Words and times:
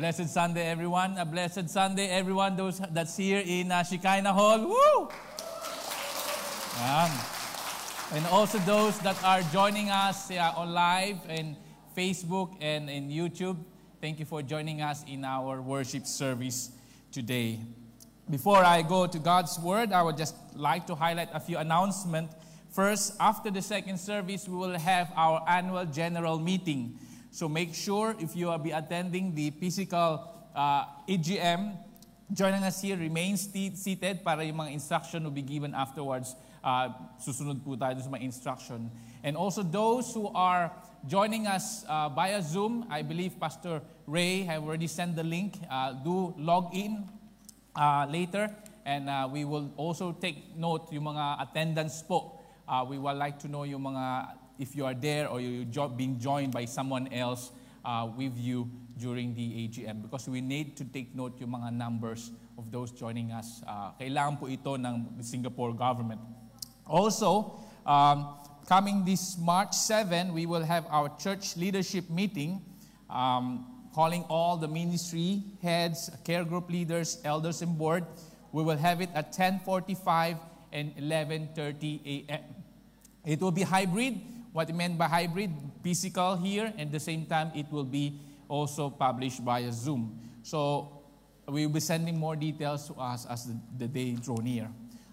blessed 0.00 0.30
Sunday, 0.30 0.66
everyone. 0.66 1.18
A 1.18 1.26
blessed 1.26 1.68
Sunday, 1.68 2.08
everyone. 2.08 2.56
Those 2.56 2.80
that's 2.90 3.18
here 3.18 3.42
in 3.44 3.70
uh, 3.70 3.82
Shekinah 3.82 4.32
Hall. 4.32 4.58
Woo! 4.58 5.10
Um, 6.80 7.10
and 8.16 8.24
also 8.32 8.56
those 8.60 8.98
that 9.00 9.22
are 9.22 9.42
joining 9.52 9.90
us 9.90 10.30
uh, 10.30 10.54
on 10.56 10.72
live 10.72 11.18
and 11.28 11.54
Facebook 11.94 12.56
and 12.62 12.88
in 12.88 13.10
YouTube. 13.10 13.58
Thank 14.00 14.18
you 14.18 14.24
for 14.24 14.40
joining 14.40 14.80
us 14.80 15.04
in 15.06 15.22
our 15.22 15.60
worship 15.60 16.06
service 16.06 16.70
today. 17.12 17.58
Before 18.30 18.64
I 18.64 18.80
go 18.80 19.06
to 19.06 19.18
God's 19.18 19.58
Word, 19.58 19.92
I 19.92 20.00
would 20.02 20.16
just 20.16 20.34
like 20.56 20.86
to 20.86 20.94
highlight 20.94 21.28
a 21.34 21.40
few 21.40 21.58
announcements. 21.58 22.34
First, 22.70 23.16
after 23.20 23.50
the 23.50 23.60
second 23.60 24.00
service, 24.00 24.48
we 24.48 24.56
will 24.56 24.78
have 24.78 25.12
our 25.14 25.44
annual 25.46 25.84
general 25.84 26.38
meeting. 26.38 26.98
So 27.30 27.48
make 27.48 27.74
sure 27.74 28.14
if 28.18 28.34
you 28.34 28.46
will 28.46 28.58
be 28.58 28.72
attending 28.72 29.34
the 29.34 29.50
physical 29.50 30.26
uh, 30.54 30.84
EGM, 31.08 31.78
joining 32.32 32.62
us 32.62 32.82
here, 32.82 32.96
remain 32.96 33.36
seated 33.36 34.24
para 34.24 34.44
yung 34.44 34.58
mga 34.58 34.72
instruction 34.74 35.22
will 35.24 35.30
be 35.30 35.42
given 35.42 35.74
afterwards. 35.74 36.34
Uh, 36.62 36.90
susunod 37.22 37.62
po 37.64 37.78
tayo 37.78 37.96
sa 38.02 38.10
mga 38.10 38.22
instruction. 38.22 38.90
And 39.22 39.36
also 39.36 39.62
those 39.62 40.12
who 40.12 40.28
are 40.34 40.74
joining 41.06 41.46
us 41.46 41.86
uh, 41.88 42.10
via 42.10 42.42
Zoom, 42.42 42.84
I 42.90 43.02
believe 43.02 43.38
Pastor 43.38 43.80
Ray 44.06 44.42
have 44.44 44.66
already 44.66 44.90
sent 44.90 45.16
the 45.16 45.24
link. 45.24 45.54
Uh, 45.70 45.94
do 46.02 46.34
log 46.36 46.74
in 46.74 47.08
uh, 47.76 48.06
later 48.10 48.50
and 48.84 49.08
uh, 49.08 49.28
we 49.30 49.44
will 49.44 49.70
also 49.76 50.12
take 50.12 50.56
note 50.56 50.92
yung 50.92 51.04
mga 51.04 51.46
attendance 51.46 52.02
po. 52.02 52.42
Uh, 52.66 52.84
we 52.86 52.98
would 52.98 53.16
like 53.16 53.38
to 53.38 53.48
know 53.48 53.64
yung 53.64 53.82
mga 53.82 54.34
if 54.60 54.76
you 54.76 54.84
are 54.84 54.94
there 54.94 55.26
or 55.26 55.40
you're 55.40 55.64
jo- 55.64 55.88
being 55.88 56.20
joined 56.20 56.52
by 56.52 56.66
someone 56.66 57.08
else 57.08 57.50
uh, 57.84 58.06
with 58.14 58.36
you 58.36 58.70
during 58.98 59.34
the 59.34 59.66
AGM 59.66 60.02
because 60.02 60.28
we 60.28 60.42
need 60.42 60.76
to 60.76 60.84
take 60.84 61.16
note 61.16 61.40
yung 61.40 61.56
mga 61.56 61.72
numbers 61.72 62.30
of 62.58 62.70
those 62.70 62.92
joining 62.92 63.32
us. 63.32 63.64
Uh, 63.66 63.96
kailangan 63.96 64.36
po 64.36 64.46
ito 64.52 64.76
ng 64.76 65.24
Singapore 65.24 65.72
government. 65.72 66.20
Also, 66.84 67.56
um, 67.88 68.36
coming 68.68 69.00
this 69.02 69.40
March 69.40 69.72
7, 69.72 70.36
we 70.36 70.44
will 70.44 70.62
have 70.62 70.84
our 70.92 71.08
church 71.16 71.56
leadership 71.56 72.04
meeting, 72.12 72.60
um, 73.08 73.64
calling 73.96 74.28
all 74.28 74.60
the 74.60 74.68
ministry 74.68 75.42
heads, 75.64 76.12
care 76.22 76.44
group 76.44 76.68
leaders, 76.68 77.16
elders, 77.24 77.64
and 77.64 77.78
board. 77.80 78.04
We 78.52 78.62
will 78.62 78.76
have 78.76 79.00
it 79.00 79.08
at 79.16 79.32
10:45 79.32 80.36
and 80.68 80.92
11:30 81.00 82.28
a.m. 82.28 82.44
It 83.24 83.40
will 83.40 83.54
be 83.54 83.62
hybrid 83.62 84.20
what 84.52 84.68
it 84.68 84.74
meant 84.74 84.98
by 84.98 85.06
hybrid, 85.06 85.50
physical 85.82 86.36
here, 86.36 86.72
and 86.76 86.90
the 86.90 87.00
same 87.00 87.26
time 87.26 87.52
it 87.54 87.66
will 87.70 87.84
be 87.84 88.18
also 88.48 88.90
published 88.90 89.40
via 89.40 89.72
Zoom. 89.72 90.18
So 90.42 91.02
we 91.48 91.66
will 91.66 91.74
be 91.74 91.80
sending 91.80 92.18
more 92.18 92.36
details 92.36 92.86
to 92.88 92.94
us 92.94 93.26
as 93.26 93.46
the, 93.46 93.56
the 93.78 93.88
day 93.88 94.12
draw 94.12 94.36
near. 94.36 94.68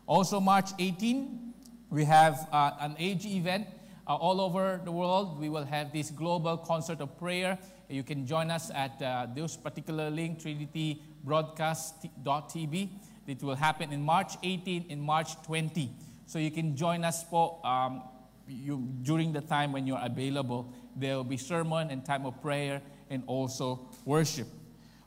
Also, 0.06 0.40
March 0.40 0.70
18, 0.80 1.54
we 1.90 2.06
have 2.06 2.48
uh, 2.52 2.72
an 2.80 2.96
AG 2.98 3.28
event 3.28 3.68
uh, 4.08 4.16
all 4.16 4.40
over 4.42 4.80
the 4.84 4.92
world. 4.92 5.40
We 5.40 5.50
will 5.50 5.66
have 5.66 5.92
this 5.92 6.12
global 6.12 6.58
concert 6.58 7.02
of 7.02 7.18
prayer. 7.18 7.58
You 7.90 8.04
can 8.04 8.26
join 8.26 8.52
us 8.52 8.72
at 8.74 9.02
uh, 9.02 9.28
this 9.34 9.58
particular 9.58 10.10
link, 10.10 10.42
trinitybroadcast.tv. 10.42 12.90
It 13.28 13.44
will 13.44 13.56
happen 13.56 13.92
in 13.92 14.02
March 14.02 14.38
18 14.44 14.86
and 14.90 15.02
March 15.02 15.42
20. 15.44 15.92
So 16.26 16.40
you 16.40 16.52
can 16.52 16.76
join 16.76 17.04
us 17.04 17.24
for 17.24 17.60
um, 17.66 18.04
you, 18.48 18.88
during 19.02 19.34
the 19.34 19.42
time 19.42 19.72
when 19.72 19.86
you're 19.86 20.02
available, 20.02 20.73
there 20.95 21.16
will 21.16 21.23
be 21.23 21.38
sermon 21.38 21.92
and 21.92 22.03
time 22.03 22.26
of 22.26 22.42
prayer 22.42 22.81
and 23.09 23.23
also 23.28 23.89
worship. 24.06 24.48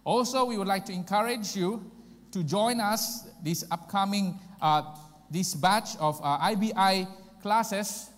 Also, 0.04 0.44
we 0.44 0.56
would 0.56 0.68
like 0.68 0.84
to 0.86 0.92
encourage 0.92 1.56
you 1.56 1.84
to 2.32 2.42
join 2.42 2.80
us 2.80 3.28
this 3.42 3.64
upcoming 3.70 4.38
uh, 4.60 4.82
this 5.30 5.54
batch 5.54 5.96
of 5.98 6.20
uh, 6.22 6.38
IBI 6.50 7.06
classes. 7.42 8.10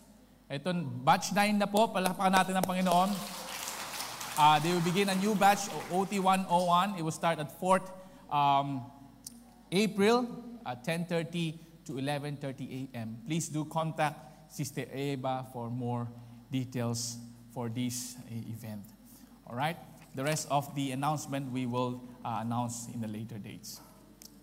Ito, 0.48 0.72
batch 1.04 1.32
9 1.32 1.60
na 1.60 1.68
po. 1.68 1.88
Palakpakan 1.92 2.32
natin 2.32 2.56
ang 2.56 2.64
Panginoon. 2.64 3.10
Uh, 4.32 4.56
they 4.64 4.72
will 4.72 4.84
begin 4.84 5.12
a 5.12 5.16
new 5.20 5.36
batch, 5.36 5.68
OT 5.92 6.16
101. 6.16 6.96
It 6.96 7.04
will 7.04 7.12
start 7.12 7.36
at 7.36 7.52
4th 7.60 7.84
um, 8.32 8.88
April 9.68 10.24
at 10.64 10.84
10.30 10.84 11.84
to 11.84 12.00
11.30 12.00 12.88
a.m. 12.88 13.20
Please 13.28 13.48
do 13.48 13.64
contact 13.68 14.31
Sister 14.52 14.84
Eva 14.92 15.48
for 15.48 15.72
more 15.72 16.04
details 16.52 17.16
for 17.56 17.72
this 17.72 18.20
uh, 18.28 18.52
event. 18.52 18.84
All 19.48 19.56
right? 19.56 19.80
The 20.14 20.22
rest 20.22 20.46
of 20.52 20.68
the 20.76 20.92
announcement 20.92 21.50
we 21.50 21.64
will 21.64 22.04
uh, 22.20 22.44
announce 22.44 22.88
in 22.92 23.00
the 23.00 23.08
later 23.08 23.40
dates. 23.40 23.80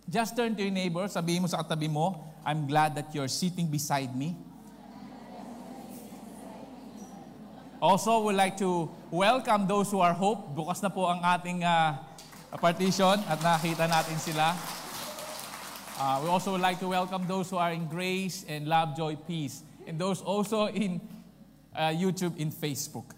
Just 0.09 0.35
turn 0.35 0.57
to 0.57 0.65
your 0.65 0.73
neighbor, 0.73 1.05
sabihin 1.05 1.45
mo 1.45 1.47
sa 1.47 1.61
katabi 1.61 1.85
mo, 1.85 2.25
I'm 2.41 2.65
glad 2.65 2.97
that 2.97 3.13
you're 3.13 3.29
sitting 3.29 3.69
beside 3.69 4.09
me. 4.17 4.33
Also, 7.77 8.25
we'd 8.25 8.33
like 8.33 8.57
to 8.57 8.89
welcome 9.13 9.69
those 9.69 9.93
who 9.93 10.01
are 10.01 10.17
hope. 10.17 10.57
Bukas 10.57 10.81
na 10.81 10.89
po 10.89 11.05
ang 11.05 11.21
ating 11.21 11.61
uh, 11.61 12.01
partition 12.57 13.21
at 13.29 13.37
nakita 13.45 13.85
natin 13.85 14.17
sila. 14.17 14.57
Uh, 16.01 16.17
we 16.25 16.27
also 16.33 16.57
would 16.57 16.65
like 16.65 16.81
to 16.81 16.89
welcome 16.89 17.29
those 17.29 17.53
who 17.53 17.61
are 17.61 17.71
in 17.71 17.85
grace 17.85 18.41
and 18.49 18.65
love, 18.65 18.97
joy, 18.97 19.13
peace 19.29 19.68
and 19.89 19.97
those 19.97 20.21
also 20.21 20.67
in 20.67 21.01
uh, 21.75 21.89
YouTube 21.89 22.39
and 22.39 22.53
Facebook. 22.53 23.09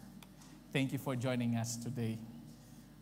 Thank 0.72 0.94
you 0.94 1.00
for 1.00 1.18
joining 1.20 1.59
us 1.59 1.76
today. 1.76 2.18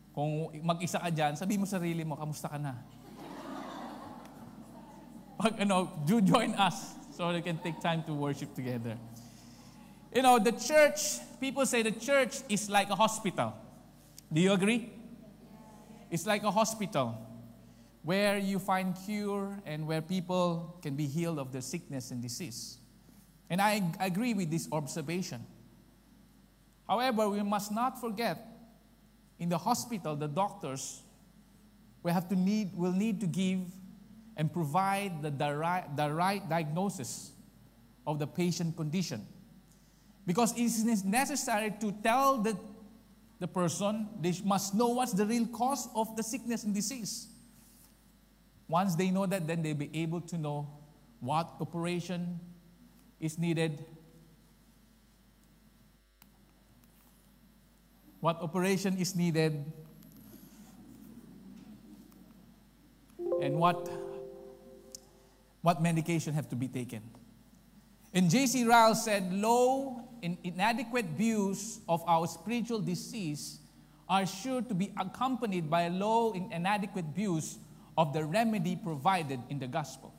Kung 0.10 0.50
mag-isa 0.66 0.98
ka 0.98 1.14
dyan, 1.14 1.38
sabi 1.38 1.54
mo 1.62 1.70
sarili 1.70 2.02
mo, 2.02 2.18
kamusta 2.18 2.50
ka 2.50 2.58
na? 2.58 2.74
Pag 5.40 5.62
ano, 5.62 5.86
do 6.02 6.18
join 6.18 6.58
us 6.58 6.98
so 7.14 7.30
we 7.30 7.46
can 7.46 7.62
take 7.62 7.78
time 7.78 8.02
to 8.10 8.14
worship 8.18 8.50
together. 8.58 8.98
You 10.10 10.26
know, 10.26 10.42
the 10.42 10.58
church, 10.58 11.22
people 11.38 11.62
say 11.70 11.86
the 11.86 11.94
church 11.94 12.42
is 12.50 12.74
like 12.74 12.90
a 12.90 12.98
hospital. 12.98 13.54
Do 14.34 14.42
you 14.42 14.58
agree? 14.58 14.90
It's 16.10 16.26
like 16.26 16.42
a 16.42 16.50
hospital 16.50 17.14
where 18.02 18.42
you 18.42 18.58
find 18.58 18.98
cure 19.06 19.62
and 19.62 19.86
where 19.86 20.02
people 20.02 20.74
can 20.82 20.98
be 20.98 21.06
healed 21.06 21.38
of 21.38 21.54
their 21.54 21.62
sickness 21.62 22.10
and 22.10 22.18
disease. 22.18 22.79
And 23.50 23.62
I 23.62 23.82
agree 24.00 24.34
with 24.34 24.52
this 24.52 24.68
observation. 24.72 25.44
However, 26.88 27.30
we 27.30 27.42
must 27.44 27.72
not 27.72 28.00
forget 28.00 28.46
in 29.40 29.50
the 29.50 29.58
hospital, 29.58 30.16
the 30.16 30.28
doctors 30.28 31.02
will 32.04 32.14
have 32.14 32.28
to 32.30 32.36
need, 32.36 32.72
will 32.76 32.92
need 32.92 33.22
to 33.22 33.28
give 33.28 33.62
and 34.38 34.52
provide 34.52 35.22
the, 35.22 35.32
the, 35.32 35.56
right, 35.56 35.84
the 35.96 36.12
right 36.12 36.48
diagnosis 36.48 37.32
of 38.06 38.20
the 38.20 38.28
patient 38.28 38.76
condition. 38.76 39.26
Because 40.26 40.52
it 40.54 40.64
is 40.64 41.04
necessary 41.04 41.74
to 41.80 41.92
tell 42.04 42.38
the, 42.38 42.58
the 43.40 43.48
person, 43.48 44.08
they 44.22 44.34
must 44.44 44.76
know 44.76 44.90
what's 44.90 45.14
the 45.14 45.26
real 45.26 45.48
cause 45.48 45.88
of 45.96 46.16
the 46.16 46.24
sickness 46.24 46.64
and 46.64 46.74
disease. 46.74 47.28
Once 48.68 48.96
they 48.96 49.10
know 49.10 49.26
that, 49.26 49.48
then 49.48 49.62
they'll 49.62 49.74
be 49.74 49.90
able 49.94 50.22
to 50.22 50.38
know 50.38 50.70
what 51.20 51.50
operation 51.60 52.40
is 53.20 53.38
needed, 53.38 53.84
what 58.22 58.42
operation 58.42 58.98
is 58.98 59.16
needed, 59.16 59.64
and 63.42 63.56
what, 63.56 63.90
what 65.62 65.82
medication 65.82 66.34
have 66.34 66.50
to 66.50 66.56
be 66.56 66.68
taken. 66.68 67.02
And 68.14 68.30
J.C. 68.30 68.66
Ryle 68.66 68.96
said, 68.96 69.32
low 69.32 70.02
and 70.24 70.38
inadequate 70.44 71.06
views 71.06 71.80
of 71.88 72.04
our 72.08 72.28
spiritual 72.28 72.80
disease 72.80 73.60
are 74.10 74.26
sure 74.26 74.62
to 74.64 74.74
be 74.74 74.92
accompanied 75.00 75.70
by 75.70 75.88
low 75.88 76.34
and 76.34 76.52
inadequate 76.52 77.06
views 77.16 77.58
of 77.98 78.14
the 78.14 78.26
remedy 78.26 78.76
provided 78.76 79.40
in 79.50 79.60
the 79.60 79.68
gospel. 79.68 80.14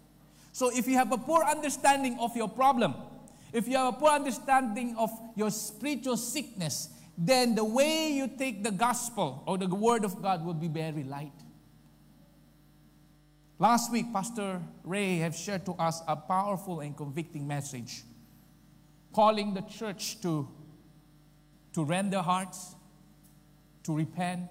So 0.53 0.71
if 0.71 0.87
you 0.87 0.95
have 0.95 1.13
a 1.13 1.19
poor 1.19 1.43
understanding 1.45 2.19
of 2.19 2.37
your 2.37 2.49
problem, 2.49 2.95
if 3.53 3.69
you 3.69 3.77
have 3.77 3.95
a 3.95 3.97
poor 3.97 4.11
understanding 4.11 4.97
of 4.97 5.11
your 5.35 5.51
spiritual 5.51 6.17
sickness, 6.17 6.91
then 7.17 7.55
the 7.55 7.65
way 7.65 8.13
you 8.13 8.29
take 8.29 8.63
the 8.63 8.71
gospel 8.71 9.43
or 9.47 9.59
the 9.59 9.67
word 9.67 10.05
of 10.05 10.23
God 10.23 10.45
will 10.45 10.55
be 10.55 10.69
very 10.69 11.05
light. 11.05 11.33
Last 13.59 13.93
week, 13.93 14.13
Pastor 14.13 14.63
Ray 14.85 15.19
have 15.19 15.37
shared 15.37 15.67
to 15.67 15.73
us 15.73 16.03
a 16.09 16.17
powerful 16.17 16.81
and 16.81 16.97
convicting 16.97 17.47
message, 17.47 18.03
calling 19.13 19.53
the 19.53 19.61
church 19.63 20.21
to, 20.23 20.49
to 21.75 21.85
rend 21.85 22.13
their 22.13 22.23
hearts, 22.23 22.75
to 23.83 23.95
repent, 23.95 24.49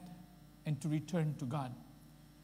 and 0.65 0.79
to 0.81 0.87
return 0.87 1.33
to 1.39 1.45
God 1.45 1.73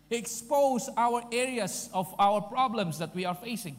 expose 0.10 0.90
our 0.98 1.24
areas 1.32 1.90
of 1.94 2.14
our 2.20 2.42
problems 2.42 3.00
that 3.00 3.16
we 3.16 3.26
are 3.26 3.36
facing. 3.36 3.78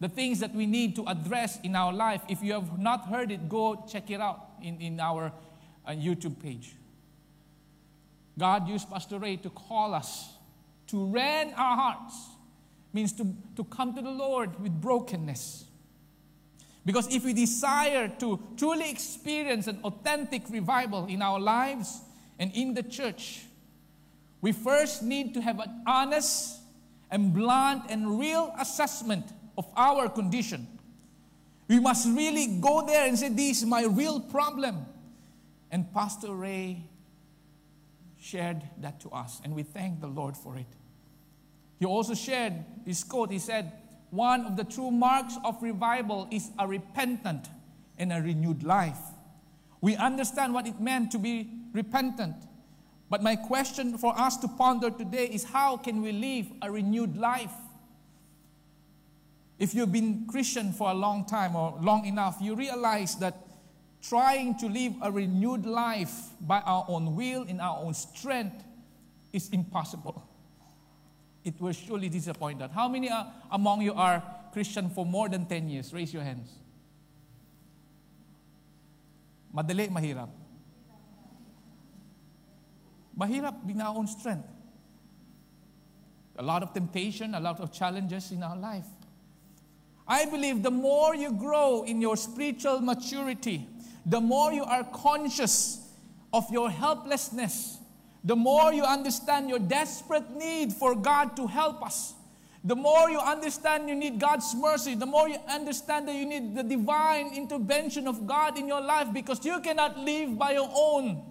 The 0.00 0.08
things 0.08 0.40
that 0.40 0.54
we 0.54 0.66
need 0.66 0.96
to 0.96 1.04
address 1.06 1.58
in 1.62 1.76
our 1.76 1.92
life. 1.92 2.22
If 2.28 2.42
you 2.42 2.52
have 2.54 2.78
not 2.78 3.06
heard 3.06 3.30
it, 3.30 3.48
go 3.48 3.84
check 3.90 4.10
it 4.10 4.20
out 4.20 4.48
in, 4.62 4.80
in 4.80 5.00
our 5.00 5.32
uh, 5.86 5.90
YouTube 5.90 6.40
page. 6.42 6.74
God 8.38 8.68
used 8.68 8.88
Pastor 8.90 9.18
Ray 9.18 9.36
to 9.36 9.50
call 9.50 9.94
us 9.94 10.30
to 10.88 11.06
rend 11.06 11.52
our 11.56 11.76
hearts, 11.76 12.14
means 12.92 13.12
to, 13.12 13.34
to 13.56 13.64
come 13.64 13.94
to 13.94 14.02
the 14.02 14.10
Lord 14.10 14.60
with 14.60 14.72
brokenness. 14.80 15.64
Because 16.84 17.14
if 17.14 17.24
we 17.24 17.32
desire 17.32 18.08
to 18.18 18.40
truly 18.56 18.90
experience 18.90 19.66
an 19.66 19.78
authentic 19.84 20.48
revival 20.50 21.06
in 21.06 21.22
our 21.22 21.38
lives 21.38 22.00
and 22.38 22.50
in 22.54 22.74
the 22.74 22.82
church, 22.82 23.44
we 24.40 24.52
first 24.52 25.02
need 25.02 25.34
to 25.34 25.40
have 25.40 25.58
an 25.60 25.82
honest 25.86 26.58
and 27.10 27.34
blunt 27.34 27.84
and 27.88 28.18
real 28.18 28.54
assessment 28.58 29.26
of 29.58 29.66
our 29.76 30.08
condition. 30.08 30.66
We 31.68 31.78
must 31.78 32.08
really 32.08 32.58
go 32.60 32.84
there 32.86 33.06
and 33.06 33.18
say, 33.18 33.28
This 33.28 33.58
is 33.58 33.66
my 33.66 33.84
real 33.84 34.20
problem. 34.20 34.86
And 35.70 35.92
Pastor 35.92 36.34
Ray 36.34 36.82
shared 38.18 38.62
that 38.80 39.00
to 39.00 39.10
us, 39.10 39.40
and 39.44 39.54
we 39.54 39.62
thank 39.62 40.00
the 40.00 40.08
Lord 40.08 40.36
for 40.36 40.56
it. 40.56 40.66
He 41.78 41.86
also 41.86 42.14
shared 42.14 42.54
his 42.84 43.04
quote. 43.04 43.30
He 43.30 43.38
said, 43.38 43.72
One 44.10 44.46
of 44.46 44.56
the 44.56 44.64
true 44.64 44.90
marks 44.90 45.36
of 45.44 45.62
revival 45.62 46.28
is 46.30 46.50
a 46.58 46.66
repentant 46.66 47.48
and 47.98 48.12
a 48.12 48.20
renewed 48.20 48.62
life. 48.62 48.98
We 49.80 49.96
understand 49.96 50.52
what 50.52 50.66
it 50.66 50.80
meant 50.80 51.12
to 51.12 51.18
be 51.18 51.50
repentant. 51.72 52.36
But 53.10 53.24
my 53.24 53.34
question 53.34 53.98
for 53.98 54.16
us 54.16 54.36
to 54.38 54.48
ponder 54.48 54.88
today 54.88 55.26
is 55.26 55.42
how 55.42 55.76
can 55.76 56.00
we 56.00 56.12
live 56.12 56.46
a 56.62 56.70
renewed 56.70 57.16
life? 57.16 57.52
If 59.58 59.74
you've 59.74 59.92
been 59.92 60.26
Christian 60.26 60.72
for 60.72 60.90
a 60.90 60.94
long 60.94 61.26
time 61.26 61.56
or 61.56 61.76
long 61.82 62.06
enough, 62.06 62.38
you 62.40 62.54
realize 62.54 63.16
that 63.16 63.36
trying 64.00 64.56
to 64.58 64.68
live 64.68 64.94
a 65.02 65.10
renewed 65.10 65.66
life 65.66 66.14
by 66.40 66.60
our 66.60 66.86
own 66.88 67.16
will, 67.16 67.42
in 67.42 67.60
our 67.60 67.78
own 67.82 67.92
strength, 67.94 68.64
is 69.32 69.50
impossible. 69.50 70.26
It 71.44 71.60
will 71.60 71.72
surely 71.72 72.08
disappoint 72.08 72.62
us. 72.62 72.70
How 72.72 72.88
many 72.88 73.10
among 73.50 73.82
you 73.82 73.92
are 73.92 74.22
Christian 74.52 74.88
for 74.88 75.04
more 75.04 75.28
than 75.28 75.46
10 75.46 75.68
years? 75.68 75.92
Raise 75.92 76.14
your 76.14 76.22
hands. 76.22 76.48
Madali, 79.54 79.90
mahirap. 79.90 80.28
Mahirap 83.20 83.54
own 83.96 84.06
strength. 84.06 84.48
A 86.38 86.42
lot 86.42 86.62
of 86.62 86.72
temptation, 86.72 87.34
a 87.34 87.40
lot 87.40 87.60
of 87.60 87.70
challenges 87.70 88.32
in 88.32 88.42
our 88.42 88.56
life. 88.56 88.86
I 90.08 90.24
believe 90.24 90.62
the 90.62 90.70
more 90.70 91.14
you 91.14 91.32
grow 91.32 91.84
in 91.84 92.00
your 92.00 92.16
spiritual 92.16 92.80
maturity, 92.80 93.68
the 94.06 94.20
more 94.20 94.52
you 94.52 94.64
are 94.64 94.84
conscious 94.84 95.86
of 96.32 96.50
your 96.50 96.70
helplessness, 96.70 97.78
the 98.24 98.34
more 98.34 98.72
you 98.72 98.84
understand 98.84 99.50
your 99.50 99.58
desperate 99.58 100.30
need 100.30 100.72
for 100.72 100.94
God 100.94 101.36
to 101.36 101.46
help 101.46 101.84
us, 101.84 102.14
the 102.64 102.76
more 102.76 103.10
you 103.10 103.18
understand 103.18 103.88
you 103.88 103.94
need 103.94 104.18
God's 104.18 104.54
mercy, 104.54 104.94
the 104.94 105.06
more 105.06 105.28
you 105.28 105.38
understand 105.48 106.08
that 106.08 106.14
you 106.14 106.26
need 106.26 106.54
the 106.54 106.62
divine 106.62 107.34
intervention 107.34 108.08
of 108.08 108.26
God 108.26 108.58
in 108.58 108.66
your 108.66 108.80
life 108.80 109.12
because 109.12 109.44
you 109.44 109.60
cannot 109.60 109.98
live 109.98 110.38
by 110.38 110.52
your 110.52 110.70
own 110.74 111.29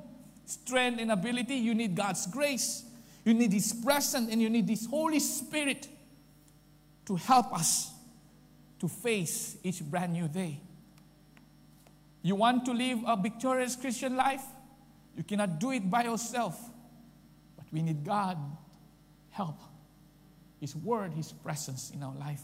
strength 0.50 1.00
and 1.00 1.12
ability. 1.12 1.56
You 1.56 1.74
need 1.74 1.96
God's 1.96 2.26
grace, 2.28 2.84
you 3.26 3.34
need 3.34 3.54
His 3.54 3.74
presence, 3.74 4.32
and 4.32 4.42
you 4.42 4.50
need 4.50 4.68
His 4.68 4.86
Holy 4.86 5.20
Spirit 5.20 5.88
to 7.06 7.16
help 7.16 7.54
us 7.54 7.92
to 8.80 8.88
face 8.88 9.58
each 9.64 9.82
brand 9.82 10.14
new 10.14 10.28
day. 10.28 10.60
You 12.22 12.36
want 12.36 12.66
to 12.66 12.74
live 12.74 13.00
a 13.06 13.16
victorious 13.16 13.76
Christian 13.76 14.16
life? 14.16 14.44
You 15.16 15.24
cannot 15.24 15.60
do 15.60 15.72
it 15.72 15.90
by 15.90 16.04
yourself. 16.04 16.60
But 17.56 17.66
we 17.72 17.82
need 17.82 18.04
God 18.04 18.38
help. 19.32 19.60
His 20.60 20.76
word, 20.76 21.14
His 21.14 21.32
presence 21.32 21.92
in 21.94 22.04
our 22.04 22.14
life. 22.16 22.42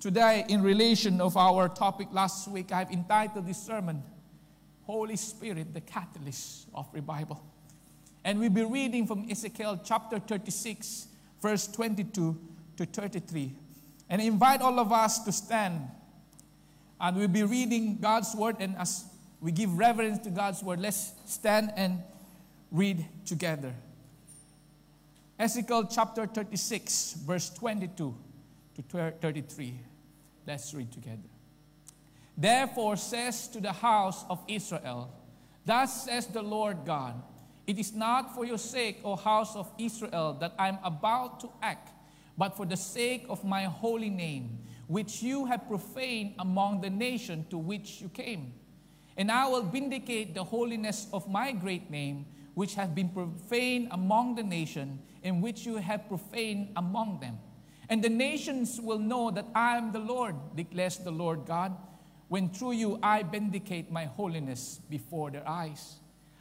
Today, 0.00 0.44
in 0.48 0.62
relation 0.62 1.20
of 1.20 1.36
our 1.36 1.68
topic 1.68 2.08
last 2.10 2.48
week, 2.48 2.72
I've 2.72 2.90
entitled 2.90 3.46
this 3.46 3.62
sermon, 3.62 4.02
Holy 4.84 5.16
Spirit, 5.16 5.72
the 5.72 5.80
Catalyst 5.80 6.66
of 6.74 6.88
Revival. 6.92 7.42
And 8.24 8.38
we'll 8.38 8.50
be 8.50 8.64
reading 8.64 9.06
from 9.06 9.26
Ezekiel 9.30 9.80
chapter 9.84 10.18
36, 10.18 11.08
verse 11.40 11.66
22 11.66 12.38
to 12.76 12.86
33. 12.86 13.52
And 14.08 14.22
I 14.22 14.24
invite 14.24 14.60
all 14.60 14.78
of 14.78 14.92
us 14.92 15.24
to 15.24 15.32
stand. 15.32 15.80
And 17.00 17.16
we'll 17.16 17.28
be 17.28 17.42
reading 17.42 17.98
God's 17.98 18.34
word. 18.34 18.56
And 18.60 18.76
as 18.76 19.04
we 19.40 19.50
give 19.50 19.76
reverence 19.76 20.18
to 20.20 20.30
God's 20.30 20.62
word, 20.62 20.80
let's 20.80 21.12
stand 21.26 21.72
and 21.76 22.00
read 22.70 23.04
together. 23.24 23.74
Ezekiel 25.38 25.88
chapter 25.90 26.26
36, 26.26 27.14
verse 27.26 27.50
22 27.50 28.14
to 28.76 29.12
33. 29.20 29.74
Let's 30.46 30.72
read 30.74 30.92
together. 30.92 31.31
Therefore, 32.42 32.96
says 32.96 33.46
to 33.54 33.60
the 33.60 33.70
house 33.70 34.24
of 34.28 34.42
Israel, 34.48 35.08
Thus 35.64 36.06
says 36.06 36.26
the 36.26 36.42
Lord 36.42 36.78
God, 36.84 37.22
It 37.68 37.78
is 37.78 37.94
not 37.94 38.34
for 38.34 38.44
your 38.44 38.58
sake, 38.58 38.98
O 39.04 39.14
house 39.14 39.54
of 39.54 39.70
Israel, 39.78 40.36
that 40.40 40.52
I 40.58 40.66
am 40.66 40.78
about 40.82 41.38
to 41.40 41.50
act 41.62 41.90
but 42.36 42.56
for 42.56 42.66
the 42.66 42.76
sake 42.76 43.26
of 43.28 43.44
my 43.44 43.62
holy 43.62 44.10
name, 44.10 44.58
which 44.88 45.22
you 45.22 45.44
have 45.44 45.68
profaned 45.68 46.34
among 46.40 46.80
the 46.80 46.90
nation 46.90 47.46
to 47.50 47.58
which 47.58 48.00
you 48.00 48.08
came. 48.08 48.54
And 49.16 49.30
I 49.30 49.46
will 49.46 49.62
vindicate 49.62 50.34
the 50.34 50.42
holiness 50.42 51.06
of 51.12 51.30
my 51.30 51.52
great 51.52 51.92
name, 51.92 52.26
which 52.54 52.74
has 52.74 52.88
been 52.88 53.10
profaned 53.10 53.86
among 53.92 54.34
the 54.34 54.42
nation, 54.42 54.98
and 55.22 55.40
which 55.40 55.64
you 55.64 55.76
have 55.76 56.08
profaned 56.08 56.70
among 56.74 57.20
them. 57.20 57.38
And 57.88 58.02
the 58.02 58.08
nations 58.08 58.80
will 58.80 58.98
know 58.98 59.30
that 59.30 59.46
I 59.54 59.76
am 59.76 59.92
the 59.92 60.00
Lord, 60.00 60.34
declares 60.56 60.96
the 60.96 61.12
Lord 61.12 61.46
God, 61.46 61.76
when 62.32 62.48
through 62.48 62.72
you 62.72 62.98
I 63.02 63.24
vindicate 63.24 63.92
my 63.92 64.06
holiness 64.06 64.80
before 64.88 65.30
their 65.30 65.46
eyes. 65.46 65.96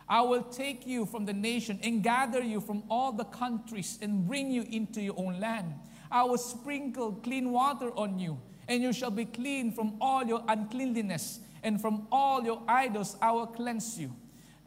I 0.08 0.22
will 0.22 0.44
take 0.44 0.88
you 0.88 1.06
from 1.06 1.26
the 1.26 1.34
nation 1.34 1.82
and 1.84 2.02
gather 2.02 2.42
you 2.42 2.62
from 2.62 2.84
all 2.90 3.12
the 3.12 3.26
countries 3.26 4.00
and 4.02 4.26
bring 4.26 4.52
you 4.52 4.66
into 4.72 5.02
your 5.02 5.16
own 5.18 5.42
land. 5.42 5.74
I 6.10 6.24
will 6.24 6.38
sprinkle 6.38 7.12
clean 7.16 7.52
water 7.52 7.92
on 7.98 8.20
you, 8.20 8.40
and 8.70 8.82
you 8.82 8.94
shall 8.94 9.12
be 9.12 9.26
clean 9.26 9.74
from 9.74 9.98
all 10.00 10.24
your 10.24 10.42
uncleanliness, 10.48 11.42
and 11.62 11.82
from 11.82 12.08
all 12.10 12.42
your 12.42 12.62
idols 12.70 13.18
I 13.22 13.34
will 13.34 13.48
cleanse 13.48 14.00
you. 14.00 14.16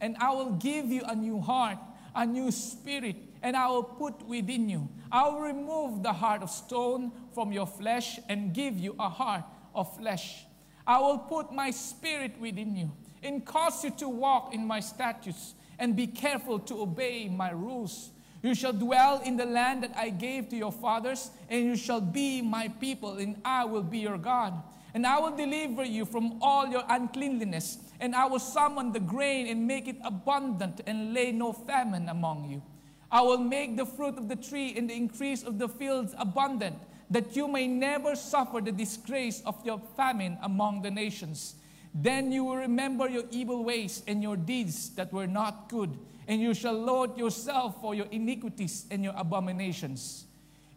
And 0.03 0.19
I 0.19 0.29
will 0.29 0.51
give 0.51 0.89
you 0.89 1.05
a 1.09 1.17
new 1.17 1.41
heart, 1.41 1.79
a 2.15 2.27
new 2.27 2.51
spirit, 2.51 3.17
and 3.43 3.57
I 3.57 3.69
will 3.69 3.85
put 3.85 4.21
within 4.27 4.69
you. 4.69 4.91
I 5.11 5.27
will 5.27 5.41
remove 5.41 6.03
the 6.03 6.13
heart 6.13 6.43
of 6.43 6.51
stone 6.51 7.13
from 7.33 7.51
your 7.51 7.67
flesh 7.67 8.19
and 8.29 8.53
give 8.53 8.77
you 8.77 8.95
a 8.99 9.09
heart 9.09 9.45
of 9.75 9.97
flesh. 9.97 10.45
I 10.87 10.99
will 11.01 11.19
put 11.19 11.53
my 11.53 11.71
spirit 11.71 12.39
within 12.41 12.77
you 12.77 12.91
and 13.23 13.45
cause 13.45 13.85
you 13.85 13.91
to 13.91 14.09
walk 14.09 14.55
in 14.55 14.67
my 14.67 14.81
statutes 14.81 15.55
and 15.79 15.97
be 15.97 16.07
careful 16.07 16.59
to 16.61 16.83
obey 16.83 17.29
my 17.29 17.51
rules. 17.51 18.11
You 18.43 18.55
shall 18.55 18.75
dwell 18.75 19.23
in 19.25 19.39
the 19.39 19.47
land 19.47 19.83
that 19.85 19.97
I 19.97 20.11
gave 20.11 20.51
to 20.51 20.57
your 20.57 20.71
fathers, 20.71 21.31
and 21.49 21.65
you 21.65 21.77
shall 21.77 22.03
be 22.03 22.43
my 22.43 22.69
people, 22.69 23.17
and 23.17 23.41
I 23.43 23.65
will 23.65 23.83
be 23.83 24.01
your 24.01 24.19
God. 24.19 24.53
And 24.93 25.07
I 25.07 25.19
will 25.19 25.35
deliver 25.35 25.83
you 25.83 26.05
from 26.05 26.39
all 26.43 26.69
your 26.69 26.85
uncleanliness, 26.89 27.79
and 28.01 28.15
I 28.15 28.27
will 28.27 28.39
summon 28.39 28.93
the 28.93 29.01
grain 29.01 29.47
and 29.47 29.67
make 29.67 29.89
it 29.89 29.97
abundant, 30.05 30.83
and 30.87 31.15
lay 31.15 31.33
no 31.33 31.55
famine 31.55 32.11
among 32.11 32.51
you. 32.51 32.63
I 33.11 33.23
will 33.23 33.39
make 33.39 33.79
the 33.79 33.87
fruit 33.87 34.19
of 34.19 34.29
the 34.29 34.37
tree 34.37 34.75
and 34.77 34.91
the 34.91 34.95
increase 34.95 35.43
of 35.43 35.59
the 35.59 35.69
fields 35.69 36.15
abundant, 36.19 36.77
that 37.11 37.37
you 37.37 37.49
may 37.49 37.67
never 37.67 38.17
suffer 38.17 38.61
the 38.61 38.73
disgrace 38.73 39.43
of 39.45 39.65
your 39.65 39.81
famine 39.97 40.39
among 40.43 40.83
the 40.83 40.91
nations. 40.91 41.57
Then 41.95 42.33
you 42.33 42.45
will 42.45 42.57
remember 42.57 43.09
your 43.09 43.25
evil 43.31 43.63
ways 43.63 44.03
and 44.07 44.23
your 44.23 44.37
deeds 44.37 44.91
that 44.97 45.13
were 45.13 45.27
not 45.27 45.69
good, 45.69 45.97
and 46.27 46.41
you 46.41 46.55
shall 46.55 46.75
load 46.75 47.17
yourself 47.17 47.81
for 47.81 47.95
your 47.95 48.07
iniquities 48.11 48.87
and 48.91 49.05
your 49.05 49.15
abominations. 49.17 50.25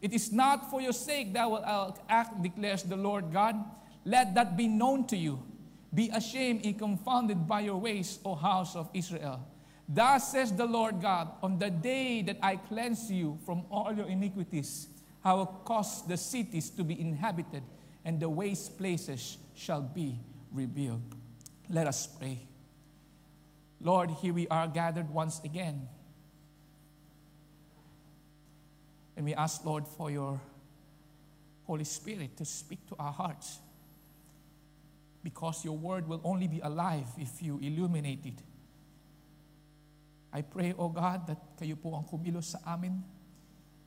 It 0.02 0.14
is 0.14 0.32
not 0.32 0.70
for 0.70 0.80
your 0.80 0.94
sake 0.94 1.34
that 1.34 1.42
I 1.42 1.48
will 1.48 1.98
act, 2.08 2.44
declares 2.44 2.84
the 2.84 2.98
Lord 2.98 3.34
God. 3.34 3.56
Let 4.06 4.36
that 4.36 4.56
be 4.56 4.68
known 4.68 5.08
to 5.08 5.18
you. 5.18 5.42
Be 5.94 6.10
ashamed 6.10 6.66
and 6.66 6.78
confounded 6.78 7.48
by 7.48 7.62
your 7.62 7.78
ways, 7.78 8.20
O 8.24 8.36
house 8.36 8.76
of 8.76 8.90
Israel. 8.94 9.40
Thus 9.90 10.34
says 10.34 10.52
the 10.52 10.66
Lord 10.66 11.02
God, 11.02 11.30
on 11.42 11.58
the 11.58 11.70
day 11.70 12.22
that 12.24 12.38
I 12.44 12.58
cleanse 12.58 13.10
you 13.10 13.40
from 13.46 13.64
all 13.72 13.94
your 13.94 14.08
iniquities, 14.08 14.88
I 15.28 15.34
will 15.34 15.60
cause 15.66 16.08
the 16.08 16.16
cities 16.16 16.70
to 16.70 16.86
be 16.86 16.98
inhabited, 16.98 17.62
and 18.06 18.18
the 18.18 18.30
waste 18.30 18.78
places 18.78 19.38
shall 19.56 19.82
be 19.82 20.22
rebuilt. 20.54 21.02
Let 21.70 21.86
us 21.86 22.08
pray. 22.08 22.48
Lord, 23.82 24.10
here 24.22 24.34
we 24.34 24.48
are 24.48 24.70
gathered 24.70 25.10
once 25.10 25.42
again. 25.44 25.90
And 29.18 29.26
we 29.26 29.34
ask, 29.34 29.66
Lord, 29.66 29.86
for 29.86 30.10
your 30.10 30.40
Holy 31.66 31.84
Spirit 31.84 32.38
to 32.38 32.46
speak 32.46 32.88
to 32.88 32.96
our 32.98 33.12
hearts. 33.12 33.60
Because 35.24 35.66
your 35.66 35.76
word 35.76 36.08
will 36.08 36.22
only 36.24 36.48
be 36.48 36.62
alive 36.62 37.08
if 37.18 37.44
you 37.44 37.60
illuminate 37.62 38.26
it. 38.26 38.42
I 40.32 40.42
pray, 40.42 40.74
O 40.78 40.88
God, 40.88 41.28
that 41.28 41.60
kayo 41.60 41.76
po 41.76 42.00
ang 42.00 42.06
kumilos 42.08 42.56
sa 42.56 42.60
amin. 42.64 43.17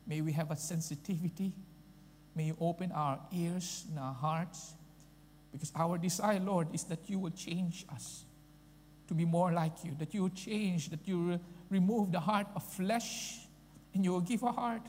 May 0.06 0.20
we 0.20 0.32
have 0.32 0.50
a 0.50 0.56
sensitivity. 0.56 1.52
May 2.34 2.44
you 2.46 2.56
open 2.60 2.92
our 2.92 3.18
ears 3.32 3.84
and 3.88 3.98
our 3.98 4.14
hearts. 4.14 4.74
Because 5.52 5.72
our 5.74 5.98
desire, 5.98 6.38
Lord, 6.38 6.68
is 6.72 6.84
that 6.84 7.08
you 7.08 7.18
will 7.18 7.30
change 7.30 7.84
us 7.92 8.24
to 9.08 9.14
be 9.14 9.24
more 9.24 9.52
like 9.52 9.84
you, 9.84 9.96
that 9.98 10.14
you 10.14 10.22
will 10.22 10.30
change, 10.30 10.90
that 10.90 11.06
you 11.06 11.18
will 11.18 11.40
remove 11.68 12.12
the 12.12 12.20
heart 12.20 12.46
of 12.54 12.62
flesh 12.62 13.38
and 13.92 14.04
you 14.04 14.12
will 14.12 14.20
give 14.20 14.42
a 14.42 14.52
heart. 14.52 14.82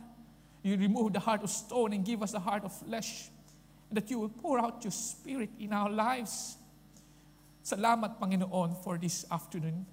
You 0.62 0.78
remove 0.78 1.14
the 1.14 1.20
heart 1.20 1.44
of 1.44 1.50
stone 1.50 1.94
and 1.94 2.06
give 2.06 2.22
us 2.22 2.36
a 2.36 2.40
heart 2.40 2.64
of 2.64 2.72
flesh. 2.72 3.30
And 3.90 3.98
that 3.98 4.10
you 4.12 4.20
will 4.20 4.30
pour 4.30 4.60
out 4.60 4.84
your 4.84 4.92
spirit 4.92 5.50
in 5.60 5.74
our 5.74 5.90
lives. 5.90 6.58
Salamat, 7.66 8.20
Panginoon, 8.20 8.84
for 8.84 8.98
this 8.98 9.26
afternoon. 9.32 9.86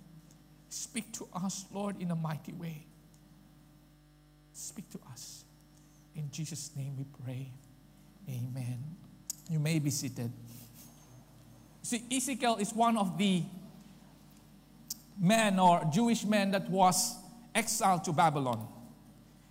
Speak 0.69 1.13
to 1.15 1.29
us, 1.33 1.65
Lord, 1.73 2.01
in 2.01 2.11
a 2.11 2.17
mighty 2.17 2.53
way. 2.53 2.88
Speak 4.59 4.91
to 4.91 4.99
us. 5.13 5.45
In 6.17 6.33
Jesus' 6.33 6.73
name 6.77 6.97
we 6.99 7.05
pray. 7.25 7.53
Amen. 8.29 8.83
You 9.49 9.61
may 9.61 9.79
be 9.79 9.89
seated. 9.89 10.33
See, 11.81 12.03
Ezekiel 12.11 12.57
is 12.57 12.75
one 12.75 12.99
of 12.99 13.17
the 13.17 13.45
men 15.17 15.61
or 15.61 15.89
Jewish 15.93 16.25
men 16.25 16.51
that 16.51 16.69
was 16.69 17.15
exiled 17.55 18.03
to 18.05 18.13
Babylon. 18.13 18.67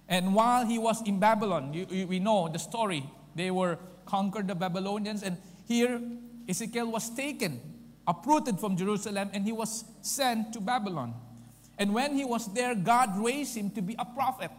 And 0.10 0.36
while 0.36 0.66
he 0.66 0.78
was 0.78 1.02
in 1.08 1.22
Babylon, 1.22 1.74
you, 1.74 1.88
you, 1.90 2.08
we 2.08 2.20
know 2.20 2.50
the 2.50 2.60
story. 2.60 3.10
They 3.34 3.50
were 3.50 3.80
conquered 4.06 4.50
the 4.50 4.56
Babylonians, 4.56 5.24
and 5.24 5.38
here 5.70 6.02
Ezekiel 6.50 6.92
was 6.92 7.10
taken, 7.10 7.62
uprooted 8.06 8.60
from 8.60 8.76
Jerusalem, 8.76 9.30
and 9.32 9.46
he 9.46 9.54
was 9.54 9.86
sent 10.02 10.52
to 10.52 10.60
Babylon. 10.60 11.14
And 11.78 11.94
when 11.94 12.14
he 12.14 12.26
was 12.26 12.54
there, 12.54 12.76
God 12.76 13.18
raised 13.18 13.56
him 13.56 13.70
to 13.72 13.82
be 13.82 13.96
a 13.98 14.04
prophet. 14.06 14.52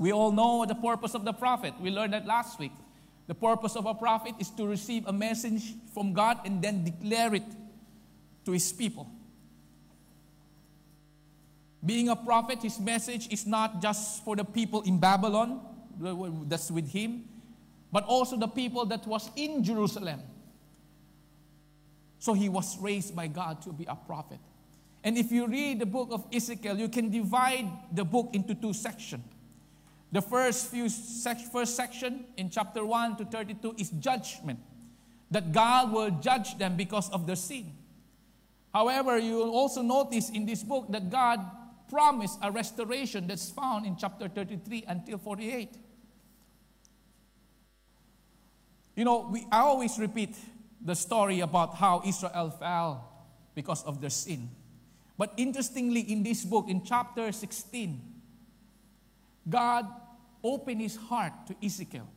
We 0.00 0.12
all 0.12 0.32
know 0.32 0.64
the 0.64 0.74
purpose 0.74 1.14
of 1.14 1.26
the 1.26 1.34
prophet. 1.34 1.74
We 1.78 1.90
learned 1.90 2.14
that 2.14 2.24
last 2.24 2.58
week. 2.58 2.72
The 3.26 3.34
purpose 3.34 3.76
of 3.76 3.84
a 3.84 3.92
prophet 3.92 4.34
is 4.38 4.48
to 4.56 4.66
receive 4.66 5.06
a 5.06 5.12
message 5.12 5.74
from 5.92 6.14
God 6.14 6.38
and 6.46 6.62
then 6.62 6.82
declare 6.84 7.34
it 7.34 7.44
to 8.46 8.52
his 8.52 8.72
people. 8.72 9.06
Being 11.84 12.08
a 12.08 12.16
prophet, 12.16 12.62
his 12.62 12.80
message 12.80 13.30
is 13.30 13.46
not 13.46 13.82
just 13.82 14.24
for 14.24 14.36
the 14.36 14.44
people 14.44 14.80
in 14.82 14.98
Babylon, 14.98 15.60
that's 16.48 16.70
with 16.70 16.88
him, 16.88 17.24
but 17.92 18.04
also 18.04 18.38
the 18.38 18.48
people 18.48 18.86
that 18.86 19.06
was 19.06 19.30
in 19.36 19.62
Jerusalem. 19.62 20.22
So 22.20 22.32
he 22.32 22.48
was 22.48 22.78
raised 22.78 23.14
by 23.14 23.26
God 23.26 23.60
to 23.62 23.72
be 23.72 23.84
a 23.84 23.96
prophet. 23.96 24.38
And 25.04 25.18
if 25.18 25.30
you 25.30 25.46
read 25.46 25.78
the 25.78 25.86
book 25.86 26.08
of 26.10 26.24
Ezekiel, 26.32 26.78
you 26.78 26.88
can 26.88 27.10
divide 27.10 27.68
the 27.92 28.04
book 28.04 28.30
into 28.32 28.54
two 28.54 28.72
sections. 28.72 29.24
The 30.12 30.22
first 30.22 30.66
few 30.70 30.88
sec- 30.88 31.52
first 31.52 31.76
section 31.76 32.24
in 32.36 32.50
chapter 32.50 32.84
1 32.84 33.16
to 33.16 33.24
32 33.24 33.76
is 33.78 33.90
judgment. 33.90 34.58
That 35.30 35.52
God 35.52 35.92
will 35.92 36.10
judge 36.10 36.58
them 36.58 36.76
because 36.76 37.08
of 37.10 37.26
their 37.26 37.36
sin. 37.36 37.72
However, 38.74 39.18
you 39.18 39.36
will 39.36 39.50
also 39.50 39.82
notice 39.82 40.30
in 40.30 40.46
this 40.46 40.62
book 40.64 40.86
that 40.90 41.10
God 41.10 41.40
promised 41.88 42.38
a 42.42 42.50
restoration 42.50 43.26
that's 43.26 43.50
found 43.50 43.86
in 43.86 43.96
chapter 43.96 44.28
33 44.28 44.84
until 44.88 45.18
48. 45.18 45.74
You 48.96 49.04
know, 49.04 49.28
we, 49.30 49.46
I 49.50 49.60
always 49.60 49.98
repeat 49.98 50.36
the 50.80 50.94
story 50.94 51.40
about 51.40 51.76
how 51.76 52.02
Israel 52.04 52.50
fell 52.50 53.08
because 53.54 53.82
of 53.84 54.00
their 54.00 54.10
sin. 54.10 54.50
But 55.18 55.34
interestingly, 55.36 56.00
in 56.00 56.22
this 56.22 56.44
book, 56.44 56.66
in 56.68 56.82
chapter 56.84 57.30
16, 57.30 58.00
God 59.48 59.86
opened 60.42 60.80
his 60.80 60.96
heart 60.96 61.32
to 61.46 61.56
Ezekiel 61.64 62.08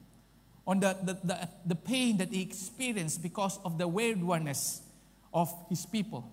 on 0.66 0.80
the, 0.80 0.96
the, 1.04 1.14
the, 1.24 1.50
the 1.66 1.76
pain 1.76 2.18
that 2.18 2.32
he 2.32 2.42
experienced 2.42 3.22
because 3.22 3.60
of 3.66 3.78
the 3.78 3.88
waywardness 3.88 4.82
of 5.34 5.54
his 5.70 5.86
people. 5.86 6.30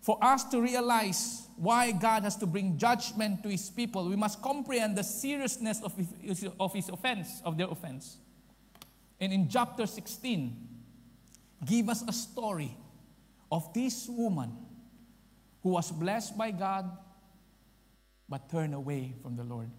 For 0.00 0.18
us 0.22 0.44
to 0.50 0.60
realize 0.60 1.48
why 1.56 1.90
God 1.90 2.22
has 2.22 2.36
to 2.36 2.46
bring 2.46 2.78
judgment 2.78 3.42
to 3.42 3.48
his 3.48 3.68
people, 3.70 4.08
we 4.08 4.14
must 4.14 4.40
comprehend 4.40 4.96
the 4.96 5.02
seriousness 5.02 5.82
of 5.82 5.96
his, 5.96 6.46
of 6.60 6.72
his 6.72 6.88
offense, 6.88 7.42
of 7.44 7.58
their 7.58 7.68
offense. 7.68 8.18
And 9.20 9.32
in 9.32 9.48
chapter 9.48 9.86
16, 9.86 10.56
give 11.64 11.88
us 11.88 12.04
a 12.06 12.12
story 12.12 12.76
of 13.50 13.72
this 13.74 14.06
woman 14.08 14.56
who 15.62 15.70
was 15.70 15.90
blessed 15.90 16.38
by 16.38 16.52
God 16.52 16.88
but 18.28 18.48
turned 18.50 18.74
away 18.74 19.14
from 19.22 19.36
the 19.36 19.44
Lord. 19.44 19.70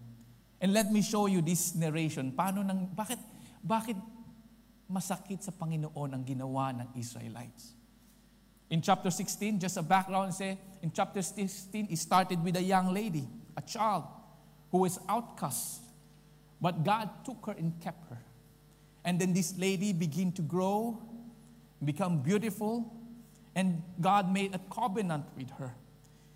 And 0.60 0.74
let 0.74 0.90
me 0.90 1.02
show 1.02 1.26
you 1.26 1.40
this 1.40 1.74
narration. 1.74 2.32
Paano 2.34 2.66
nang, 2.66 2.90
bakit, 2.90 3.18
bakit 3.62 3.96
masakit 4.90 5.42
sa 5.42 5.54
Panginoon 5.54 6.10
ang 6.14 6.24
ginawa 6.26 6.74
ng 6.74 6.88
Israelites? 6.98 7.78
In 8.68 8.82
chapter 8.82 9.10
16, 9.10 9.60
just 9.60 9.76
a 9.78 9.82
background, 9.82 10.34
say, 10.34 10.58
in 10.82 10.90
chapter 10.92 11.22
16, 11.22 11.88
it 11.90 11.96
started 11.96 12.42
with 12.42 12.56
a 12.56 12.62
young 12.62 12.92
lady, 12.92 13.24
a 13.56 13.62
child, 13.62 14.04
who 14.70 14.78
was 14.84 14.98
outcast. 15.08 15.80
But 16.60 16.84
God 16.84 17.08
took 17.24 17.46
her 17.46 17.54
and 17.56 17.72
kept 17.80 18.10
her. 18.10 18.18
And 19.04 19.18
then 19.18 19.32
this 19.32 19.56
lady 19.56 19.92
began 19.92 20.32
to 20.32 20.42
grow, 20.42 20.98
become 21.82 22.18
beautiful, 22.18 22.92
and 23.54 23.82
God 24.00 24.32
made 24.32 24.54
a 24.54 24.60
covenant 24.68 25.24
with 25.36 25.50
her. 25.58 25.72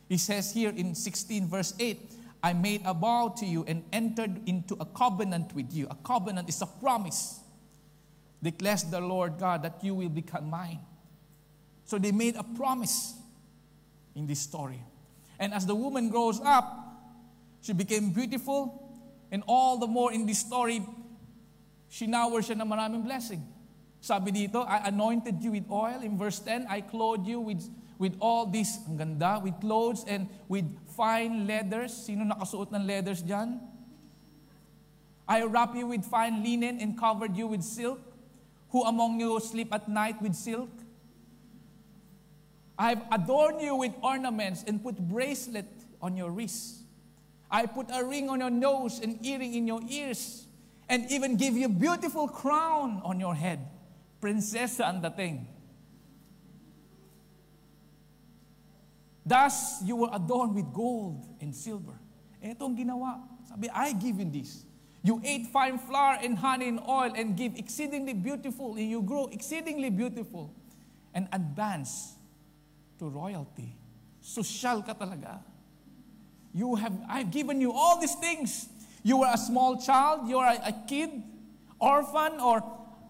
He 0.09 0.17
says 0.17 0.53
here 0.53 0.71
in 0.71 0.95
16, 0.95 1.49
verse 1.49 1.75
8, 1.79 1.99
I 2.43 2.53
made 2.53 2.83
a 2.85 2.93
vow 2.93 3.33
to 3.39 3.47
you 3.47 3.65
and 3.69 3.85
entered 3.93 4.49
into 4.49 4.75
a 4.81 4.85
covenant 4.85 5.55
with 5.55 5.73
you. 5.73 5.87
A 5.91 5.95
covenant 5.95 6.49
is 6.49 6.61
a 6.61 6.67
promise. 6.67 7.39
Declares 8.43 8.83
the 8.85 9.01
Lord 9.01 9.39
God 9.39 9.63
that 9.63 9.79
you 9.83 9.95
will 9.95 10.09
become 10.09 10.51
mine. 10.51 10.81
So 11.85 11.99
they 11.99 12.11
made 12.11 12.35
a 12.37 12.43
promise 12.43 13.15
in 14.17 14.27
this 14.27 14.41
story. 14.41 14.83
And 15.39 15.55
as 15.55 15.67
the 15.67 15.75
woman 15.75 16.09
grows 16.09 16.41
up, 16.41 16.83
she 17.61 17.73
became 17.73 18.11
beautiful. 18.11 18.91
And 19.31 19.43
all 19.47 19.79
the 19.79 19.87
more 19.87 20.13
in 20.13 20.27
this 20.27 20.39
story, 20.39 20.83
she 21.89 22.07
shinowers 22.07 22.51
siya 22.51 22.59
ng 22.61 22.69
maraming 22.69 23.05
blessing. 23.05 23.41
Sabi 24.03 24.35
dito, 24.35 24.67
I 24.67 24.91
anointed 24.91 25.39
you 25.39 25.55
with 25.55 25.71
oil. 25.71 26.03
In 26.03 26.19
verse 26.19 26.41
10, 26.41 26.67
I 26.69 26.83
clothed 26.83 27.23
you 27.23 27.39
with, 27.39 27.63
with 28.03 28.19
all 28.19 28.47
this, 28.51 28.83
ang 28.91 28.99
ganda, 28.99 29.39
with 29.39 29.55
clothes 29.63 30.03
and 30.11 30.27
with 30.51 30.67
fine 30.93 31.47
leathers. 31.49 31.93
Sino 31.93 32.25
nakasuot 32.29 32.73
ng 32.73 32.85
leathers 32.85 33.25
dyan? 33.25 33.59
I 35.27 35.43
wrap 35.49 35.73
you 35.73 35.87
with 35.89 36.05
fine 36.05 36.43
linen 36.45 36.81
and 36.81 36.99
covered 36.99 37.37
you 37.37 37.49
with 37.49 37.63
silk. 37.63 38.01
Who 38.71 38.85
among 38.85 39.21
you 39.21 39.41
sleep 39.41 39.73
at 39.73 39.89
night 39.89 40.21
with 40.21 40.35
silk? 40.35 40.69
I 42.79 42.97
have 42.97 43.05
adorned 43.13 43.61
you 43.61 43.77
with 43.77 43.93
ornaments 44.03 44.65
and 44.67 44.83
put 44.83 44.99
bracelet 44.99 45.69
on 46.01 46.17
your 46.17 46.31
wrists. 46.31 46.83
I 47.51 47.67
put 47.67 47.87
a 47.93 48.03
ring 48.03 48.29
on 48.29 48.41
your 48.41 48.51
nose 48.51 48.99
and 48.99 49.21
earring 49.25 49.55
in 49.55 49.69
your 49.69 49.81
ears, 49.87 50.47
and 50.89 51.05
even 51.13 51.37
give 51.37 51.53
you 51.53 51.69
beautiful 51.69 52.27
crown 52.27 53.01
on 53.05 53.21
your 53.21 53.37
head. 53.37 53.61
Prinsesa 54.21 54.89
ang 54.89 55.05
dating. 55.05 55.47
Thus, 59.25 59.83
you 59.85 59.97
were 59.97 60.11
adorned 60.13 60.55
with 60.55 60.73
gold 60.73 61.27
and 61.41 61.55
silver. 61.55 61.95
Ang 62.43 62.75
ginawa. 62.75 63.23
Sabi, 63.47 63.71
I 63.71 63.93
give 63.93 64.19
you 64.19 64.27
this. 64.27 64.67
You 65.03 65.21
ate 65.25 65.47
fine 65.47 65.79
flour 65.79 66.19
and 66.23 66.39
honey 66.39 66.69
and 66.69 66.81
oil 66.87 67.11
and 67.15 67.37
give 67.37 67.55
exceedingly 67.57 68.15
beautiful, 68.15 68.75
and 68.75 68.89
you 68.89 69.03
grow 69.03 69.27
exceedingly 69.31 69.91
beautiful 69.91 70.55
and 71.15 71.29
advance 71.33 72.15
to 72.99 73.09
royalty. 73.09 73.75
Social 74.21 74.83
ka 74.83 74.95
talaga. 74.95 75.43
You 76.55 76.75
have, 76.77 76.95
I've 77.09 77.31
given 77.31 77.61
you 77.61 77.73
all 77.73 77.99
these 78.01 78.15
things. 78.15 78.69
You 79.03 79.19
were 79.19 79.31
a 79.33 79.39
small 79.39 79.81
child, 79.81 80.29
you 80.29 80.39
are 80.39 80.55
a 80.55 80.75
kid, 80.87 81.11
orphan, 81.81 82.39
or 82.39 82.63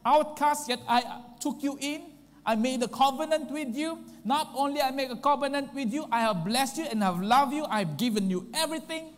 outcast, 0.04 0.68
yet 0.68 0.80
I 0.88 1.20
took 1.40 1.62
you 1.62 1.76
in. 1.80 2.11
I 2.44 2.54
made 2.56 2.82
a 2.82 2.88
covenant 2.88 3.50
with 3.50 3.74
you. 3.74 3.98
Not 4.24 4.50
only 4.54 4.80
I 4.80 4.90
make 4.90 5.10
a 5.10 5.16
covenant 5.16 5.74
with 5.74 5.92
you, 5.92 6.06
I 6.10 6.20
have 6.22 6.44
blessed 6.44 6.78
you 6.78 6.84
and 6.90 7.02
I 7.02 7.06
have 7.06 7.22
loved 7.22 7.52
you. 7.52 7.64
I've 7.64 7.96
given 7.96 8.30
you 8.30 8.48
everything. 8.54 9.14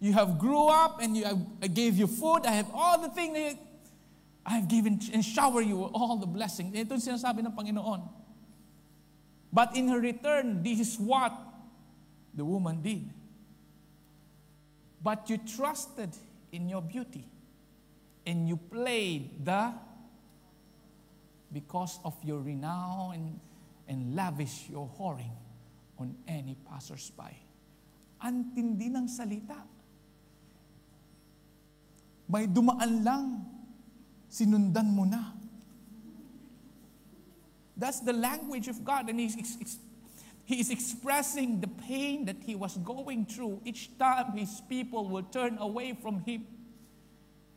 You 0.00 0.12
have 0.12 0.38
grew 0.38 0.68
up 0.68 1.02
and 1.02 1.16
you 1.16 1.24
have, 1.24 1.38
I 1.62 1.66
gave 1.66 1.96
you 1.96 2.06
food. 2.06 2.46
I 2.46 2.52
have 2.52 2.70
all 2.72 3.00
the 3.00 3.08
things 3.08 3.34
that 3.34 3.58
I 4.44 4.50
have 4.54 4.68
given 4.68 5.00
and 5.12 5.24
shower 5.24 5.60
you 5.60 5.76
with 5.78 5.90
all 5.92 6.16
the 6.16 6.26
blessings. 6.26 6.76
Ito 6.76 6.94
sinasabi 6.94 7.42
ng 7.42 7.52
Panginoon. 7.52 8.06
But 9.52 9.74
in 9.74 9.88
her 9.88 9.98
return, 9.98 10.62
this 10.62 10.78
is 10.78 11.00
what 11.00 11.32
the 12.34 12.44
woman 12.44 12.82
did. 12.82 13.10
But 15.02 15.28
you 15.30 15.38
trusted 15.38 16.10
in 16.52 16.68
your 16.68 16.82
beauty 16.82 17.24
and 18.26 18.46
you 18.46 18.56
played 18.56 19.44
the 19.44 19.72
because 21.52 22.00
of 22.04 22.14
your 22.24 22.40
renown 22.40 23.14
and, 23.14 23.40
and 23.88 24.16
lavish 24.16 24.68
your 24.68 24.90
whoring 24.98 25.34
on 25.98 26.14
any 26.26 26.56
passersby. 26.68 27.34
Antindi 28.22 28.88
ng 28.88 29.08
salita. 29.08 29.60
May 32.26 32.46
dumaan 32.50 33.04
lang, 33.04 33.46
sinundan 34.26 34.90
mo 34.90 35.04
na. 35.04 35.32
That's 37.76 38.00
the 38.00 38.12
language 38.12 38.68
of 38.68 38.82
God, 38.82 39.08
and 39.08 39.20
He's, 39.20 39.36
he 40.44 40.60
is 40.60 40.70
expressing 40.70 41.60
the 41.60 41.68
pain 41.68 42.24
that 42.24 42.42
He 42.42 42.54
was 42.56 42.76
going 42.78 43.26
through 43.26 43.60
each 43.64 43.96
time 43.98 44.32
His 44.32 44.62
people 44.68 45.08
will 45.08 45.24
turn 45.24 45.58
away 45.58 45.92
from 45.92 46.20
Him. 46.20 46.46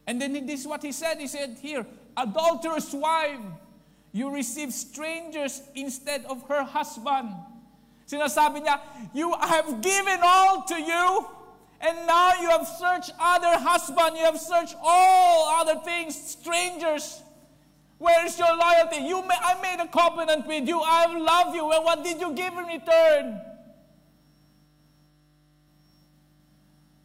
And 0.05 0.21
then 0.21 0.33
this 0.45 0.61
is 0.61 0.67
what 0.67 0.83
He 0.83 0.91
said 0.91 1.17
He 1.19 1.27
said 1.27 1.57
here, 1.61 1.85
adulterous 2.17 2.93
wife, 2.93 3.39
you 4.11 4.29
receive 4.31 4.73
strangers 4.73 5.61
instead 5.75 6.25
of 6.25 6.47
her 6.47 6.63
husband. 6.63 7.29
Sinasabi 8.07 8.65
niya, 8.65 8.79
you 9.13 9.31
have 9.39 9.81
given 9.81 10.19
all 10.23 10.63
to 10.63 10.81
you, 10.81 11.27
and 11.81 12.07
now 12.07 12.41
you 12.41 12.49
have 12.49 12.67
searched 12.67 13.11
other 13.19 13.57
husband, 13.57 14.17
you 14.17 14.25
have 14.25 14.39
searched 14.39 14.75
all 14.81 15.61
other 15.61 15.79
things, 15.81 16.17
strangers. 16.17 17.21
Where 17.99 18.25
is 18.25 18.39
your 18.39 18.55
loyalty? 18.55 19.03
You 19.05 19.21
may, 19.27 19.35
I 19.35 19.61
made 19.61 19.83
a 19.83 19.87
covenant 19.87 20.47
with 20.47 20.67
you. 20.67 20.79
I 20.81 21.05
love 21.17 21.53
you. 21.53 21.69
And 21.71 21.83
what 21.83 22.01
did 22.01 22.19
you 22.19 22.33
give 22.33 22.53
in 22.53 22.65
return? 22.65 23.41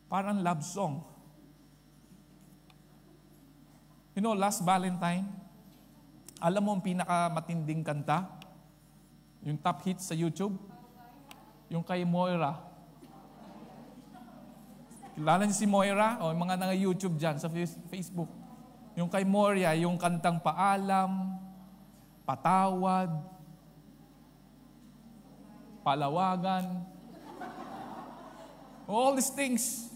Parang 0.09 0.45
love 0.45 0.63
song. 0.63 1.03
You 4.15 4.23
know, 4.23 4.33
last 4.33 4.65
Valentine, 4.65 5.27
alam 6.45 6.61
mo 6.61 6.77
ang 6.77 6.85
pinakamatinding 6.85 7.81
kanta? 7.81 8.29
Yung 9.49 9.57
top 9.57 9.81
hit 9.89 9.97
sa 10.05 10.13
YouTube? 10.13 10.53
Yung 11.73 11.81
kay 11.81 12.05
Moira. 12.05 12.61
Kilala 15.17 15.49
niyo 15.49 15.57
si 15.57 15.65
Moira? 15.65 16.21
O 16.21 16.37
mga 16.37 16.61
nanga-YouTube 16.61 17.17
dyan 17.17 17.41
sa 17.41 17.49
Facebook. 17.89 18.29
Yung 18.93 19.09
kay 19.09 19.25
Moria, 19.25 19.73
yung 19.73 19.97
kantang 19.97 20.37
paalam, 20.45 21.41
patawad, 22.29 23.09
palawagan, 25.81 26.85
all 28.85 29.17
these 29.17 29.33
things. 29.33 29.89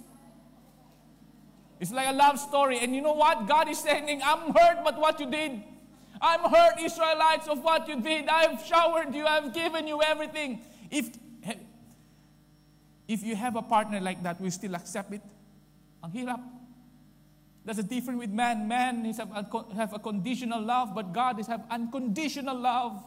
It's 1.76 1.92
like 1.92 2.08
a 2.08 2.16
love 2.16 2.40
story. 2.40 2.80
And 2.80 2.96
you 2.96 3.04
know 3.04 3.14
what? 3.14 3.44
God 3.44 3.68
is 3.68 3.84
saying, 3.84 4.08
I'm 4.24 4.48
hurt 4.48 4.80
but 4.80 4.96
what 4.96 5.20
you 5.20 5.28
did. 5.28 5.76
I'm 6.20 6.40
hurt, 6.50 6.80
Israelites, 6.80 7.48
of 7.48 7.62
what 7.62 7.88
you 7.88 8.00
did. 8.00 8.28
I've 8.28 8.64
showered 8.64 9.14
you. 9.14 9.26
I've 9.26 9.52
given 9.52 9.86
you 9.86 10.02
everything. 10.02 10.62
If, 10.90 11.10
if 13.06 13.22
you 13.22 13.36
have 13.36 13.56
a 13.56 13.62
partner 13.62 14.00
like 14.00 14.22
that, 14.22 14.40
we 14.40 14.50
still 14.50 14.74
accept 14.74 15.12
it. 15.12 15.22
Ang 16.02 16.12
hirap. 16.12 16.40
That's 17.64 17.80
a 17.80 17.82
different 17.82 18.18
with 18.18 18.30
man. 18.30 18.66
Man 18.66 19.04
is 19.04 19.18
have 19.18 19.30
have 19.76 19.92
a 19.92 19.98
conditional 19.98 20.62
love, 20.62 20.94
but 20.94 21.12
God 21.12 21.38
is 21.38 21.46
have 21.48 21.64
unconditional 21.70 22.56
love. 22.56 23.04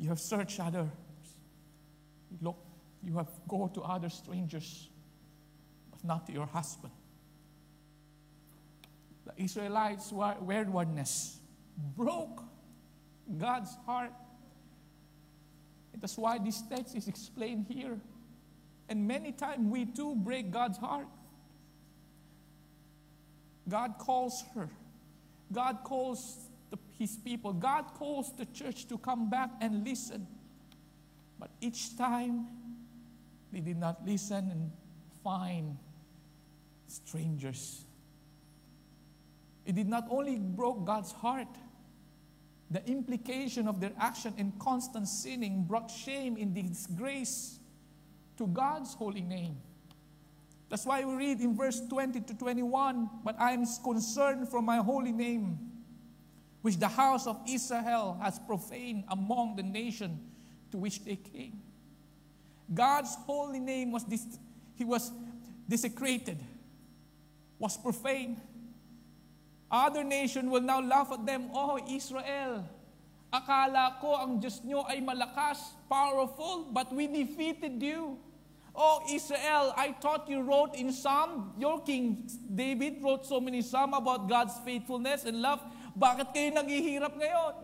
You 0.00 0.08
have 0.08 0.18
searched 0.18 0.58
others. 0.58 0.88
Look, 2.42 2.58
you 3.02 3.16
have 3.16 3.30
go 3.48 3.70
to 3.72 3.82
other 3.82 4.08
strangers, 4.08 4.88
not 6.04 6.28
your 6.28 6.46
husband. 6.46 6.92
The 9.26 9.42
Israelites' 9.42 10.12
waywardness 10.12 11.38
broke 11.96 12.42
God's 13.38 13.74
heart 13.86 14.12
that's 16.04 16.18
why 16.18 16.36
this 16.36 16.60
text 16.68 16.94
is 16.94 17.08
explained 17.08 17.64
here. 17.66 17.98
And 18.90 19.08
many 19.08 19.32
times 19.32 19.66
we 19.70 19.86
too 19.86 20.14
break 20.14 20.50
God's 20.50 20.76
heart. 20.76 21.06
God 23.66 23.94
calls 23.98 24.44
her. 24.54 24.68
God 25.50 25.78
calls 25.82 26.48
the, 26.70 26.78
his 26.98 27.16
people. 27.16 27.54
God 27.54 27.94
calls 27.94 28.34
the 28.36 28.44
church 28.44 28.86
to 28.88 28.98
come 28.98 29.30
back 29.30 29.48
and 29.62 29.82
listen. 29.82 30.26
But 31.38 31.50
each 31.62 31.96
time, 31.96 32.48
they 33.50 33.60
did 33.60 33.78
not 33.78 34.04
listen 34.04 34.50
and 34.50 34.70
find 35.22 35.78
strangers. 36.94 37.84
It 39.66 39.74
did 39.74 39.88
not 39.88 40.06
only 40.10 40.38
broke 40.38 40.84
God's 40.84 41.12
heart, 41.12 41.48
the 42.70 42.84
implication 42.88 43.68
of 43.68 43.80
their 43.80 43.92
action 43.98 44.34
and 44.38 44.58
constant 44.58 45.08
sinning 45.08 45.64
brought 45.64 45.90
shame 45.90 46.36
and 46.36 46.54
disgrace 46.54 47.58
to 48.36 48.46
God's 48.46 48.94
holy 48.94 49.20
name. 49.20 49.56
That's 50.68 50.84
why 50.84 51.04
we 51.04 51.14
read 51.14 51.40
in 51.40 51.54
verse 51.56 51.80
20 51.88 52.20
to 52.20 52.34
21 52.34 53.08
But 53.24 53.36
I 53.38 53.52
am 53.52 53.64
concerned 53.82 54.48
for 54.48 54.60
my 54.60 54.78
holy 54.78 55.12
name, 55.12 55.58
which 56.62 56.78
the 56.78 56.88
house 56.88 57.26
of 57.26 57.40
Israel 57.48 58.18
has 58.20 58.38
profaned 58.40 59.04
among 59.08 59.56
the 59.56 59.62
nation 59.62 60.18
to 60.72 60.78
which 60.78 61.04
they 61.04 61.16
came. 61.16 61.60
God's 62.72 63.14
holy 63.26 63.60
name 63.60 63.92
was, 63.92 64.04
dis- 64.04 64.38
he 64.74 64.84
was 64.84 65.12
desecrated, 65.68 66.38
was 67.58 67.76
profaned 67.76 68.40
Other 69.74 70.04
nation 70.04 70.54
will 70.54 70.62
now 70.62 70.78
laugh 70.78 71.10
at 71.10 71.26
them, 71.26 71.50
Oh, 71.50 71.82
Israel, 71.90 72.62
akala 73.34 73.98
ko 73.98 74.14
ang 74.14 74.38
Diyos 74.38 74.62
nyo 74.62 74.86
ay 74.86 75.02
malakas, 75.02 75.74
powerful, 75.90 76.70
but 76.70 76.94
we 76.94 77.10
defeated 77.10 77.82
you. 77.82 78.14
Oh, 78.70 79.02
Israel, 79.10 79.74
I 79.74 79.90
thought 79.98 80.30
you 80.30 80.46
wrote 80.46 80.78
in 80.78 80.94
Psalm, 80.94 81.58
your 81.58 81.82
King 81.82 82.22
David 82.46 83.02
wrote 83.02 83.26
so 83.26 83.42
many 83.42 83.66
Psalm 83.66 83.98
about 83.98 84.30
God's 84.30 84.54
faithfulness 84.62 85.26
and 85.26 85.42
love. 85.42 85.58
Bakit 85.98 86.30
kayo 86.30 86.54
naghihirap 86.54 87.14
ngayon? 87.18 87.54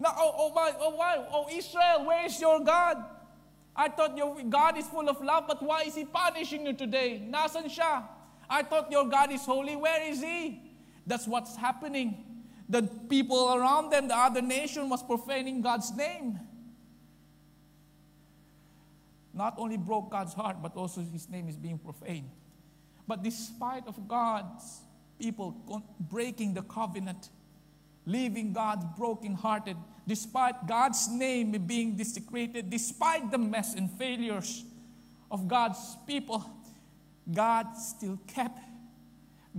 Na, 0.00 0.08
oh, 0.16 0.48
oh, 0.48 0.50
oh, 0.56 0.92
why? 0.96 1.20
oh, 1.20 1.48
Israel, 1.52 2.08
where 2.08 2.24
is 2.24 2.40
your 2.40 2.64
God? 2.64 2.96
I 3.76 3.92
thought 3.92 4.16
your 4.16 4.40
God 4.48 4.80
is 4.80 4.88
full 4.88 5.08
of 5.08 5.20
love, 5.20 5.44
but 5.52 5.60
why 5.60 5.84
is 5.84 5.92
He 5.96 6.08
punishing 6.08 6.64
you 6.64 6.72
today? 6.72 7.20
Nasaan 7.20 7.68
siya? 7.68 8.23
I 8.48 8.62
thought 8.62 8.90
your 8.90 9.06
God 9.08 9.32
is 9.32 9.44
holy. 9.44 9.76
Where 9.76 10.02
is 10.02 10.20
He? 10.20 10.60
That's 11.06 11.26
what's 11.26 11.56
happening. 11.56 12.24
The 12.68 12.82
people 12.82 13.54
around 13.54 13.90
them, 13.90 14.08
the 14.08 14.16
other 14.16 14.40
nation, 14.40 14.88
was 14.88 15.02
profaning 15.02 15.60
God's 15.60 15.94
name. 15.94 16.40
Not 19.34 19.54
only 19.58 19.76
broke 19.76 20.10
God's 20.10 20.32
heart, 20.32 20.58
but 20.62 20.76
also 20.76 21.02
his 21.02 21.28
name 21.28 21.48
is 21.48 21.56
being 21.56 21.78
profaned. 21.78 22.30
But 23.06 23.22
despite 23.22 23.86
of 23.86 24.08
God's 24.08 24.80
people 25.18 25.82
breaking 25.98 26.54
the 26.54 26.62
covenant, 26.62 27.30
leaving 28.06 28.52
God 28.52 28.96
brokenhearted, 28.96 29.76
despite 30.06 30.66
God's 30.66 31.08
name 31.08 31.52
being 31.66 31.96
desecrated, 31.96 32.70
despite 32.70 33.30
the 33.30 33.38
mess 33.38 33.74
and 33.74 33.90
failures 33.90 34.64
of 35.30 35.48
God's 35.48 35.96
people, 36.06 36.48
God 37.32 37.76
still 37.76 38.18
kept 38.26 38.58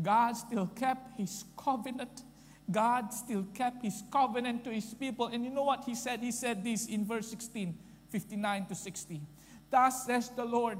God 0.02 0.34
still 0.34 0.68
kept 0.68 1.18
his 1.18 1.46
covenant. 1.58 2.24
God 2.70 3.14
still 3.14 3.46
kept 3.54 3.84
his 3.84 4.04
covenant 4.12 4.64
to 4.66 4.72
his 4.72 4.94
people. 4.94 5.28
And 5.28 5.46
you 5.46 5.52
know 5.52 5.64
what 5.64 5.84
he 5.86 5.96
said? 5.96 6.20
He 6.20 6.32
said 6.32 6.64
this 6.64 6.88
in 6.88 7.06
verse 7.06 7.28
16, 7.30 7.78
59 8.10 8.66
to 8.66 8.76
60. 8.76 9.22
Thus 9.70 10.06
says 10.06 10.30
the 10.36 10.44
Lord, 10.44 10.80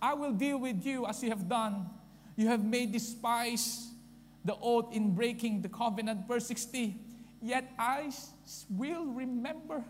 I 0.00 0.14
will 0.14 0.32
deal 0.32 0.58
with 0.58 0.84
you 0.86 1.06
as 1.06 1.22
you 1.22 1.30
have 1.30 1.48
done. 1.48 1.90
You 2.36 2.48
have 2.48 2.64
made 2.64 2.92
despise 2.92 3.90
the 4.44 4.56
oath 4.60 4.92
in 4.92 5.14
breaking 5.14 5.62
the 5.62 5.68
covenant. 5.68 6.26
Verse 6.26 6.46
60. 6.46 6.96
Yet 7.42 7.70
I 7.78 8.10
will 8.70 9.06
remember 9.06 9.84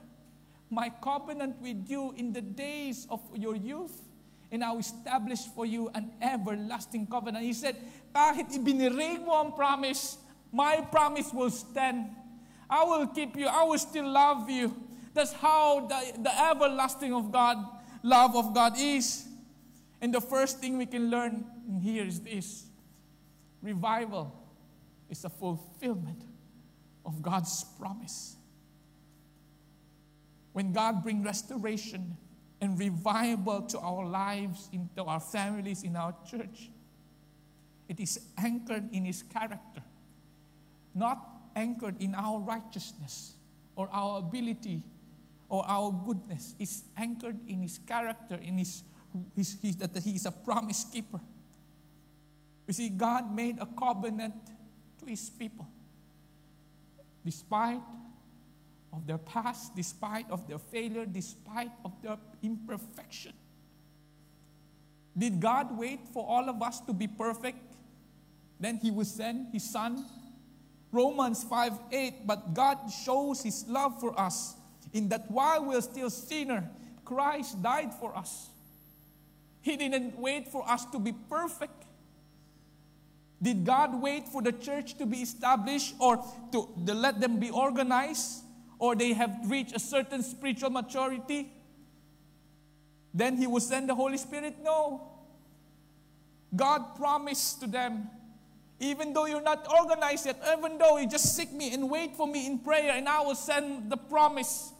my 0.70 0.90
covenant 1.02 1.60
with 1.60 1.88
you 1.88 2.12
in 2.16 2.32
the 2.32 2.40
days 2.40 3.06
of 3.10 3.20
your 3.34 3.54
youth 3.54 4.00
and 4.50 4.62
I 4.62 4.72
will 4.72 4.80
establish 4.80 5.40
for 5.54 5.66
you 5.66 5.90
an 5.94 6.12
everlasting 6.20 7.06
covenant. 7.06 7.44
He 7.44 7.52
said, 7.52 7.76
kahit 8.14 8.50
ibinirig 8.54 9.24
mo 9.24 9.44
ang 9.44 9.52
promise, 9.52 10.18
my 10.52 10.80
promise 10.90 11.32
will 11.32 11.50
stand. 11.50 12.10
I 12.70 12.84
will 12.84 13.06
keep 13.08 13.36
you. 13.36 13.46
I 13.46 13.64
will 13.64 13.78
still 13.78 14.06
love 14.06 14.48
you. 14.48 14.74
That's 15.12 15.32
how 15.32 15.86
the, 15.86 16.22
the 16.22 16.32
everlasting 16.50 17.12
of 17.12 17.30
God, 17.30 17.58
love 18.02 18.36
of 18.36 18.54
God 18.54 18.74
is. 18.78 19.26
And 20.00 20.12
the 20.12 20.20
first 20.20 20.60
thing 20.60 20.78
we 20.78 20.86
can 20.86 21.10
learn 21.10 21.44
here 21.82 22.04
is 22.04 22.20
this. 22.20 22.66
Revival 23.62 24.32
is 25.08 25.24
a 25.24 25.30
fulfillment 25.30 26.22
of 27.06 27.22
God's 27.22 27.64
promise. 27.78 28.36
When 30.52 30.72
God 30.72 31.02
brings 31.02 31.24
restoration, 31.24 32.16
and 32.64 32.78
revival 32.78 33.60
to 33.60 33.78
our 33.78 34.06
lives, 34.06 34.70
into 34.72 35.04
our 35.04 35.20
families, 35.20 35.82
in 35.82 35.96
our 35.96 36.14
church. 36.28 36.70
It 37.88 38.00
is 38.00 38.18
anchored 38.38 38.90
in 38.92 39.04
His 39.04 39.22
character, 39.22 39.82
not 40.94 41.18
anchored 41.54 42.00
in 42.00 42.14
our 42.14 42.40
righteousness, 42.40 43.34
or 43.76 43.88
our 43.92 44.18
ability 44.18 44.82
or 45.50 45.62
our 45.68 45.92
goodness 45.92 46.54
is 46.58 46.84
anchored 46.96 47.36
in 47.46 47.60
His 47.60 47.78
character, 47.86 48.36
in 48.42 48.56
His, 48.58 48.82
his, 49.36 49.58
his 49.60 49.76
that 49.76 49.96
He 50.02 50.16
is 50.16 50.24
a 50.24 50.32
promise 50.32 50.84
keeper. 50.90 51.20
You 52.66 52.72
see, 52.72 52.88
God 52.88 53.34
made 53.34 53.58
a 53.60 53.66
covenant 53.66 54.34
to 55.00 55.06
His 55.06 55.28
people. 55.28 55.68
Despite 57.24 57.82
of 58.94 59.06
their 59.06 59.18
past, 59.18 59.74
despite 59.74 60.30
of 60.30 60.46
their 60.46 60.58
failure, 60.58 61.04
despite 61.04 61.70
of 61.84 61.92
their 62.02 62.16
imperfection. 62.42 63.32
Did 65.16 65.40
God 65.40 65.76
wait 65.76 66.00
for 66.12 66.26
all 66.26 66.48
of 66.48 66.62
us 66.62 66.80
to 66.82 66.92
be 66.92 67.06
perfect? 67.06 67.58
Then 68.58 68.78
He 68.78 68.90
would 68.90 69.06
send 69.06 69.48
His 69.52 69.68
Son. 69.68 70.04
Romans 70.92 71.42
5 71.42 71.72
8, 71.90 72.26
but 72.26 72.54
God 72.54 72.78
shows 72.88 73.42
His 73.42 73.64
love 73.68 73.98
for 74.00 74.18
us 74.18 74.54
in 74.92 75.08
that 75.08 75.28
while 75.30 75.64
we're 75.64 75.80
still 75.80 76.10
sinner, 76.10 76.70
Christ 77.04 77.60
died 77.62 77.92
for 77.94 78.16
us. 78.16 78.48
He 79.60 79.76
didn't 79.76 80.16
wait 80.18 80.48
for 80.48 80.68
us 80.68 80.84
to 80.86 80.98
be 80.98 81.12
perfect. 81.12 81.84
Did 83.42 83.64
God 83.64 84.00
wait 84.00 84.28
for 84.28 84.40
the 84.40 84.52
church 84.52 84.96
to 84.98 85.06
be 85.06 85.18
established 85.18 85.94
or 85.98 86.24
to, 86.52 86.68
to 86.86 86.94
let 86.94 87.20
them 87.20 87.40
be 87.40 87.50
organized 87.50 88.43
or 88.84 88.94
they 88.94 89.14
have 89.14 89.34
reached 89.46 89.74
a 89.74 89.78
certain 89.78 90.22
spiritual 90.22 90.68
maturity? 90.68 91.50
Then 93.14 93.38
He 93.38 93.46
will 93.46 93.60
send 93.60 93.88
the 93.88 93.94
Holy 93.94 94.18
Spirit? 94.18 94.56
No. 94.62 95.08
God 96.54 96.94
promised 96.96 97.62
to 97.62 97.66
them, 97.66 98.10
even 98.80 99.14
though 99.14 99.24
you're 99.24 99.40
not 99.40 99.66
organized 99.72 100.26
yet, 100.26 100.38
even 100.56 100.76
though 100.76 100.98
you 100.98 101.08
just 101.08 101.34
seek 101.34 101.50
me 101.50 101.72
and 101.72 101.88
wait 101.88 102.14
for 102.14 102.26
me 102.26 102.46
in 102.46 102.58
prayer, 102.58 102.92
and 102.92 103.08
I 103.08 103.22
will 103.22 103.34
send 103.34 103.90
the 103.90 103.96
promise. 103.96 104.72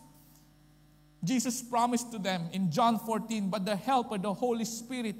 Jesus 1.25 1.63
promised 1.63 2.13
to 2.13 2.19
them 2.19 2.51
in 2.53 2.71
John 2.71 2.99
14, 2.99 3.49
but 3.49 3.65
the 3.65 3.75
Helper, 3.75 4.19
the 4.19 4.35
Holy 4.35 4.67
Spirit, 4.67 5.17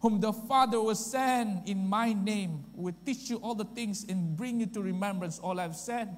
whom 0.00 0.20
the 0.20 0.34
Father 0.34 0.78
will 0.78 0.94
send 0.94 1.66
in 1.66 1.88
my 1.88 2.12
name, 2.12 2.64
will 2.74 2.94
teach 3.06 3.30
you 3.30 3.38
all 3.38 3.54
the 3.54 3.64
things 3.64 4.04
and 4.06 4.36
bring 4.36 4.60
you 4.60 4.66
to 4.66 4.82
remembrance 4.82 5.38
all 5.38 5.58
I've 5.58 5.74
said. 5.74 6.14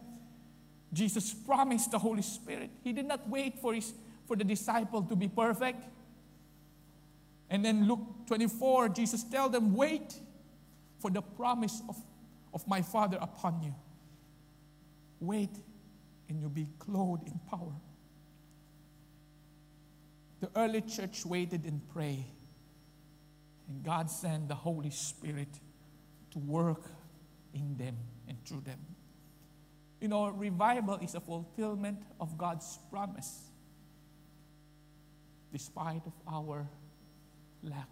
Jesus 0.92 1.33
promised 1.33 1.90
the 1.90 1.98
Holy 1.98 2.22
Spirit. 2.22 2.70
He 2.83 2.92
did 2.92 3.07
not 3.07 3.29
wait 3.29 3.59
for, 3.61 3.74
his, 3.74 3.92
for 4.26 4.37
the 4.37 4.44
disciple 4.44 5.03
to 5.03 5.16
be 5.16 5.29
perfect. 5.29 5.85
And 7.48 7.64
then 7.64 7.87
Luke 7.88 8.26
24, 8.26 8.90
Jesus 8.90 9.24
tell 9.24 9.48
them, 9.48 9.74
wait 9.74 10.14
for 10.98 11.11
the 11.11 11.22
promise 11.22 11.83
of, 11.88 11.96
of 12.53 12.66
my 12.66 12.83
Father 12.83 13.18
upon 13.20 13.62
you. 13.62 13.74
Wait, 15.20 15.50
and 16.29 16.40
you'll 16.40 16.50
be 16.50 16.68
clothed 16.79 17.26
in 17.26 17.38
power. 17.48 17.74
The 20.40 20.50
early 20.57 20.81
church 20.81 21.24
waited 21.26 21.64
and 21.64 21.87
prayed 21.88 22.24
and 23.70 23.85
God 23.85 24.11
sent 24.11 24.48
the 24.48 24.55
Holy 24.55 24.90
Spirit 24.90 25.61
to 26.33 26.38
work 26.40 26.90
in 27.55 27.76
them 27.76 27.96
and 28.29 28.37
through 28.44 28.62
them. 28.62 28.79
You 30.01 30.09
know, 30.09 30.29
revival 30.29 30.99
is 31.03 31.15
a 31.15 31.21
fulfillment 31.21 32.03
of 32.21 32.37
God's 32.39 32.79
promise 32.91 33.51
despite 35.53 36.03
of 36.07 36.13
our 36.29 36.67
lack, 37.63 37.89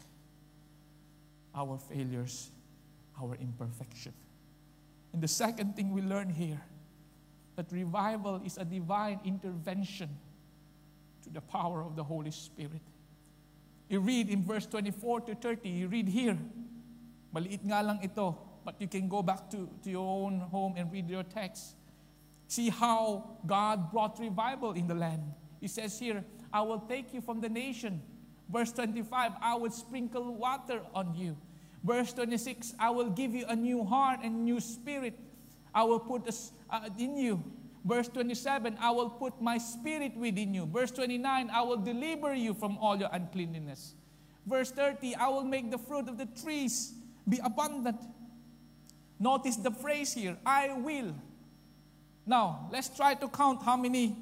our 1.55 1.79
failures, 1.79 2.51
our 3.21 3.35
imperfection. 3.35 4.13
And 5.13 5.23
the 5.23 5.29
second 5.29 5.77
thing 5.77 5.93
we 5.93 6.03
learn 6.03 6.31
here 6.31 6.61
that 7.57 7.73
revival 7.73 8.41
is 8.45 8.57
a 8.57 8.65
divine 8.65 9.19
intervention 9.25 10.09
to 11.25 11.31
the 11.31 11.41
power 11.41 11.83
of 11.83 11.97
the 11.97 12.05
Holy 12.05 12.31
Spirit. 12.31 12.83
You 13.89 13.99
read 13.99 14.29
in 14.29 14.45
verse 14.45 14.65
24 14.67 15.23
to 15.23 15.35
30, 15.35 15.69
you 15.69 15.89
read 15.89 16.07
here, 16.07 16.39
maliit 17.35 17.65
nga 17.67 17.83
lang 17.83 17.99
ito, 17.99 18.39
but 18.65 18.79
you 18.79 18.87
can 18.87 19.09
go 19.09 19.23
back 19.23 19.51
to, 19.51 19.69
to 19.83 19.91
your 19.91 20.07
own 20.07 20.39
home 20.39 20.75
and 20.77 20.93
read 20.93 21.11
your 21.11 21.25
text. 21.25 21.75
See 22.49 22.71
how 22.71 23.39
God 23.47 23.93
brought 23.93 24.19
revival 24.19 24.73
in 24.73 24.89
the 24.89 24.95
land. 24.95 25.23
He 25.61 25.69
says 25.69 25.99
here, 25.99 26.25
I 26.53 26.63
will 26.63 26.81
take 26.81 27.13
you 27.13 27.21
from 27.21 27.41
the 27.41 27.49
nation. 27.49 28.03
Verse 28.51 28.73
25, 28.73 29.33
I 29.41 29.55
will 29.55 29.71
sprinkle 29.71 30.35
water 30.35 30.81
on 30.95 31.15
you. 31.15 31.37
Verse 31.85 32.13
26, 32.15 32.75
I 32.79 32.91
will 32.91 33.11
give 33.11 33.35
you 33.35 33.45
a 33.47 33.55
new 33.55 33.85
heart 33.85 34.21
and 34.23 34.45
new 34.45 34.61
spirit. 34.61 35.19
I 35.75 35.85
will 35.85 36.01
put 36.01 36.27
a, 36.27 36.35
uh, 36.75 36.89
in 36.99 37.17
you. 37.17 37.45
Verse 37.85 38.09
27, 38.09 38.77
I 38.81 38.91
will 38.91 39.11
put 39.11 39.41
my 39.41 39.59
spirit 39.59 40.17
within 40.17 40.55
you. 40.55 40.67
Verse 40.67 40.91
29, 40.91 41.51
I 41.51 41.63
will 41.63 41.77
deliver 41.77 42.35
you 42.35 42.55
from 42.55 42.79
all 42.79 42.97
your 42.97 43.11
uncleanness. 43.13 43.95
Verse 44.47 44.71
30, 44.71 45.15
I 45.17 45.29
will 45.29 45.45
make 45.45 45.71
the 45.71 45.79
fruit 45.79 46.09
of 46.09 46.17
the 46.17 46.27
trees 46.27 46.95
be 47.29 47.39
abundant. 47.45 48.01
Notice 49.21 49.57
the 49.57 49.71
phrase 49.71 50.15
here, 50.15 50.39
I 50.47 50.73
will. 50.73 51.15
Now, 52.29 52.69
let's 52.69 52.93
try 52.93 53.17
to 53.17 53.27
count 53.33 53.65
how 53.65 53.81
many 53.81 54.13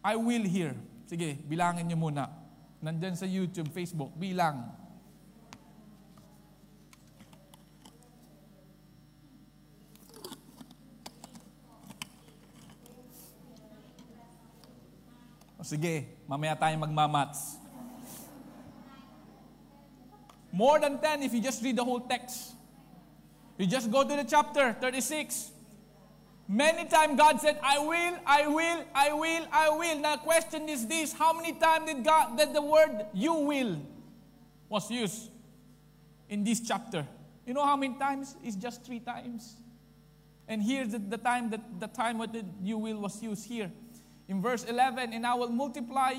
I 0.00 0.16
will 0.16 0.40
here. 0.40 0.72
Sige, 1.04 1.36
bilangin 1.44 1.84
niyo 1.84 2.00
muna. 2.00 2.32
Nandyan 2.80 3.12
sa 3.12 3.28
YouTube, 3.28 3.68
Facebook, 3.76 4.08
bilang. 4.16 4.72
sige, 15.64 16.04
mamaya 16.28 16.52
tayo 16.56 16.76
magmamats. 16.76 17.56
More 20.52 20.78
than 20.78 21.00
10 21.00 21.24
if 21.24 21.32
you 21.32 21.40
just 21.40 21.64
read 21.64 21.74
the 21.76 21.82
whole 21.82 22.04
text. 22.04 22.52
You 23.56 23.66
just 23.66 23.90
go 23.90 24.04
to 24.04 24.14
the 24.14 24.28
chapter 24.28 24.76
36. 24.76 25.53
Many 26.46 26.86
times 26.88 27.18
God 27.18 27.40
said, 27.40 27.58
I 27.62 27.78
will, 27.78 28.18
I 28.26 28.46
will, 28.46 28.84
I 28.94 29.12
will, 29.12 29.46
I 29.50 29.68
will. 29.70 29.98
Now 30.00 30.16
question 30.18 30.68
is 30.68 30.86
this, 30.86 31.12
how 31.12 31.32
many 31.32 31.52
times 31.54 31.86
did 31.90 32.04
God 32.04 32.38
that 32.38 32.52
the 32.52 32.60
word 32.60 33.06
you 33.14 33.34
will 33.34 33.80
was 34.68 34.90
used 34.90 35.30
in 36.28 36.44
this 36.44 36.60
chapter? 36.60 37.06
You 37.46 37.54
know 37.54 37.64
how 37.64 37.76
many 37.76 37.98
times? 37.98 38.36
It's 38.42 38.56
just 38.56 38.84
three 38.84 39.00
times. 39.00 39.56
And 40.46 40.62
here's 40.62 40.88
the, 40.90 40.98
the 40.98 41.16
time 41.18 41.50
that 41.50 41.80
the 41.80 41.86
time 41.86 42.18
what 42.18 42.32
the 42.32 42.44
you 42.62 42.76
will 42.76 42.98
was 42.98 43.22
used 43.22 43.46
here. 43.46 43.70
In 44.28 44.42
verse 44.42 44.64
11, 44.64 45.12
and 45.12 45.26
I 45.26 45.34
will 45.34 45.48
multiply 45.50 46.12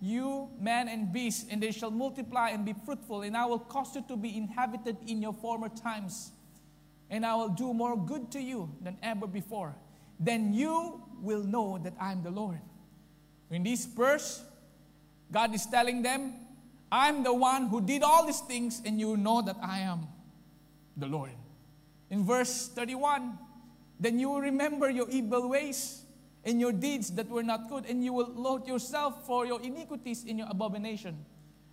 you, 0.00 0.48
man 0.60 0.88
and 0.88 1.12
beast, 1.12 1.46
and 1.50 1.62
they 1.62 1.70
shall 1.70 1.90
multiply 1.90 2.50
and 2.50 2.64
be 2.64 2.74
fruitful, 2.84 3.22
and 3.22 3.36
I 3.36 3.46
will 3.46 3.58
cause 3.58 3.94
you 3.94 4.04
to 4.08 4.16
be 4.16 4.36
inhabited 4.36 4.96
in 5.06 5.22
your 5.22 5.32
former 5.32 5.68
times, 5.68 6.32
and 7.10 7.24
I 7.24 7.34
will 7.34 7.50
do 7.50 7.72
more 7.72 7.96
good 7.96 8.30
to 8.32 8.40
you 8.40 8.70
than 8.80 8.96
ever 9.02 9.26
before. 9.26 9.74
Then 10.18 10.52
you 10.52 11.02
will 11.20 11.42
know 11.42 11.78
that 11.82 11.94
I 12.00 12.12
am 12.12 12.22
the 12.22 12.30
Lord. 12.30 12.60
In 13.50 13.62
this 13.62 13.84
verse, 13.84 14.42
God 15.30 15.54
is 15.54 15.66
telling 15.66 16.02
them, 16.02 16.34
I'm 16.90 17.22
the 17.22 17.34
one 17.34 17.68
who 17.68 17.80
did 17.80 18.02
all 18.02 18.26
these 18.26 18.40
things, 18.40 18.80
and 18.84 19.00
you 19.00 19.16
know 19.16 19.42
that 19.42 19.56
I 19.62 19.80
am 19.80 20.06
the 20.96 21.06
Lord. 21.06 21.32
In 22.10 22.24
verse 22.24 22.68
31, 22.68 23.38
then 23.98 24.18
you 24.18 24.30
will 24.30 24.40
remember 24.40 24.88
your 24.90 25.08
evil 25.10 25.48
ways 25.48 26.02
and 26.44 26.60
your 26.60 26.72
deeds 26.72 27.10
that 27.12 27.28
were 27.28 27.42
not 27.42 27.68
good, 27.68 27.86
and 27.86 28.04
you 28.04 28.12
will 28.12 28.30
load 28.34 28.66
yourself 28.66 29.26
for 29.26 29.46
your 29.46 29.60
iniquities 29.62 30.24
in 30.24 30.38
your 30.38 30.48
abomination. 30.50 31.24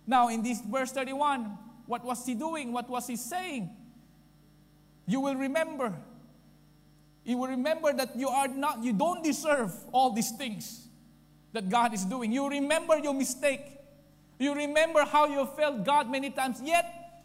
Now, 0.06 0.28
in 0.28 0.42
this 0.42 0.60
verse 0.60 0.90
31, 0.92 1.44
what 1.86 2.04
was 2.04 2.24
he 2.26 2.34
doing? 2.34 2.72
What 2.72 2.88
was 2.88 3.06
he 3.06 3.16
saying? 3.16 3.70
You 5.06 5.20
will 5.20 5.34
remember. 5.34 5.92
You 7.24 7.38
will 7.38 7.48
remember 7.48 7.92
that 7.92 8.16
you 8.16 8.28
are 8.28 8.48
not, 8.48 8.82
you 8.82 8.92
don't 8.92 9.22
deserve 9.22 9.72
all 9.92 10.12
these 10.12 10.32
things 10.32 10.86
that 11.52 11.68
God 11.68 11.94
is 11.94 12.04
doing. 12.04 12.32
You 12.32 12.48
remember 12.48 12.98
your 12.98 13.14
mistake. 13.14 13.78
You 14.38 14.54
remember 14.54 15.04
how 15.04 15.26
you 15.26 15.46
failed 15.56 15.84
God 15.84 16.10
many 16.10 16.30
times, 16.30 16.60
yet 16.64 17.22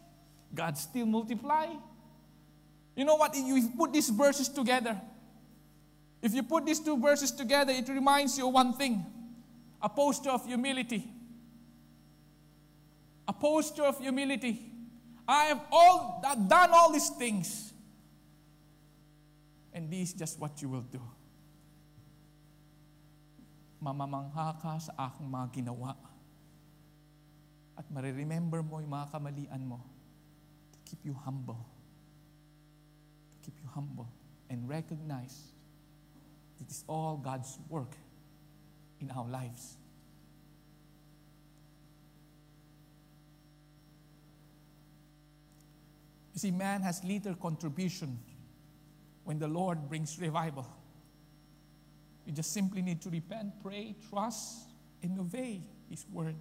God 0.54 0.78
still 0.78 1.06
multiply. 1.06 1.66
You 2.94 3.04
know 3.04 3.16
what? 3.16 3.34
If 3.36 3.46
You 3.46 3.68
put 3.76 3.92
these 3.92 4.08
verses 4.08 4.48
together. 4.48 5.00
If 6.20 6.34
you 6.34 6.42
put 6.42 6.66
these 6.66 6.80
two 6.80 6.98
verses 6.98 7.30
together, 7.30 7.72
it 7.72 7.88
reminds 7.88 8.36
you 8.38 8.48
of 8.48 8.54
one 8.54 8.72
thing 8.72 9.04
a 9.80 9.88
posture 9.88 10.30
of 10.30 10.44
humility. 10.46 11.08
A 13.26 13.32
posture 13.32 13.84
of 13.84 14.00
humility. 14.00 14.60
I 15.26 15.44
have 15.44 15.60
all 15.70 16.24
done 16.48 16.70
all 16.72 16.92
these 16.92 17.10
things. 17.10 17.67
And 19.72 19.90
this 19.90 20.10
is 20.10 20.14
just 20.14 20.38
what 20.40 20.60
you 20.62 20.68
will 20.68 20.86
do. 20.86 21.00
Mamamangha 23.82 24.58
ka 24.58 24.78
sa 24.78 24.92
aking 25.06 25.28
mga 25.30 25.62
ginawa. 25.62 25.94
At 27.78 27.86
mariremember 27.92 28.64
mo 28.64 28.82
yung 28.82 28.90
mga 28.90 29.14
kamalian 29.14 29.62
mo 29.62 29.78
to 30.74 30.78
keep 30.82 30.98
you 31.06 31.14
humble. 31.14 31.62
To 33.30 33.36
keep 33.46 33.54
you 33.62 33.68
humble 33.70 34.10
and 34.50 34.66
recognize 34.66 35.54
it 36.58 36.66
is 36.70 36.82
all 36.88 37.16
God's 37.16 37.58
work 37.68 37.94
in 39.00 39.10
our 39.10 39.28
lives. 39.28 39.76
You 46.34 46.40
see, 46.40 46.50
man 46.50 46.82
has 46.82 47.02
little 47.04 47.34
contribution 47.34 48.18
when 49.28 49.38
the 49.38 49.46
Lord 49.46 49.90
brings 49.90 50.18
revival. 50.18 50.66
You 52.24 52.32
just 52.32 52.50
simply 52.50 52.80
need 52.80 53.02
to 53.02 53.10
repent, 53.10 53.62
pray, 53.62 53.94
trust, 54.08 54.70
and 55.02 55.20
obey 55.20 55.60
His 55.90 56.06
word. 56.10 56.34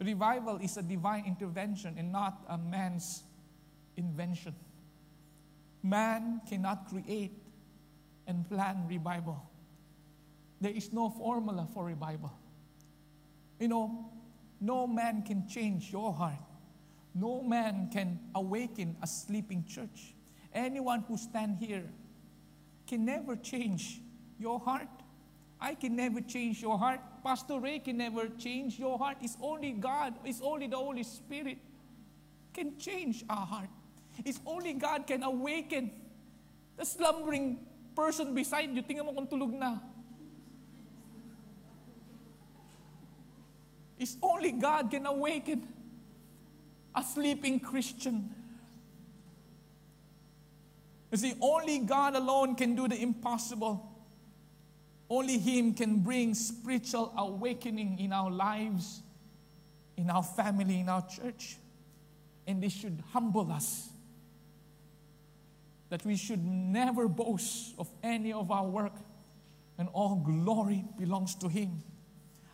Revival 0.00 0.58
is 0.58 0.76
a 0.76 0.82
divine 0.82 1.24
intervention 1.26 1.96
and 1.98 2.12
not 2.12 2.44
a 2.48 2.56
man's 2.56 3.24
invention. 3.96 4.54
Man 5.82 6.40
cannot 6.48 6.88
create 6.88 7.42
and 8.28 8.48
plan 8.48 8.86
revival. 8.88 9.42
There 10.60 10.70
is 10.70 10.92
no 10.92 11.10
formula 11.10 11.66
for 11.74 11.84
revival. 11.84 12.32
You 13.58 13.66
know, 13.66 14.08
no 14.60 14.86
man 14.86 15.24
can 15.26 15.48
change 15.48 15.90
your 15.90 16.12
heart. 16.12 16.38
No 17.12 17.42
man 17.42 17.90
can 17.92 18.20
awaken 18.36 18.94
a 19.02 19.08
sleeping 19.08 19.64
church. 19.64 20.14
Anyone 20.52 21.04
who 21.06 21.16
stand 21.16 21.58
here 21.58 21.84
can 22.86 23.04
never 23.04 23.36
change 23.36 24.00
your 24.38 24.58
heart. 24.58 24.88
I 25.60 25.74
can 25.74 25.94
never 25.94 26.20
change 26.20 26.62
your 26.62 26.78
heart. 26.78 27.00
Pastor 27.22 27.60
Ray 27.60 27.78
can 27.78 27.98
never 27.98 28.28
change 28.28 28.78
your 28.78 28.98
heart. 28.98 29.18
It's 29.20 29.36
only 29.42 29.72
God, 29.72 30.14
it's 30.24 30.40
only 30.40 30.66
the 30.66 30.76
Holy 30.76 31.02
Spirit 31.02 31.58
can 32.52 32.78
change 32.78 33.24
our 33.28 33.46
heart. 33.46 33.68
It's 34.24 34.40
only 34.46 34.72
God 34.74 35.06
can 35.06 35.22
awaken 35.22 35.90
the 36.76 36.84
slumbering 36.84 37.58
person 37.94 38.34
beside 38.34 38.74
you. 38.74 38.82
Tingnan 38.82 39.06
mo 39.06 39.12
kung 39.12 39.28
tulog 39.28 39.52
na. 39.52 39.78
It's 44.00 44.16
only 44.22 44.52
God 44.52 44.90
can 44.90 45.04
awaken 45.04 45.68
a 46.96 47.04
sleeping 47.04 47.60
Christian. 47.60 48.32
You 51.10 51.18
see, 51.18 51.34
only 51.40 51.78
God 51.80 52.14
alone 52.14 52.54
can 52.54 52.74
do 52.74 52.86
the 52.86 53.00
impossible. 53.00 53.86
Only 55.08 55.38
Him 55.38 55.74
can 55.74 56.00
bring 56.00 56.34
spiritual 56.34 57.12
awakening 57.16 57.98
in 57.98 58.12
our 58.12 58.30
lives, 58.30 59.02
in 59.96 60.08
our 60.08 60.22
family, 60.22 60.80
in 60.80 60.88
our 60.88 61.04
church. 61.06 61.56
And 62.46 62.62
this 62.62 62.72
should 62.72 63.02
humble 63.12 63.50
us. 63.50 63.88
That 65.88 66.04
we 66.04 66.16
should 66.16 66.44
never 66.44 67.08
boast 67.08 67.74
of 67.76 67.88
any 68.04 68.32
of 68.32 68.52
our 68.52 68.66
work, 68.66 68.94
and 69.78 69.88
all 69.92 70.14
glory 70.14 70.84
belongs 70.96 71.34
to 71.36 71.48
Him. 71.48 71.82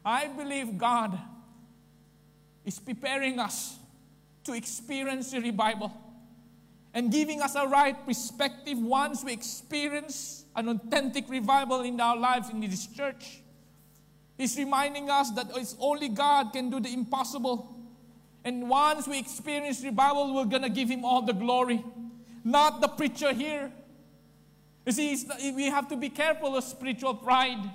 I 0.03 0.29
believe 0.29 0.79
God 0.79 1.19
is 2.65 2.79
preparing 2.79 3.39
us 3.39 3.77
to 4.45 4.55
experience 4.55 5.33
the 5.33 5.41
revival 5.41 5.93
and 6.97 7.13
giving 7.13 7.43
us 7.43 7.55
a 7.55 7.69
right 7.69 8.07
perspective 8.07 8.79
once 8.79 9.23
we 9.23 9.31
experience 9.31 10.47
an 10.57 10.67
authentic 10.71 11.29
revival 11.29 11.83
in 11.83 12.01
our 12.01 12.17
lives 12.17 12.49
in 12.49 12.59
this 12.61 12.87
church. 12.87 13.43
He's 14.39 14.57
reminding 14.57 15.11
us 15.11 15.31
that 15.33 15.49
it's 15.57 15.77
only 15.79 16.09
God 16.09 16.55
can 16.55 16.71
do 16.71 16.81
the 16.81 16.91
impossible. 16.91 17.77
And 18.47 18.71
once 18.71 19.07
we 19.07 19.19
experience 19.19 19.85
revival, 19.85 20.35
we're 20.35 20.47
going 20.47 20.63
to 20.63 20.71
give 20.71 20.89
Him 20.89 21.05
all 21.05 21.21
the 21.21 21.35
glory, 21.35 21.85
not 22.43 22.81
the 22.81 22.89
preacher 22.89 23.35
here. 23.35 23.71
You 24.87 24.93
see, 24.93 25.19
we 25.55 25.67
have 25.67 25.89
to 25.89 25.97
be 25.99 26.09
careful 26.09 26.57
of 26.57 26.65
spiritual 26.65 27.13
pride. 27.13 27.71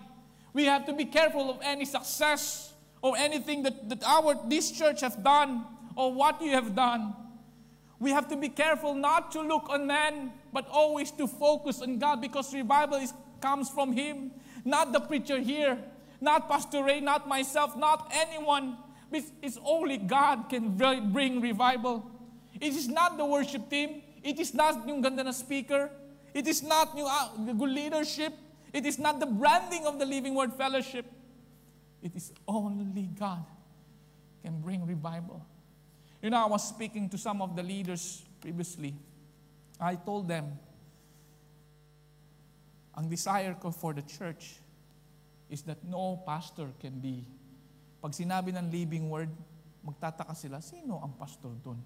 We 0.52 0.66
have 0.66 0.88
to 0.88 0.94
be 0.94 1.06
careful 1.06 1.52
of 1.52 1.60
any 1.62 1.86
success 1.86 2.74
or 3.04 3.16
anything 3.18 3.62
that, 3.64 3.88
that 3.88 4.04
our 4.04 4.36
this 4.50 4.72
church 4.72 5.02
have 5.02 5.24
done 5.24 5.64
or 5.96 6.12
what 6.12 6.42
you 6.42 6.54
have 6.54 6.76
done. 6.76 7.14
We 8.02 8.10
have 8.10 8.28
to 8.30 8.36
be 8.36 8.50
careful 8.50 8.96
not 8.96 9.32
to 9.34 9.42
look 9.42 9.70
on 9.70 9.86
man, 9.86 10.34
but 10.52 10.68
always 10.74 11.12
to 11.22 11.28
focus 11.28 11.84
on 11.84 12.00
God 12.00 12.20
because 12.20 12.52
revival 12.52 12.98
is, 12.98 13.14
comes 13.40 13.70
from 13.70 13.94
Him, 13.94 14.32
not 14.66 14.92
the 14.92 15.00
preacher 15.00 15.38
here, 15.38 15.78
not 16.20 16.50
Pastor 16.50 16.84
Ray, 16.84 17.00
not 17.00 17.28
myself, 17.28 17.78
not 17.78 18.12
anyone. 18.12 18.76
It's 19.12 19.60
only 19.64 19.98
God 20.00 20.50
can 20.50 20.76
bring 20.76 21.42
revival. 21.42 22.10
It 22.60 22.74
is 22.74 22.88
not 22.88 23.18
the 23.18 23.26
worship 23.26 23.70
team. 23.70 24.02
It 24.24 24.40
is 24.40 24.56
not 24.56 24.88
yung 24.88 25.02
ganda 25.02 25.24
na 25.24 25.32
speaker. 25.32 25.92
It 26.34 26.48
is 26.48 26.64
not 26.64 26.98
yung 26.98 27.06
uh, 27.06 27.54
good 27.54 27.70
leadership. 27.70 28.34
It 28.74 28.88
is 28.88 28.98
not 28.98 29.20
the 29.20 29.28
branding 29.28 29.86
of 29.86 30.00
the 30.00 30.08
Living 30.08 30.34
Word 30.34 30.54
Fellowship. 30.54 31.06
It 32.02 32.16
is 32.16 32.34
only 32.48 33.10
God 33.14 33.46
can 34.42 34.60
bring 34.60 34.88
revival. 34.88 35.46
You 36.22 36.30
know, 36.30 36.38
I 36.38 36.46
was 36.46 36.68
speaking 36.70 37.10
to 37.10 37.18
some 37.18 37.42
of 37.42 37.56
the 37.56 37.64
leaders 37.64 38.22
previously. 38.40 38.94
I 39.80 39.96
told 39.96 40.28
them, 40.28 40.54
ang 42.96 43.10
desire 43.10 43.56
ko 43.58 43.72
for 43.72 43.94
the 43.94 44.06
church 44.06 44.62
is 45.50 45.64
that 45.64 45.84
no 45.84 46.22
pastor 46.22 46.70
can 46.80 47.02
be. 47.02 47.26
Pag 48.02 48.14
sinabi 48.14 48.54
ng 48.54 48.70
living 48.70 49.10
word, 49.10 49.30
magtataka 49.82 50.38
sila, 50.38 50.62
sino 50.62 51.02
ang 51.02 51.18
pastor 51.18 51.50
doon? 51.66 51.82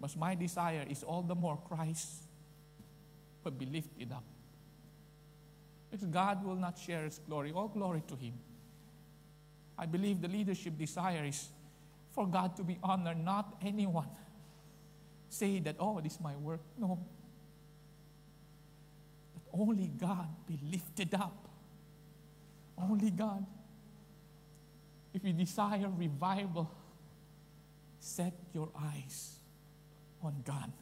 But 0.00 0.16
my 0.16 0.34
desire 0.38 0.86
is 0.88 1.02
all 1.02 1.20
the 1.20 1.34
more 1.34 1.58
Christ 1.66 2.24
will 3.42 3.52
be 3.52 3.66
lifted 3.66 4.12
up. 4.12 4.24
Because 5.90 6.06
God 6.06 6.44
will 6.46 6.56
not 6.56 6.78
share 6.78 7.04
His 7.04 7.18
glory, 7.18 7.52
all 7.52 7.68
glory 7.68 8.02
to 8.06 8.14
Him. 8.14 8.38
I 9.80 9.86
believe 9.86 10.20
the 10.20 10.28
leadership 10.28 10.76
desire 10.76 11.24
is 11.24 11.48
for 12.12 12.26
God 12.26 12.54
to 12.56 12.62
be 12.62 12.78
honored, 12.82 13.24
not 13.24 13.56
anyone 13.62 14.06
say 15.30 15.60
that, 15.60 15.76
oh, 15.78 16.00
this 16.00 16.14
is 16.14 16.20
my 16.20 16.36
work. 16.36 16.60
No. 16.78 16.98
That 19.34 19.58
only 19.58 19.86
God 19.86 20.28
be 20.46 20.58
lifted 20.70 21.14
up. 21.14 21.48
Only 22.76 23.10
God. 23.10 23.46
If 25.14 25.24
you 25.24 25.32
desire 25.32 25.88
revival, 25.96 26.70
set 27.98 28.34
your 28.52 28.68
eyes 28.78 29.36
on 30.22 30.42
God 30.44 30.72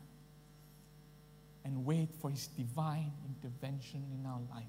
and 1.65 1.85
wait 1.85 2.09
for 2.21 2.31
His 2.31 2.47
divine 2.49 3.13
intervention 3.27 4.05
in 4.19 4.27
our 4.27 4.41
life. 4.55 4.65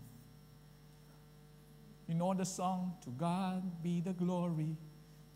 You 2.10 2.16
know 2.16 2.34
the 2.34 2.44
song, 2.44 2.96
To 3.04 3.12
God 3.12 3.84
be 3.84 4.02
the 4.02 4.14
glory, 4.14 4.76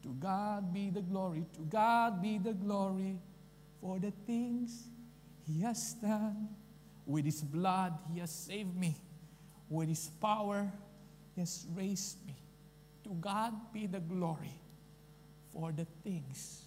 to 0.01 0.09
God 0.19 0.73
be 0.73 0.89
the 0.89 1.03
glory, 1.03 1.45
to 1.53 1.61
God 1.69 2.19
be 2.19 2.39
the 2.39 2.53
glory 2.53 3.19
for 3.79 3.99
the 3.99 4.09
things 4.25 4.87
He 5.45 5.61
has 5.61 5.93
done. 5.93 6.49
With 7.05 7.25
His 7.25 7.43
blood, 7.43 7.93
He 8.11 8.21
has 8.21 8.31
saved 8.31 8.75
me. 8.75 8.97
With 9.69 9.87
His 9.87 10.09
power, 10.19 10.71
He 11.35 11.41
has 11.41 11.67
raised 11.75 12.25
me. 12.25 12.35
To 13.03 13.11
God 13.21 13.53
be 13.71 13.85
the 13.85 13.99
glory 13.99 14.59
for 15.53 15.71
the 15.71 15.85
things 16.03 16.63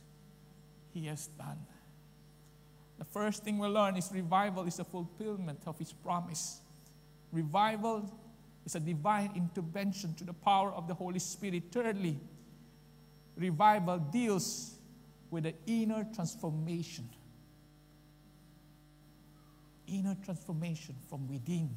He 0.94 1.06
has 1.06 1.26
done. 1.36 1.58
The 3.00 3.04
first 3.06 3.42
thing 3.42 3.58
we 3.58 3.66
learn 3.66 3.96
is 3.96 4.08
revival 4.12 4.68
is 4.68 4.78
a 4.78 4.84
fulfillment 4.84 5.62
of 5.66 5.76
His 5.80 5.92
promise. 5.92 6.60
Revival 7.32 8.08
is 8.66 8.74
a 8.74 8.80
divine 8.80 9.30
intervention 9.36 10.12
to 10.14 10.24
the 10.24 10.32
power 10.32 10.72
of 10.72 10.88
the 10.88 10.94
Holy 10.94 11.20
Spirit. 11.20 11.62
Thirdly, 11.70 12.18
revival 13.36 13.98
deals 13.98 14.74
with 15.30 15.44
the 15.44 15.54
inner 15.66 16.04
transformation. 16.12 17.08
Inner 19.86 20.16
transformation 20.24 20.96
from 21.08 21.28
within. 21.28 21.70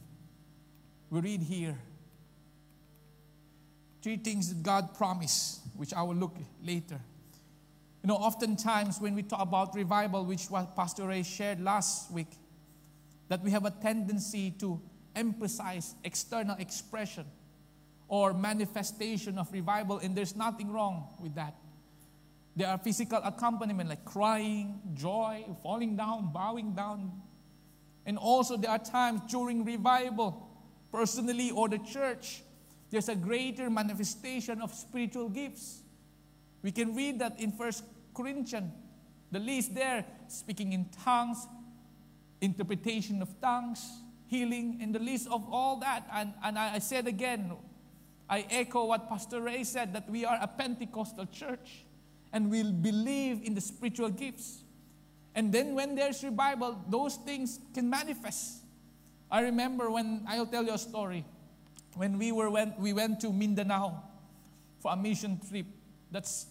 We 1.12 1.22
read 1.22 1.44
here 1.44 1.78
three 4.02 4.18
things 4.18 4.50
that 4.50 4.64
God 4.64 4.96
promised, 4.96 5.62
which 5.78 5.94
I 5.94 6.02
will 6.02 6.16
look 6.16 6.38
later. 6.64 7.00
You 8.02 8.08
know, 8.08 8.16
oftentimes 8.16 9.00
when 9.00 9.14
we 9.14 9.22
talk 9.22 9.42
about 9.42 9.76
revival, 9.76 10.26
which 10.26 10.48
Pastor 10.76 11.06
Ray 11.06 11.22
shared 11.22 11.62
last 11.62 12.10
week, 12.12 12.32
that 13.28 13.44
we 13.44 13.52
have 13.52 13.66
a 13.66 13.72
tendency 13.72 14.52
to 14.52 14.82
emphasize 15.20 15.96
external 16.04 16.56
expression 16.58 17.26
or 18.08 18.34
manifestation 18.34 19.38
of 19.38 19.52
revival, 19.52 20.00
and 20.00 20.16
there's 20.16 20.36
nothing 20.36 20.72
wrong 20.72 21.08
with 21.22 21.36
that. 21.36 21.54
There 22.56 22.68
are 22.68 22.78
physical 22.78 23.20
accompaniment 23.24 23.90
like 23.90 24.04
crying, 24.06 24.82
joy, 24.94 25.46
falling 25.62 25.96
down, 25.96 26.32
bowing 26.34 26.74
down. 26.74 27.12
And 28.06 28.18
also, 28.18 28.58
there 28.58 28.72
are 28.72 28.80
times 28.80 29.22
during 29.30 29.64
revival, 29.64 30.50
personally 30.92 31.52
or 31.52 31.70
the 31.70 31.78
church, 31.78 32.42
there's 32.90 33.10
a 33.10 33.16
greater 33.16 33.70
manifestation 33.70 34.62
of 34.62 34.74
spiritual 34.74 35.30
gifts. 35.30 35.82
We 36.64 36.72
can 36.72 36.96
read 36.96 37.20
that 37.20 37.40
in 37.40 37.52
First 37.52 37.84
Corinthians, 38.16 38.74
the 39.32 39.40
list 39.40 39.76
there 39.76 40.04
speaking 40.28 40.74
in 40.74 40.90
tongues, 41.04 41.48
interpretation 42.42 43.22
of 43.22 43.30
tongues, 43.40 43.86
healing, 44.30 44.80
in 44.80 44.92
the 44.92 45.00
list 45.00 45.28
of 45.28 45.44
all 45.52 45.78
that. 45.78 46.08
And, 46.14 46.34
and 46.44 46.58
I 46.58 46.80
said 46.80 47.08
again, 47.08 47.52
I 48.30 48.46
echo 48.50 48.86
what 48.86 49.10
Pastor 49.10 49.42
Ray 49.42 49.64
said 49.64 49.94
that 49.94 50.10
we 50.10 50.24
are 50.24 50.38
a 50.40 50.48
Pentecostal 50.48 51.26
church 51.26 51.84
and 52.32 52.52
we'll 52.52 52.72
believe 52.72 53.42
in 53.44 53.56
the 53.56 53.62
spiritual 53.62 54.10
gifts. 54.10 54.64
And 55.34 55.52
then 55.52 55.74
when 55.74 55.96
there's 55.96 56.24
revival, 56.24 56.80
those 56.88 57.16
things 57.16 57.60
can 57.74 57.90
manifest. 57.90 58.60
I 59.32 59.42
remember 59.42 59.90
when 59.90 60.24
I'll 60.28 60.46
tell 60.46 60.64
you 60.64 60.74
a 60.74 60.78
story. 60.78 61.26
When 61.96 62.20
we 62.20 62.32
were 62.32 62.52
went, 62.52 62.80
we 62.80 62.94
went 62.94 63.20
to 63.22 63.34
Mindanao 63.34 64.04
for 64.80 64.94
a 64.94 64.96
mission 64.96 65.40
trip. 65.50 65.66
That's 66.12 66.46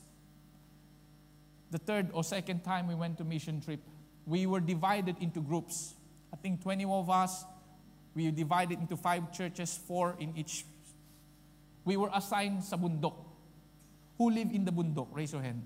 the 1.70 1.78
third 1.78 2.08
or 2.12 2.24
second 2.24 2.64
time 2.64 2.88
we 2.88 2.94
went 2.94 3.18
to 3.18 3.24
mission 3.24 3.60
trip. 3.60 3.80
We 4.26 4.46
were 4.46 4.60
divided 4.60 5.16
into 5.20 5.40
groups. 5.40 5.94
I 6.32 6.36
think 6.36 6.62
20 6.62 6.84
of 6.84 7.08
us. 7.08 7.44
We 8.18 8.34
divided 8.34 8.82
into 8.82 8.98
five 8.98 9.30
churches, 9.30 9.78
four 9.78 10.18
in 10.18 10.34
each. 10.34 10.66
We 11.86 11.94
were 11.94 12.10
assigned 12.10 12.66
sa 12.66 12.74
bundok. 12.74 13.14
Who 14.18 14.34
live 14.34 14.50
in 14.50 14.66
the 14.66 14.74
bundok? 14.74 15.06
Raise 15.14 15.30
your 15.30 15.38
hand. 15.46 15.62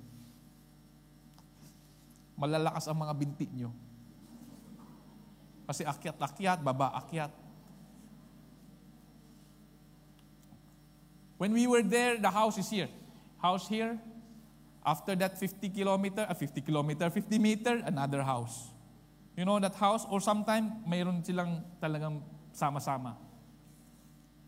Malalakas 2.36 2.84
ang 2.92 3.00
mga 3.00 3.14
binti 3.16 3.48
nyo. 3.56 3.72
Kasi 5.64 5.88
akyat-akyat, 5.88 6.60
baba-akyat. 6.60 7.32
When 11.40 11.56
we 11.56 11.64
were 11.64 11.80
there, 11.80 12.20
the 12.20 12.28
house 12.28 12.60
is 12.60 12.68
here. 12.68 12.92
House 13.40 13.64
here. 13.64 13.96
After 14.84 15.16
that 15.16 15.40
50 15.40 15.72
kilometer, 15.72 16.28
uh, 16.28 16.36
50 16.36 16.60
kilometer, 16.60 17.08
50 17.08 17.32
meter, 17.40 17.80
another 17.80 18.20
house. 18.20 18.68
You 19.40 19.48
know 19.48 19.56
that 19.56 19.72
house? 19.80 20.04
Or 20.12 20.20
sometime, 20.20 20.84
mayroon 20.84 21.24
silang 21.24 21.64
talagang 21.80 22.20
sama-sama. 22.52 23.16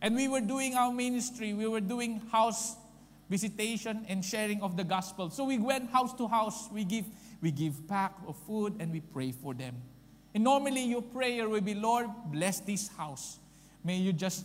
And 0.00 0.14
we 0.14 0.28
were 0.28 0.40
doing 0.40 0.74
our 0.74 0.92
ministry. 0.92 1.54
We 1.54 1.66
were 1.66 1.80
doing 1.80 2.20
house 2.30 2.76
visitation 3.30 4.04
and 4.08 4.24
sharing 4.24 4.60
of 4.62 4.76
the 4.76 4.84
gospel. 4.84 5.30
So 5.30 5.44
we 5.44 5.58
went 5.58 5.90
house 5.90 6.12
to 6.14 6.28
house. 6.28 6.68
We 6.70 6.84
give, 6.84 7.06
we 7.40 7.50
give 7.50 7.88
pack 7.88 8.12
of 8.28 8.36
food 8.46 8.76
and 8.80 8.92
we 8.92 9.00
pray 9.00 9.32
for 9.32 9.54
them. 9.54 9.80
And 10.34 10.44
normally 10.44 10.84
your 10.84 11.02
prayer 11.02 11.48
will 11.48 11.60
be, 11.60 11.74
Lord, 11.74 12.08
bless 12.26 12.60
this 12.60 12.88
house. 12.88 13.38
May 13.82 13.96
you 13.96 14.12
just 14.12 14.44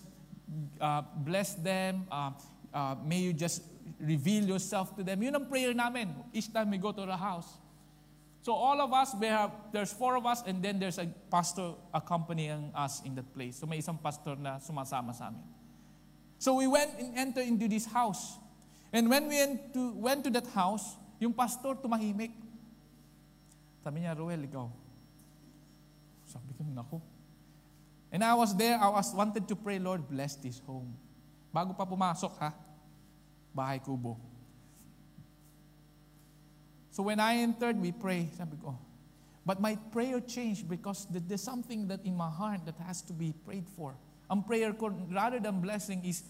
uh, 0.79 1.01
bless 1.17 1.55
them. 1.55 2.07
Uh, 2.11 2.31
uh, 2.73 2.95
may 3.03 3.19
you 3.19 3.33
just 3.33 3.63
reveal 3.99 4.45
yourself 4.45 4.95
to 4.95 5.03
them. 5.03 5.21
Yun 5.23 5.35
ang 5.35 5.45
prayer 5.45 5.73
namin 5.73 6.13
each 6.33 6.53
time 6.53 6.71
we 6.71 6.77
go 6.77 6.91
to 6.91 7.05
the 7.05 7.17
house. 7.17 7.57
So 8.41 8.53
all 8.53 8.79
of 8.79 8.93
us, 8.93 9.13
we 9.19 9.27
have, 9.27 9.51
there's 9.71 9.91
four 9.91 10.15
of 10.15 10.25
us, 10.25 10.43
and 10.47 10.63
then 10.63 10.79
there's 10.79 10.97
a 10.97 11.07
pastor 11.29 11.73
accompanying 11.93 12.71
us 12.73 13.01
in 13.03 13.15
that 13.15 13.27
place. 13.35 13.59
So 13.59 13.67
may 13.67 13.79
isang 13.79 14.01
pastor 14.01 14.35
na 14.39 14.63
sumasama 14.63 15.11
sa 15.13 15.27
amin. 15.27 15.43
So 16.39 16.55
we 16.55 16.67
went 16.67 16.95
and 16.97 17.17
entered 17.19 17.47
into 17.47 17.67
this 17.67 17.85
house. 17.85 18.39
And 18.95 19.09
when 19.09 19.27
we 19.27 19.35
went 19.35 19.73
to, 19.73 19.91
went 19.91 20.23
to 20.23 20.31
that 20.39 20.47
house, 20.55 20.95
yung 21.19 21.35
pastor 21.35 21.75
tumahimik. 21.75 22.31
Sabi 23.83 24.07
niya, 24.07 24.15
Ruel, 24.15 24.39
ikaw, 24.47 24.71
sabi 26.23 26.51
ko, 26.55 26.63
nako. 26.63 27.03
And 28.09 28.23
I 28.23 28.33
was 28.33 28.55
there, 28.55 28.79
I 28.79 28.87
was 28.87 29.11
wanted 29.13 29.47
to 29.47 29.55
pray, 29.55 29.77
Lord, 29.77 30.07
bless 30.07 30.39
this 30.39 30.63
home. 30.63 30.95
Bago 31.51 31.75
pa 31.75 31.83
pumasok, 31.83 32.33
ha? 32.39 32.55
Bahay 33.51 33.83
kubo. 33.83 34.28
So 36.99 37.03
when 37.03 37.21
I 37.21 37.35
entered, 37.35 37.79
we 37.79 37.93
pray. 37.93 38.27
Sabi 38.35 38.59
ko, 38.59 38.75
oh. 38.75 38.79
but 39.45 39.61
my 39.63 39.79
prayer 39.95 40.19
changed 40.19 40.67
because 40.67 41.07
there's 41.07 41.39
something 41.39 41.87
that 41.87 42.03
in 42.03 42.11
my 42.11 42.27
heart 42.27 42.65
that 42.65 42.75
has 42.83 42.99
to 43.07 43.13
be 43.13 43.31
prayed 43.47 43.63
for. 43.79 43.95
Ang 44.27 44.43
prayer 44.43 44.75
ko, 44.75 44.91
rather 45.07 45.39
than 45.39 45.63
blessing, 45.63 46.03
is 46.03 46.27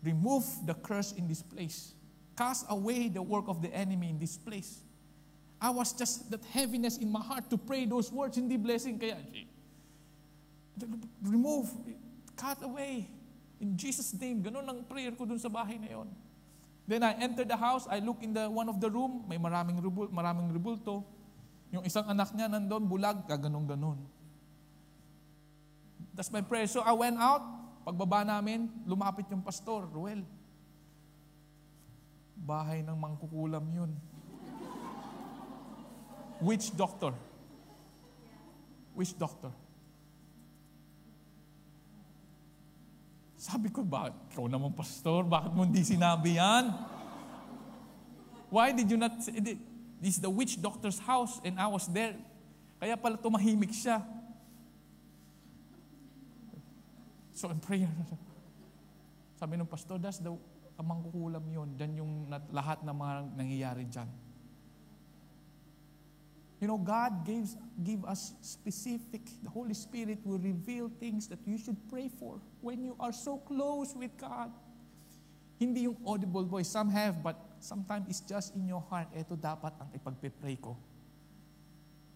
remove 0.00 0.48
the 0.64 0.72
curse 0.72 1.12
in 1.20 1.28
this 1.28 1.44
place. 1.44 1.92
Cast 2.32 2.64
away 2.72 3.12
the 3.12 3.20
work 3.20 3.44
of 3.46 3.60
the 3.60 3.68
enemy 3.76 4.08
in 4.08 4.18
this 4.18 4.40
place. 4.40 4.80
I 5.60 5.68
was 5.68 5.92
just 5.92 6.30
that 6.30 6.48
heaviness 6.48 6.96
in 6.96 7.12
my 7.12 7.20
heart 7.20 7.50
to 7.50 7.58
pray 7.58 7.84
those 7.84 8.10
words, 8.10 8.40
hindi 8.40 8.56
blessing. 8.56 8.96
Kaya, 8.96 9.20
remove, 11.20 11.68
cut 12.40 12.56
away. 12.64 13.04
In 13.60 13.76
Jesus' 13.76 14.16
name, 14.16 14.40
ganun 14.40 14.64
ang 14.64 14.80
prayer 14.88 15.12
ko 15.12 15.28
dun 15.28 15.36
sa 15.36 15.52
bahay 15.52 15.76
na 15.76 15.92
yon. 15.92 16.08
Then 16.90 17.06
I 17.06 17.14
entered 17.22 17.46
the 17.46 17.54
house, 17.54 17.86
I 17.86 18.02
look 18.02 18.18
in 18.18 18.34
the 18.34 18.50
one 18.50 18.66
of 18.66 18.82
the 18.82 18.90
room, 18.90 19.22
may 19.30 19.38
maraming 19.38 19.78
rubul, 19.78 20.10
maraming 20.10 20.50
rubulto. 20.50 21.06
Yung 21.70 21.86
isang 21.86 22.02
anak 22.10 22.34
niya 22.34 22.50
nandun, 22.50 22.90
bulag, 22.90 23.30
kaganong 23.30 23.70
ganon. 23.70 24.02
That's 26.18 26.34
my 26.34 26.42
prayer. 26.42 26.66
So 26.66 26.82
I 26.82 26.90
went 26.90 27.14
out, 27.14 27.46
pagbaba 27.86 28.26
namin, 28.26 28.66
lumapit 28.82 29.30
yung 29.30 29.38
pastor, 29.38 29.86
Ruel. 29.86 30.26
Bahay 32.34 32.82
ng 32.82 32.98
mangkukulam 32.98 33.70
yun. 33.70 33.94
Which 36.42 36.74
doctor? 36.74 37.14
Which 38.98 39.14
doctor? 39.14 39.54
Sabi 43.40 43.72
ko, 43.72 43.80
bakit? 43.80 44.12
Ikaw 44.36 44.44
naman, 44.52 44.76
pastor, 44.76 45.24
bakit 45.24 45.56
mo 45.56 45.64
hindi 45.64 45.80
sinabi 45.80 46.36
yan? 46.36 46.76
Why 48.52 48.76
did 48.76 48.92
you 48.92 49.00
not 49.00 49.16
this 50.00 50.16
is 50.16 50.20
the 50.20 50.28
witch 50.28 50.60
doctor's 50.60 51.00
house 51.00 51.40
and 51.44 51.60
I 51.60 51.68
was 51.68 51.88
there. 51.88 52.16
Kaya 52.80 52.96
pala 52.96 53.20
tumahimik 53.20 53.72
siya. 53.72 54.00
So 57.36 57.52
in 57.52 57.60
prayer, 57.60 57.88
sabi 59.40 59.60
ng 59.60 59.68
pastor, 59.68 60.00
that's 60.00 60.20
the 60.20 60.32
amang 60.80 61.04
kukulam 61.04 61.44
yun. 61.48 61.68
Dan 61.76 61.96
yung 61.96 62.28
lahat 62.52 62.80
ng 62.80 62.96
mga 62.96 63.14
nangyayari 63.36 63.84
dyan. 63.88 64.08
You 66.60 66.68
know, 66.68 66.76
God 66.76 67.24
gives 67.24 67.56
give 67.80 68.04
us 68.04 68.36
specific. 68.44 69.24
The 69.42 69.48
Holy 69.48 69.72
Spirit 69.72 70.20
will 70.24 70.38
reveal 70.38 70.92
things 71.00 71.26
that 71.32 71.40
you 71.48 71.56
should 71.56 71.80
pray 71.88 72.12
for 72.12 72.36
when 72.60 72.84
you 72.84 72.94
are 73.00 73.12
so 73.16 73.40
close 73.48 73.96
with 73.96 74.12
God. 74.20 74.52
Hindi 75.56 75.88
yung 75.88 75.96
audible 76.04 76.44
voice. 76.44 76.68
Some 76.68 76.92
have, 76.92 77.24
but 77.24 77.36
sometimes 77.60 78.08
it's 78.08 78.20
just 78.20 78.54
in 78.54 78.68
your 78.68 78.84
heart. 78.92 79.08
Ito 79.16 79.40
dapat 79.40 79.72
ang 79.80 79.88
ipagpe-pray 79.96 80.60
ko. 80.60 80.76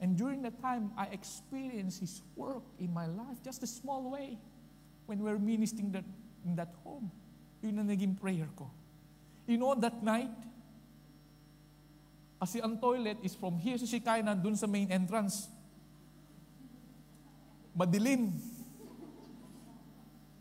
And 0.00 0.16
during 0.16 0.44
that 0.44 0.60
time, 0.60 0.92
I 0.96 1.08
experienced 1.12 2.00
His 2.00 2.20
work 2.36 2.64
in 2.76 2.92
my 2.92 3.08
life, 3.08 3.40
just 3.40 3.64
a 3.64 3.68
small 3.68 4.12
way, 4.12 4.36
when 5.08 5.24
we 5.24 5.32
were 5.32 5.40
ministering 5.40 5.92
that, 5.92 6.04
in 6.44 6.56
that 6.56 6.72
home. 6.84 7.08
Yun 7.64 7.80
ang 7.80 7.88
naging 7.88 8.20
prayer 8.20 8.48
ko. 8.56 8.68
You 9.48 9.56
know, 9.56 9.72
that 9.76 10.04
night, 10.04 10.28
kasi 12.44 12.60
ang 12.60 12.76
toilet 12.76 13.16
is 13.24 13.32
from 13.32 13.56
here 13.56 13.80
sa 13.80 13.88
Shikay, 13.88 14.20
nandun 14.20 14.52
sa 14.52 14.68
main 14.68 14.84
entrance. 14.92 15.48
Madilim. 17.72 18.36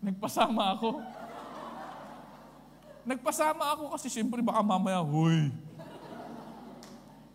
Nagpasama 0.03 0.75
ako. 0.75 0.99
Nagpasama 3.07 3.63
ako 3.71 3.95
kasi 3.95 4.11
siyempre 4.11 4.43
baka 4.43 4.59
mamaya, 4.59 4.99
huy. 4.99 5.47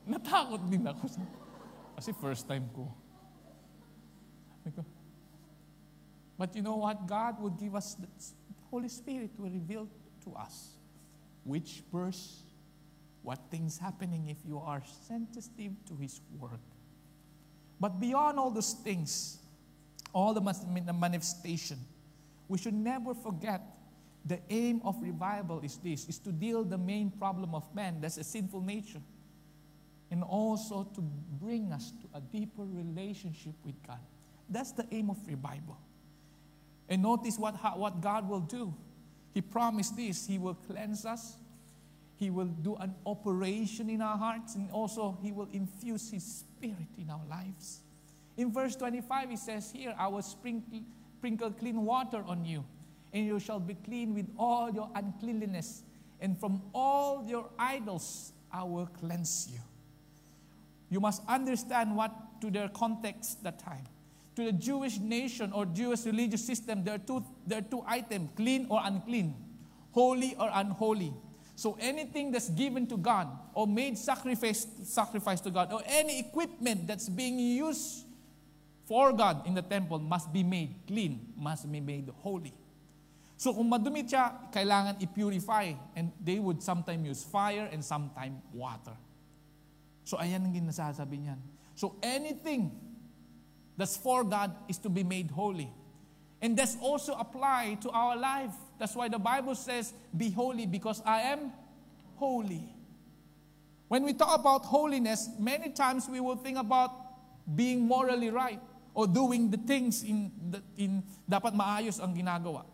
Natakot 0.04 0.60
din 0.68 0.84
ako. 0.84 1.16
Kasi 1.96 2.12
first 2.20 2.44
time 2.44 2.68
ko. 2.76 2.92
But 6.36 6.52
you 6.52 6.60
know 6.60 6.76
what? 6.76 7.08
God 7.08 7.40
would 7.40 7.56
give 7.56 7.72
us, 7.72 7.96
the 7.96 8.06
Holy 8.68 8.92
Spirit 8.92 9.32
will 9.40 9.48
reveal 9.48 9.88
to 10.28 10.36
us 10.36 10.76
which 11.48 11.80
verse 11.88 12.44
what 13.22 13.38
things 13.50 13.78
happening 13.78 14.28
if 14.28 14.38
you 14.46 14.58
are 14.58 14.82
sensitive 15.06 15.72
to 15.86 15.96
His 15.96 16.20
Word. 16.38 16.60
But 17.80 18.00
beyond 18.00 18.38
all 18.38 18.50
those 18.50 18.72
things, 18.72 19.38
all 20.12 20.34
the 20.34 20.40
manifestation, 20.92 21.78
we 22.48 22.58
should 22.58 22.74
never 22.74 23.14
forget 23.14 23.78
the 24.24 24.40
aim 24.50 24.80
of 24.84 24.96
revival 25.00 25.60
is 25.60 25.76
this, 25.78 26.08
is 26.08 26.18
to 26.18 26.32
deal 26.32 26.64
the 26.64 26.78
main 26.78 27.10
problem 27.10 27.54
of 27.54 27.72
man, 27.74 28.00
that's 28.00 28.18
a 28.18 28.24
sinful 28.24 28.60
nature, 28.60 29.00
and 30.10 30.22
also 30.22 30.84
to 30.94 31.00
bring 31.40 31.72
us 31.72 31.92
to 32.02 32.18
a 32.18 32.20
deeper 32.20 32.64
relationship 32.64 33.54
with 33.64 33.74
God. 33.86 34.00
That's 34.48 34.72
the 34.72 34.86
aim 34.90 35.10
of 35.10 35.18
revival. 35.26 35.78
And 36.88 37.02
notice 37.02 37.38
what, 37.38 37.54
what 37.78 38.00
God 38.00 38.28
will 38.28 38.40
do. 38.40 38.74
He 39.34 39.42
promised 39.42 39.96
this. 39.96 40.26
He 40.26 40.38
will 40.38 40.54
cleanse 40.54 41.04
us, 41.04 41.36
he 42.18 42.30
will 42.30 42.46
do 42.46 42.74
an 42.76 42.94
operation 43.06 43.88
in 43.88 44.02
our 44.02 44.18
hearts 44.18 44.56
and 44.56 44.68
also 44.72 45.16
He 45.22 45.30
will 45.30 45.48
infuse 45.52 46.10
His 46.10 46.24
Spirit 46.24 46.88
in 46.98 47.10
our 47.10 47.24
lives. 47.30 47.80
In 48.36 48.52
verse 48.52 48.74
25, 48.74 49.30
He 49.30 49.36
says 49.36 49.70
here, 49.70 49.94
I 49.96 50.08
will 50.08 50.22
sprinkle, 50.22 50.80
sprinkle 51.18 51.52
clean 51.52 51.84
water 51.84 52.24
on 52.26 52.44
you, 52.44 52.64
and 53.12 53.24
you 53.24 53.38
shall 53.38 53.60
be 53.60 53.74
clean 53.74 54.14
with 54.14 54.26
all 54.36 54.68
your 54.68 54.90
uncleanliness, 54.96 55.84
and 56.20 56.36
from 56.38 56.60
all 56.74 57.24
your 57.24 57.50
idols 57.56 58.32
I 58.52 58.64
will 58.64 58.86
cleanse 58.86 59.48
you. 59.52 59.60
You 60.90 60.98
must 60.98 61.22
understand 61.28 61.94
what 61.96 62.40
to 62.40 62.50
their 62.50 62.68
context 62.68 63.44
that 63.44 63.60
time. 63.60 63.86
to 64.38 64.44
the 64.44 64.52
Jewish 64.52 65.00
nation 65.00 65.50
or 65.52 65.66
Jewish 65.66 66.06
religious 66.06 66.46
system, 66.46 66.84
there 66.84 66.94
are 66.94 67.02
two, 67.02 67.24
there 67.44 67.58
are 67.58 67.66
two 67.66 67.82
items 67.84 68.30
clean 68.36 68.68
or 68.70 68.80
unclean, 68.84 69.34
holy 69.90 70.36
or 70.38 70.48
unholy. 70.54 71.12
So 71.58 71.74
anything 71.82 72.30
that's 72.30 72.46
given 72.54 72.86
to 72.86 72.96
God 72.96 73.26
or 73.50 73.66
made 73.66 73.98
sacrifice, 73.98 74.62
sacrifice 74.86 75.42
to 75.42 75.50
God 75.50 75.72
or 75.72 75.82
any 75.90 76.20
equipment 76.20 76.86
that's 76.86 77.08
being 77.10 77.34
used 77.34 78.06
for 78.86 79.10
God 79.10 79.42
in 79.44 79.58
the 79.58 79.66
temple 79.66 79.98
must 79.98 80.32
be 80.32 80.44
made 80.46 80.70
clean, 80.86 81.34
must 81.34 81.66
be 81.66 81.80
made 81.80 82.06
holy. 82.22 82.54
So 83.34 83.50
kung 83.50 83.66
madumi 83.66 84.06
siya, 84.06 84.54
kailangan 84.54 85.02
i-purify. 85.02 85.74
And 85.98 86.14
they 86.22 86.38
would 86.38 86.62
sometimes 86.62 87.02
use 87.02 87.26
fire 87.26 87.66
and 87.74 87.82
sometimes 87.82 88.38
water. 88.54 88.94
So 90.06 90.14
ayan 90.14 90.46
ang 90.46 90.54
ginasasabi 90.54 91.26
niyan. 91.26 91.42
So 91.74 91.98
anything 92.06 92.70
that's 93.74 93.98
for 93.98 94.22
God 94.22 94.54
is 94.70 94.78
to 94.78 94.88
be 94.88 95.02
made 95.02 95.34
holy. 95.34 95.74
And 96.40 96.56
that's 96.56 96.76
also 96.80 97.14
applied 97.14 97.82
to 97.82 97.90
our 97.90 98.16
life. 98.16 98.52
That's 98.78 98.94
why 98.94 99.08
the 99.08 99.18
Bible 99.18 99.54
says, 99.54 99.92
Be 100.16 100.30
holy 100.30 100.66
because 100.66 101.02
I 101.04 101.20
am 101.22 101.52
holy. 102.16 102.74
When 103.88 104.04
we 104.04 104.12
talk 104.12 104.38
about 104.38 104.64
holiness, 104.64 105.28
many 105.38 105.70
times 105.70 106.08
we 106.08 106.20
will 106.20 106.36
think 106.36 106.58
about 106.58 106.92
being 107.56 107.80
morally 107.88 108.30
right 108.30 108.60
or 108.94 109.06
doing 109.06 109.50
the 109.50 109.56
things 109.56 110.02
in, 110.02 110.30
the, 110.50 110.62
in 110.76 111.02
dapat 111.28 111.54
maayos 111.54 112.02
ang 112.02 112.14
ginagawa. 112.14 112.64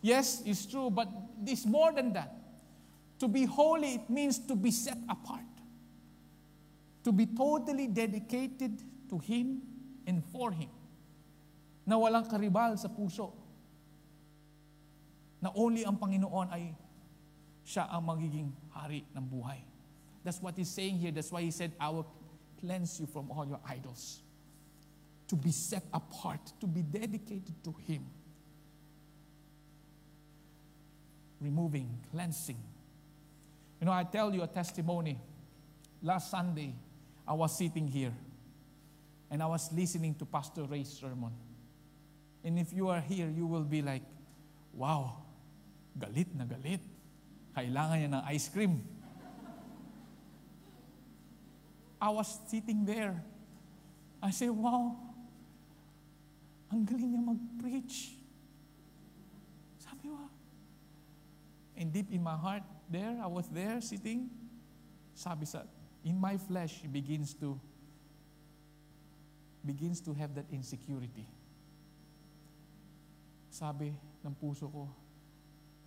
Yes, 0.00 0.42
it's 0.46 0.64
true, 0.66 0.90
but 0.90 1.08
it's 1.44 1.66
more 1.66 1.92
than 1.92 2.12
that. 2.14 2.32
To 3.18 3.28
be 3.28 3.44
holy, 3.44 3.94
it 3.96 4.08
means 4.08 4.38
to 4.46 4.54
be 4.54 4.70
set 4.70 4.98
apart. 5.08 5.42
To 7.04 7.12
be 7.12 7.26
totally 7.26 7.86
dedicated 7.86 8.78
to 9.10 9.18
Him 9.18 9.62
and 10.06 10.22
for 10.32 10.52
Him. 10.52 10.70
Na 11.86 11.96
walang 11.96 12.26
karibal 12.26 12.74
sa 12.74 12.90
puso. 12.90 13.30
Na 15.38 15.54
only 15.54 15.86
ang 15.86 15.96
Panginoon 15.96 16.50
ay 16.50 16.74
siya 17.62 17.86
ang 17.90 18.02
magiging 18.10 18.50
hari 18.74 19.06
ng 19.14 19.22
buhay. 19.22 19.62
That's 20.26 20.42
what 20.42 20.58
he's 20.58 20.70
saying 20.70 20.98
here. 20.98 21.14
That's 21.14 21.30
why 21.30 21.46
he 21.46 21.54
said, 21.54 21.70
I 21.78 21.88
will 21.90 22.06
cleanse 22.58 22.98
you 22.98 23.06
from 23.06 23.30
all 23.30 23.46
your 23.46 23.62
idols 23.62 24.26
to 25.28 25.36
be 25.36 25.50
set 25.50 25.82
apart, 25.92 26.40
to 26.60 26.66
be 26.66 26.82
dedicated 26.82 27.54
to 27.64 27.74
Him. 27.86 28.06
Removing, 31.40 31.88
cleansing. 32.10 32.58
You 33.80 33.86
know, 33.86 33.92
I 33.92 34.04
tell 34.04 34.32
you 34.32 34.42
a 34.42 34.46
testimony. 34.46 35.18
Last 36.02 36.30
Sunday, 36.30 36.74
I 37.26 37.32
was 37.32 37.56
sitting 37.56 37.88
here 37.88 38.12
and 39.30 39.42
I 39.42 39.46
was 39.46 39.72
listening 39.72 40.14
to 40.16 40.24
Pastor 40.24 40.62
Ray's 40.62 40.88
sermon. 40.88 41.32
And 42.46 42.62
if 42.62 42.70
you 42.72 42.86
are 42.94 43.02
here, 43.02 43.26
you 43.26 43.44
will 43.44 43.66
be 43.66 43.82
like, 43.82 44.06
wow, 44.70 45.18
galit 45.98 46.30
na 46.30 46.46
galit. 46.46 46.78
Kailangan 47.58 47.96
niya 47.98 48.10
ng 48.14 48.24
ice 48.30 48.46
cream. 48.46 48.86
I 51.98 52.06
was 52.14 52.38
sitting 52.46 52.86
there. 52.86 53.18
I 54.22 54.30
said, 54.30 54.54
wow, 54.54 54.94
ang 56.70 56.86
galing 56.86 57.18
niya 57.18 57.22
mag-preach. 57.34 58.14
Sabi 59.82 60.06
ko, 60.06 60.30
and 61.74 61.90
deep 61.90 62.14
in 62.14 62.22
my 62.22 62.38
heart, 62.38 62.62
there, 62.86 63.18
I 63.18 63.26
was 63.26 63.50
there 63.50 63.82
sitting, 63.82 64.30
sabi 65.18 65.50
sa, 65.50 65.66
in 66.06 66.14
my 66.14 66.38
flesh, 66.38 66.78
begins 66.94 67.34
to, 67.42 67.58
begins 69.66 69.98
to 70.06 70.14
have 70.14 70.30
that 70.38 70.46
insecurity. 70.54 71.26
Sabi 73.56 73.88
ng 74.20 74.36
puso 74.36 74.68
ko, 74.68 74.84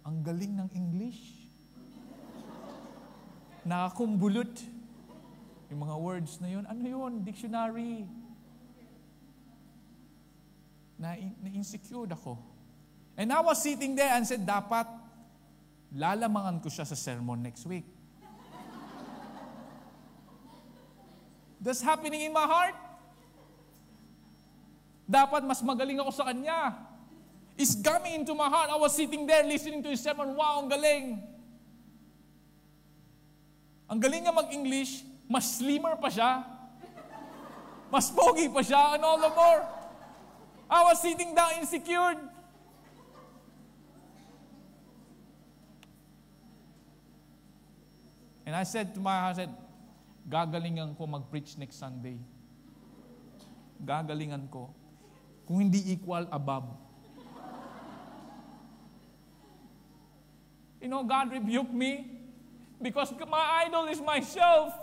ang 0.02 0.26
galing 0.26 0.58
ng 0.58 0.70
English. 0.74 1.46
Nakakumbulot. 3.62 4.58
Yung 5.70 5.86
mga 5.86 5.96
words 6.02 6.42
na 6.42 6.50
yun, 6.50 6.66
ano 6.66 6.82
yun? 6.82 7.22
Dictionary 7.22 8.10
na, 10.98 11.14
na-insecure 11.46 12.10
ako. 12.10 12.42
And 13.14 13.30
I 13.30 13.38
was 13.46 13.62
sitting 13.62 13.94
there 13.94 14.18
and 14.18 14.26
said, 14.26 14.42
dapat 14.42 14.90
lalamangan 15.94 16.66
ko 16.66 16.74
siya 16.74 16.90
sa 16.90 16.98
sermon 16.98 17.38
next 17.38 17.70
week. 17.70 17.86
That's 21.62 21.86
happening 21.86 22.26
in 22.26 22.34
my 22.34 22.50
heart. 22.50 22.74
Dapat 25.06 25.46
mas 25.46 25.62
magaling 25.62 26.02
ako 26.02 26.18
sa 26.18 26.34
kanya. 26.34 26.89
It's 27.60 27.76
coming 27.76 28.24
into 28.24 28.32
my 28.32 28.48
heart. 28.48 28.72
I 28.72 28.80
was 28.80 28.96
sitting 28.96 29.28
there 29.28 29.44
listening 29.44 29.84
to 29.84 29.92
his 29.92 30.00
sermon. 30.00 30.32
Wow, 30.32 30.64
ang 30.64 30.72
galing. 30.72 31.20
Ang 33.92 34.00
galing 34.00 34.24
niya 34.24 34.32
mag-English. 34.32 35.04
Mas 35.28 35.60
slimmer 35.60 36.00
pa 36.00 36.08
siya. 36.08 36.48
Mas 37.92 38.08
pogi 38.16 38.48
pa 38.48 38.64
siya. 38.64 38.96
And 38.96 39.04
all 39.04 39.20
the 39.20 39.28
more. 39.36 39.68
I 40.72 40.88
was 40.88 41.04
sitting 41.04 41.36
down 41.36 41.60
insecure. 41.60 42.16
And 48.48 48.56
I 48.56 48.64
said 48.64 48.96
to 48.96 49.04
my 49.04 49.30
husband, 49.30 49.52
gagalingan 50.32 50.96
ko 50.96 51.12
mag-preach 51.12 51.60
next 51.60 51.76
Sunday. 51.76 52.16
Gagalingan 53.84 54.48
ko. 54.48 54.72
Kung 55.44 55.60
hindi 55.60 55.92
equal, 55.92 56.24
above. 56.32 56.88
You 60.82 60.88
know, 60.88 61.04
God 61.04 61.32
rebuked 61.32 61.74
me 61.74 62.20
because 62.82 63.14
my 63.30 63.66
idol 63.66 63.86
is 63.86 64.00
myself. 64.02 64.74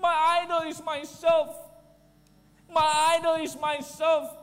My 0.00 0.42
idol 0.42 0.68
is 0.68 0.82
myself. 0.82 1.56
My 2.72 3.16
idol 3.18 3.34
is 3.36 3.56
myself. 3.58 4.36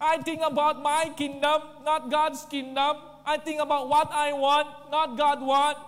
I 0.00 0.18
think 0.18 0.42
about 0.44 0.82
my 0.82 1.12
kingdom, 1.16 1.62
not 1.84 2.10
God's 2.10 2.44
kingdom. 2.44 2.96
I 3.24 3.38
think 3.38 3.60
about 3.60 3.88
what 3.88 4.12
I 4.12 4.32
want, 4.32 4.68
not 4.90 5.16
God 5.16 5.40
want. 5.40 5.78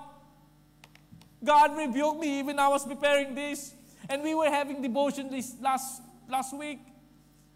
God 1.44 1.76
rebuked 1.76 2.20
me 2.20 2.38
even 2.38 2.58
I 2.58 2.68
was 2.68 2.86
preparing 2.86 3.34
this. 3.34 3.74
And 4.08 4.22
we 4.22 4.34
were 4.34 4.48
having 4.48 4.80
devotion 4.80 5.30
this 5.30 5.54
last, 5.60 6.00
last 6.28 6.56
week. 6.56 6.80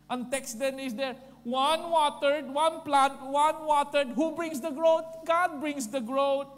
And 0.09 0.31
text 0.31 0.59
then 0.59 0.79
is 0.79 0.95
there, 0.95 1.17
one 1.45 1.91
watered, 1.91 2.49
one 2.53 2.80
plant, 2.82 3.20
one 3.26 3.66
watered. 3.66 4.09
Who 4.14 4.36
brings 4.36 4.61
the 4.61 4.70
growth? 4.70 5.24
God 5.24 5.61
brings 5.61 5.88
the 5.88 6.01
growth. 6.01 6.49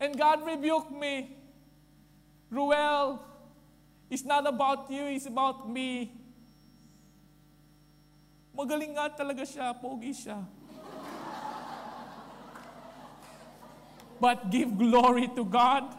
And 0.00 0.18
God 0.18 0.44
rebuked 0.44 0.90
me. 0.90 1.36
Ruel, 2.50 3.22
It's 4.12 4.28
not 4.28 4.44
about 4.46 4.92
you, 4.92 5.08
it's 5.08 5.24
about 5.24 5.64
me. 5.64 6.12
Magaling 8.52 8.92
nga 8.92 9.08
talaga 9.08 9.40
siya, 9.40 9.72
pogi 9.72 10.12
siya. 10.12 10.44
But 14.20 14.52
give 14.52 14.68
glory 14.76 15.32
to 15.32 15.48
God. 15.48 15.96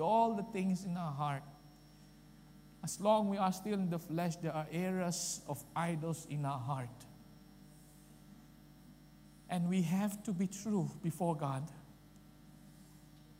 All 0.00 0.34
the 0.34 0.42
things 0.52 0.84
in 0.84 0.96
our 0.96 1.12
heart. 1.12 1.42
As 2.84 3.00
long 3.00 3.28
we 3.28 3.36
are 3.36 3.52
still 3.52 3.74
in 3.74 3.90
the 3.90 3.98
flesh, 3.98 4.36
there 4.36 4.52
are 4.52 4.66
areas 4.70 5.40
of 5.48 5.62
idols 5.74 6.26
in 6.30 6.44
our 6.44 6.58
heart. 6.58 7.04
And 9.48 9.68
we 9.68 9.82
have 9.82 10.22
to 10.24 10.32
be 10.32 10.46
true 10.46 10.90
before 11.02 11.36
God. 11.36 11.70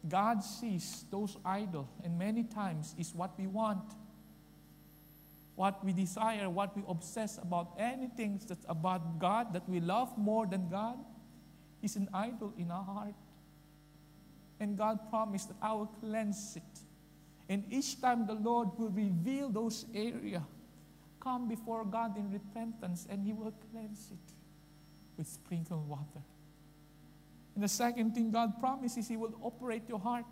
God 0.09 0.43
sees 0.43 1.05
those 1.11 1.37
idols, 1.45 1.89
and 2.05 2.19
many 2.19 2.45
times 2.45 2.95
is 2.99 3.13
what 3.15 3.39
we 3.39 3.47
want, 3.47 3.83
what 5.57 5.85
we 5.85 5.93
desire, 5.93 6.49
what 6.49 6.77
we 6.77 6.83
obsess 6.89 7.39
about. 7.39 7.75
Anything 7.79 8.41
that's 8.47 8.65
about 8.69 9.19
God 9.19 9.53
that 9.53 9.69
we 9.69 9.81
love 9.81 10.17
more 10.17 10.47
than 10.47 10.69
God 10.69 10.99
is 11.83 11.97
an 11.97 12.09
idol 12.15 12.53
in 12.57 12.71
our 12.71 12.85
heart. 12.85 13.15
And 14.59 14.77
God 14.77 15.11
promised 15.11 15.49
that 15.49 15.57
I 15.61 15.73
will 15.73 15.91
cleanse 16.01 16.57
it. 16.57 16.81
And 17.49 17.65
each 17.71 18.01
time 18.01 18.27
the 18.27 18.35
Lord 18.35 18.69
will 18.79 18.89
reveal 18.89 19.51
those 19.51 19.87
areas, 19.95 20.43
come 21.21 21.49
before 21.49 21.85
God 21.85 22.17
in 22.17 22.31
repentance, 22.33 23.07
and 23.09 23.23
He 23.23 23.33
will 23.33 23.53
cleanse 23.71 24.11
it 24.11 24.27
with 25.17 25.29
sprinkled 25.29 25.87
water. 25.89 26.25
And 27.55 27.63
the 27.63 27.69
second 27.69 28.15
thing 28.15 28.31
God 28.31 28.59
promises, 28.61 29.09
He 29.09 29.17
will 29.17 29.35
operate 29.43 29.83
your 29.89 30.01
heart. 30.01 30.25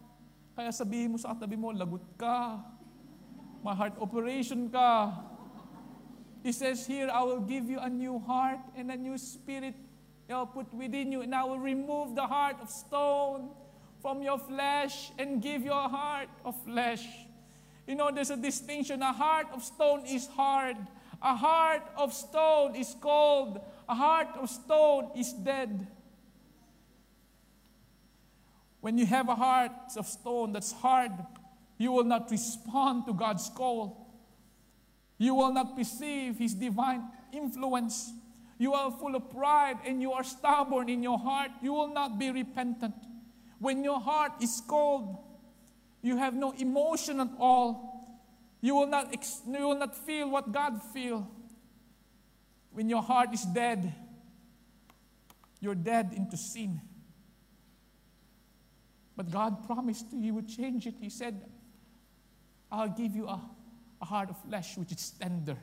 Kaya 0.56 0.70
sabihin 0.70 1.10
mo 1.10 1.16
sa 1.16 1.34
katabi 1.34 1.58
mo, 1.58 1.72
lagot 1.72 2.02
ka. 2.18 2.60
My 3.62 3.74
heart 3.74 3.94
operation 4.00 4.68
ka. 4.68 5.12
He 6.42 6.52
says 6.52 6.84
here, 6.86 7.08
I 7.08 7.24
will 7.24 7.40
give 7.40 7.70
you 7.70 7.80
a 7.80 7.88
new 7.88 8.18
heart 8.20 8.60
and 8.76 8.90
a 8.90 8.96
new 8.96 9.16
spirit 9.16 9.74
I 10.28 10.36
will 10.38 10.46
put 10.46 10.72
within 10.72 11.12
you, 11.12 11.20
and 11.20 11.34
I 11.34 11.44
will 11.44 11.58
remove 11.58 12.14
the 12.14 12.26
heart 12.26 12.56
of 12.62 12.70
stone 12.70 13.50
from 14.04 14.20
your 14.20 14.36
flesh 14.38 15.12
and 15.18 15.40
give 15.40 15.62
your 15.62 15.88
heart 15.88 16.28
of 16.44 16.54
flesh. 16.66 17.02
You 17.86 17.94
know, 17.94 18.10
there's 18.12 18.28
a 18.28 18.36
distinction. 18.36 19.00
A 19.00 19.14
heart 19.14 19.46
of 19.54 19.64
stone 19.64 20.04
is 20.04 20.26
hard. 20.26 20.76
A 21.22 21.34
heart 21.34 21.80
of 21.96 22.12
stone 22.12 22.76
is 22.76 22.94
cold. 23.00 23.58
A 23.88 23.94
heart 23.94 24.28
of 24.38 24.50
stone 24.50 25.08
is 25.16 25.32
dead. 25.32 25.86
When 28.82 28.98
you 28.98 29.06
have 29.06 29.30
a 29.30 29.34
heart 29.34 29.96
of 29.96 30.06
stone 30.06 30.52
that's 30.52 30.72
hard, 30.72 31.12
you 31.78 31.90
will 31.90 32.04
not 32.04 32.30
respond 32.30 33.06
to 33.06 33.14
God's 33.14 33.48
call. 33.48 34.06
You 35.16 35.34
will 35.34 35.54
not 35.54 35.78
perceive 35.78 36.36
His 36.36 36.52
divine 36.52 37.04
influence. 37.32 38.12
You 38.58 38.74
are 38.74 38.90
full 38.90 39.16
of 39.16 39.30
pride 39.30 39.78
and 39.86 40.02
you 40.02 40.12
are 40.12 40.24
stubborn 40.24 40.90
in 40.90 41.02
your 41.02 41.18
heart. 41.18 41.52
You 41.62 41.72
will 41.72 41.94
not 41.94 42.18
be 42.18 42.30
repentant. 42.30 42.92
When 43.64 43.82
your 43.82 43.98
heart 43.98 44.32
is 44.42 44.60
cold, 44.68 45.16
you 46.02 46.18
have 46.18 46.34
no 46.34 46.52
emotion 46.52 47.18
at 47.18 47.30
all. 47.40 48.18
You 48.60 48.74
will 48.74 48.86
not, 48.86 49.10
you 49.10 49.68
will 49.68 49.78
not 49.78 49.96
feel 49.96 50.28
what 50.28 50.52
God 50.52 50.82
feels. 50.92 51.24
When 52.72 52.90
your 52.90 53.00
heart 53.00 53.32
is 53.32 53.42
dead, 53.46 53.94
you're 55.60 55.74
dead 55.74 56.12
into 56.14 56.36
sin. 56.36 56.78
But 59.16 59.30
God 59.30 59.64
promised 59.64 60.12
you 60.12 60.20
He 60.20 60.30
would 60.30 60.46
change 60.46 60.86
it. 60.86 60.96
He 61.00 61.08
said, 61.08 61.40
I'll 62.70 62.90
give 62.90 63.16
you 63.16 63.26
a, 63.28 63.40
a 64.02 64.04
heart 64.04 64.28
of 64.28 64.36
flesh 64.42 64.76
which 64.76 64.92
is 64.92 65.10
tender, 65.18 65.56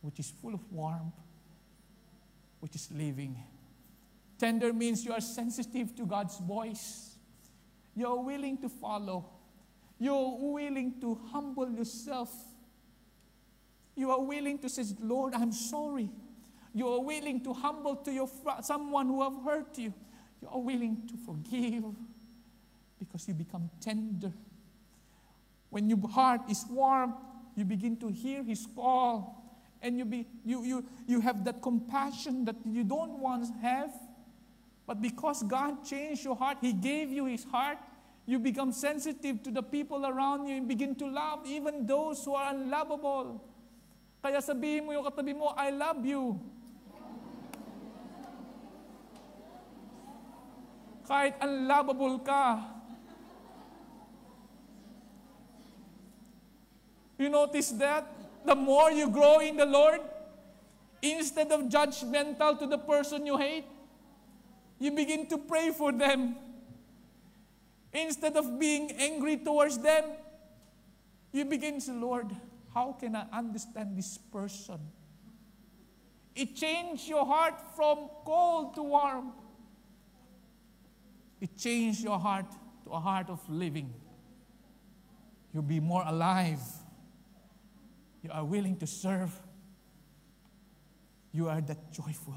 which 0.00 0.18
is 0.18 0.28
full 0.42 0.54
of 0.54 0.72
warmth, 0.72 1.14
which 2.58 2.74
is 2.74 2.88
living. 2.90 3.36
Tender 4.38 4.72
means 4.72 5.04
you 5.04 5.12
are 5.12 5.20
sensitive 5.20 5.94
to 5.96 6.06
God's 6.06 6.38
voice. 6.38 7.16
You're 7.94 8.22
willing 8.22 8.58
to 8.58 8.68
follow. 8.68 9.26
You're 9.98 10.36
willing 10.38 11.00
to 11.00 11.18
humble 11.32 11.70
yourself. 11.70 12.32
You 13.96 14.10
are 14.10 14.20
willing 14.20 14.58
to 14.58 14.68
say, 14.68 14.84
Lord, 15.00 15.34
I'm 15.34 15.52
sorry. 15.52 16.10
You 16.74 16.88
are 16.88 17.00
willing 17.00 17.42
to 17.44 17.52
humble 17.52 17.96
to 17.96 18.12
your 18.12 18.26
fr- 18.26 18.62
someone 18.62 19.06
who 19.06 19.22
have 19.22 19.44
hurt 19.44 19.78
you. 19.78 19.94
You 20.42 20.48
are 20.48 20.60
willing 20.60 21.08
to 21.08 21.16
forgive 21.16 21.84
because 22.98 23.28
you 23.28 23.34
become 23.34 23.70
tender. 23.80 24.32
When 25.70 25.88
your 25.88 26.08
heart 26.08 26.42
is 26.50 26.64
warm, 26.68 27.14
you 27.54 27.64
begin 27.64 27.96
to 27.98 28.08
hear 28.08 28.42
His 28.42 28.66
call. 28.74 29.40
And 29.80 29.98
you, 29.98 30.04
be, 30.04 30.26
you, 30.44 30.64
you, 30.64 30.84
you 31.06 31.20
have 31.20 31.44
that 31.44 31.62
compassion 31.62 32.44
that 32.46 32.56
you 32.64 32.82
don't 32.82 33.18
once 33.18 33.50
have. 33.62 33.92
But 34.86 35.00
because 35.00 35.42
God 35.42 35.84
changed 35.84 36.24
your 36.24 36.36
heart, 36.36 36.58
He 36.60 36.72
gave 36.72 37.10
you 37.10 37.24
His 37.24 37.44
heart, 37.44 37.78
you 38.26 38.38
become 38.38 38.72
sensitive 38.72 39.42
to 39.44 39.50
the 39.50 39.62
people 39.62 40.06
around 40.06 40.46
you 40.46 40.56
and 40.56 40.68
begin 40.68 40.94
to 40.96 41.06
love 41.06 41.46
even 41.46 41.86
those 41.86 42.24
who 42.24 42.34
are 42.34 42.52
unlovable. 42.52 43.40
Kaya 44.24 44.40
sabihin 44.40 44.88
mo 44.88 44.92
yung 44.92 45.04
katabi 45.04 45.36
mo, 45.36 45.52
I 45.56 45.68
love 45.68 46.00
you. 46.04 46.40
Kahit 51.04 51.36
unlovable 51.44 52.24
ka, 52.24 52.74
You 57.18 57.28
notice 57.28 57.70
that? 57.78 58.06
The 58.44 58.54
more 58.54 58.90
you 58.90 59.08
grow 59.08 59.38
in 59.38 59.56
the 59.56 59.66
Lord, 59.66 60.00
instead 61.00 61.52
of 61.52 61.62
judgmental 61.72 62.58
to 62.58 62.66
the 62.66 62.78
person 62.78 63.24
you 63.24 63.36
hate, 63.38 63.64
you 64.78 64.90
begin 64.90 65.26
to 65.28 65.38
pray 65.38 65.70
for 65.70 65.92
them. 65.92 66.36
Instead 67.92 68.36
of 68.36 68.58
being 68.58 68.90
angry 68.92 69.36
towards 69.36 69.78
them, 69.78 70.04
you 71.32 71.44
begin 71.44 71.80
to 71.80 71.92
Lord, 71.92 72.34
how 72.72 72.92
can 72.92 73.14
I 73.14 73.26
understand 73.32 73.96
this 73.96 74.18
person? 74.18 74.78
It 76.34 76.56
changed 76.56 77.08
your 77.08 77.24
heart 77.24 77.54
from 77.76 78.08
cold 78.24 78.74
to 78.74 78.82
warm. 78.82 79.32
It 81.40 81.56
changed 81.56 82.02
your 82.02 82.18
heart 82.18 82.50
to 82.84 82.90
a 82.90 82.98
heart 82.98 83.30
of 83.30 83.40
living. 83.48 83.92
You'll 85.52 85.62
be 85.62 85.78
more 85.78 86.02
alive 86.04 86.60
you 88.24 88.30
are 88.32 88.42
willing 88.42 88.76
to 88.78 88.86
serve, 88.86 89.30
you 91.30 91.50
are 91.50 91.60
that 91.60 91.92
joyful. 91.92 92.34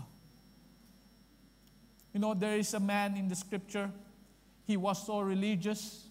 You 2.13 2.19
know, 2.19 2.33
there 2.33 2.57
is 2.57 2.73
a 2.73 2.79
man 2.79 3.15
in 3.15 3.27
the 3.27 3.35
scripture, 3.35 3.91
he 4.65 4.77
was 4.77 5.05
so 5.05 5.19
religious, 5.19 6.07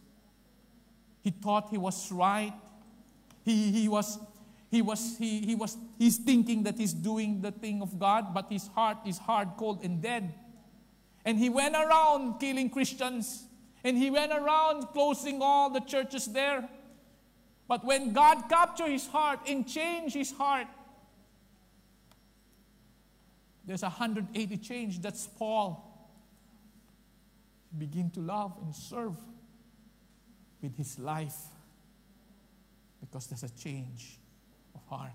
he 1.23 1.31
thought 1.31 1.71
he 1.71 1.79
was 1.79 2.13
right. 2.13 2.53
He, 3.45 3.73
he 3.73 3.89
was 3.89 4.19
he 4.71 4.83
was 4.83 5.17
he, 5.19 5.41
he 5.41 5.55
was 5.55 5.77
he's 5.99 6.19
thinking 6.19 6.63
that 6.65 6.79
he's 6.79 6.93
doing 6.93 7.41
the 7.41 7.51
thing 7.51 7.83
of 7.83 7.99
God, 7.99 8.33
but 8.33 8.47
his 8.51 8.69
heart 8.69 8.99
is 9.05 9.19
hard, 9.19 9.51
cold, 9.57 9.83
and 9.83 10.01
dead. 10.01 10.35
And 11.25 11.39
he 11.39 11.49
went 11.49 11.75
around 11.75 12.39
killing 12.39 12.71
Christians, 12.71 13.45
and 13.83 13.97
he 13.97 14.11
went 14.11 14.33
around 14.33 14.87
closing 14.93 15.43
all 15.43 15.71
the 15.71 15.81
churches 15.81 16.27
there. 16.27 16.69
But 17.67 17.85
when 17.85 18.13
God 18.13 18.49
captured 18.49 18.91
his 18.91 19.09
heart 19.09 19.41
and 19.49 19.67
changed 19.67 20.15
his 20.15 20.31
heart, 20.31 20.69
there's 23.67 23.83
a 23.83 23.87
180 23.87 24.57
change. 24.59 25.01
That's 25.01 25.27
Paul. 25.27 25.83
Begin 27.77 28.11
to 28.11 28.21
love 28.21 28.57
and 28.63 28.75
serve 28.75 29.17
with 30.63 30.77
his 30.77 30.99
life 30.99 31.37
because 33.01 33.27
there's 33.27 33.43
a 33.43 33.51
change 33.51 34.19
of 34.75 34.85
heart. 34.87 35.13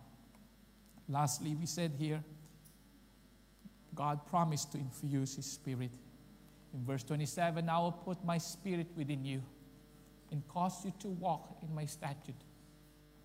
Lastly, 1.07 1.55
we 1.55 1.65
said 1.65 1.93
here, 1.97 2.23
God 3.95 4.25
promised 4.27 4.71
to 4.73 4.77
infuse 4.77 5.35
his 5.35 5.45
spirit. 5.45 5.91
In 6.73 6.85
verse 6.85 7.03
27, 7.03 7.67
I 7.67 7.77
will 7.79 7.91
put 7.91 8.23
my 8.23 8.37
spirit 8.37 8.87
within 8.95 9.25
you 9.25 9.41
and 10.31 10.47
cause 10.47 10.85
you 10.85 10.93
to 10.99 11.07
walk 11.07 11.57
in 11.61 11.73
my 11.75 11.85
statute 11.85 12.35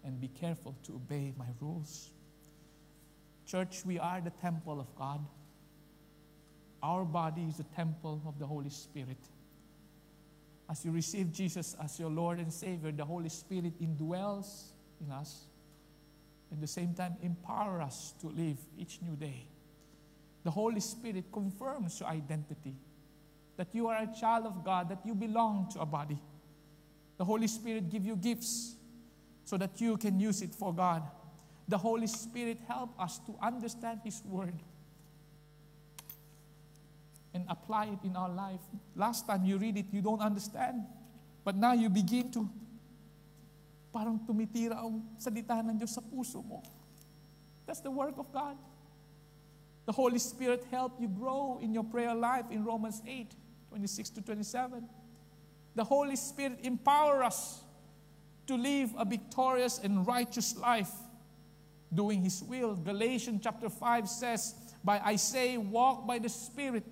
and 0.04 0.20
be 0.20 0.28
careful 0.28 0.74
to 0.84 0.94
obey 0.94 1.32
my 1.36 1.46
rules. 1.60 2.10
Church, 3.46 3.82
we 3.86 3.98
are 3.98 4.20
the 4.20 4.30
temple 4.30 4.80
of 4.80 4.94
God. 4.96 5.24
Our 6.82 7.04
body 7.04 7.42
is 7.42 7.56
the 7.56 7.64
temple 7.64 8.20
of 8.26 8.38
the 8.38 8.46
Holy 8.46 8.70
Spirit. 8.70 9.18
As 10.68 10.84
you 10.84 10.90
receive 10.90 11.32
Jesus 11.32 11.76
as 11.82 11.98
your 11.98 12.10
Lord 12.10 12.38
and 12.38 12.52
Savior, 12.52 12.90
the 12.90 13.04
Holy 13.04 13.28
Spirit 13.28 13.80
indwells 13.80 14.72
in 15.00 15.12
us. 15.12 15.44
At 16.52 16.60
the 16.60 16.66
same 16.66 16.94
time, 16.94 17.16
empower 17.22 17.80
us 17.80 18.14
to 18.20 18.28
live 18.28 18.58
each 18.78 19.00
new 19.02 19.16
day. 19.16 19.46
The 20.44 20.50
Holy 20.50 20.80
Spirit 20.80 21.24
confirms 21.32 22.00
your 22.00 22.08
identity 22.08 22.74
that 23.56 23.68
you 23.72 23.88
are 23.88 24.02
a 24.02 24.08
child 24.20 24.46
of 24.46 24.64
God, 24.64 24.88
that 24.88 25.00
you 25.04 25.14
belong 25.14 25.68
to 25.72 25.80
a 25.80 25.86
body. 25.86 26.20
The 27.16 27.24
Holy 27.24 27.46
Spirit 27.46 27.90
give 27.90 28.04
you 28.04 28.16
gifts 28.16 28.76
so 29.44 29.56
that 29.56 29.80
you 29.80 29.96
can 29.96 30.20
use 30.20 30.42
it 30.42 30.54
for 30.54 30.74
God. 30.74 31.02
The 31.68 31.78
Holy 31.78 32.06
Spirit 32.06 32.58
help 32.68 32.94
us 32.98 33.18
to 33.26 33.34
understand 33.42 34.00
His 34.04 34.22
Word 34.24 34.54
and 37.34 37.44
apply 37.48 37.86
it 37.86 37.98
in 38.06 38.16
our 38.16 38.30
life. 38.30 38.60
Last 38.94 39.26
time 39.26 39.44
you 39.44 39.58
read 39.58 39.76
it, 39.76 39.86
you 39.92 40.00
don't 40.00 40.20
understand. 40.20 40.84
But 41.44 41.56
now 41.56 41.72
you 41.74 41.90
begin 41.90 42.30
to, 42.32 42.48
parang 43.92 44.20
tumitira 44.26 44.78
ang 44.78 45.02
salita 45.18 45.58
ng 45.60 45.76
Diyos 45.76 45.94
sa 45.94 46.00
puso 46.00 46.42
mo. 46.42 46.62
That's 47.66 47.80
the 47.80 47.90
work 47.90 48.14
of 48.16 48.32
God. 48.32 48.56
The 49.86 49.92
Holy 49.92 50.18
Spirit 50.18 50.64
help 50.70 50.98
you 50.98 51.08
grow 51.08 51.58
in 51.60 51.74
your 51.74 51.84
prayer 51.84 52.14
life 52.14 52.46
in 52.50 52.64
Romans 52.64 53.02
8, 53.06 53.30
26 53.70 54.10
to 54.10 54.20
27 54.22 54.86
the 55.76 55.84
Holy 55.84 56.16
Spirit 56.16 56.58
empower 56.62 57.22
us 57.22 57.60
to 58.46 58.56
live 58.56 58.94
a 58.98 59.04
victorious 59.04 59.78
and 59.78 60.06
righteous 60.06 60.56
life 60.56 60.90
doing 61.94 62.22
His 62.22 62.42
will. 62.42 62.74
Galatians 62.74 63.40
chapter 63.42 63.68
5 63.68 64.08
says, 64.08 64.54
By 64.84 65.00
I 65.04 65.16
say, 65.16 65.56
walk 65.56 66.06
by 66.06 66.18
the 66.18 66.28
Spirit, 66.28 66.84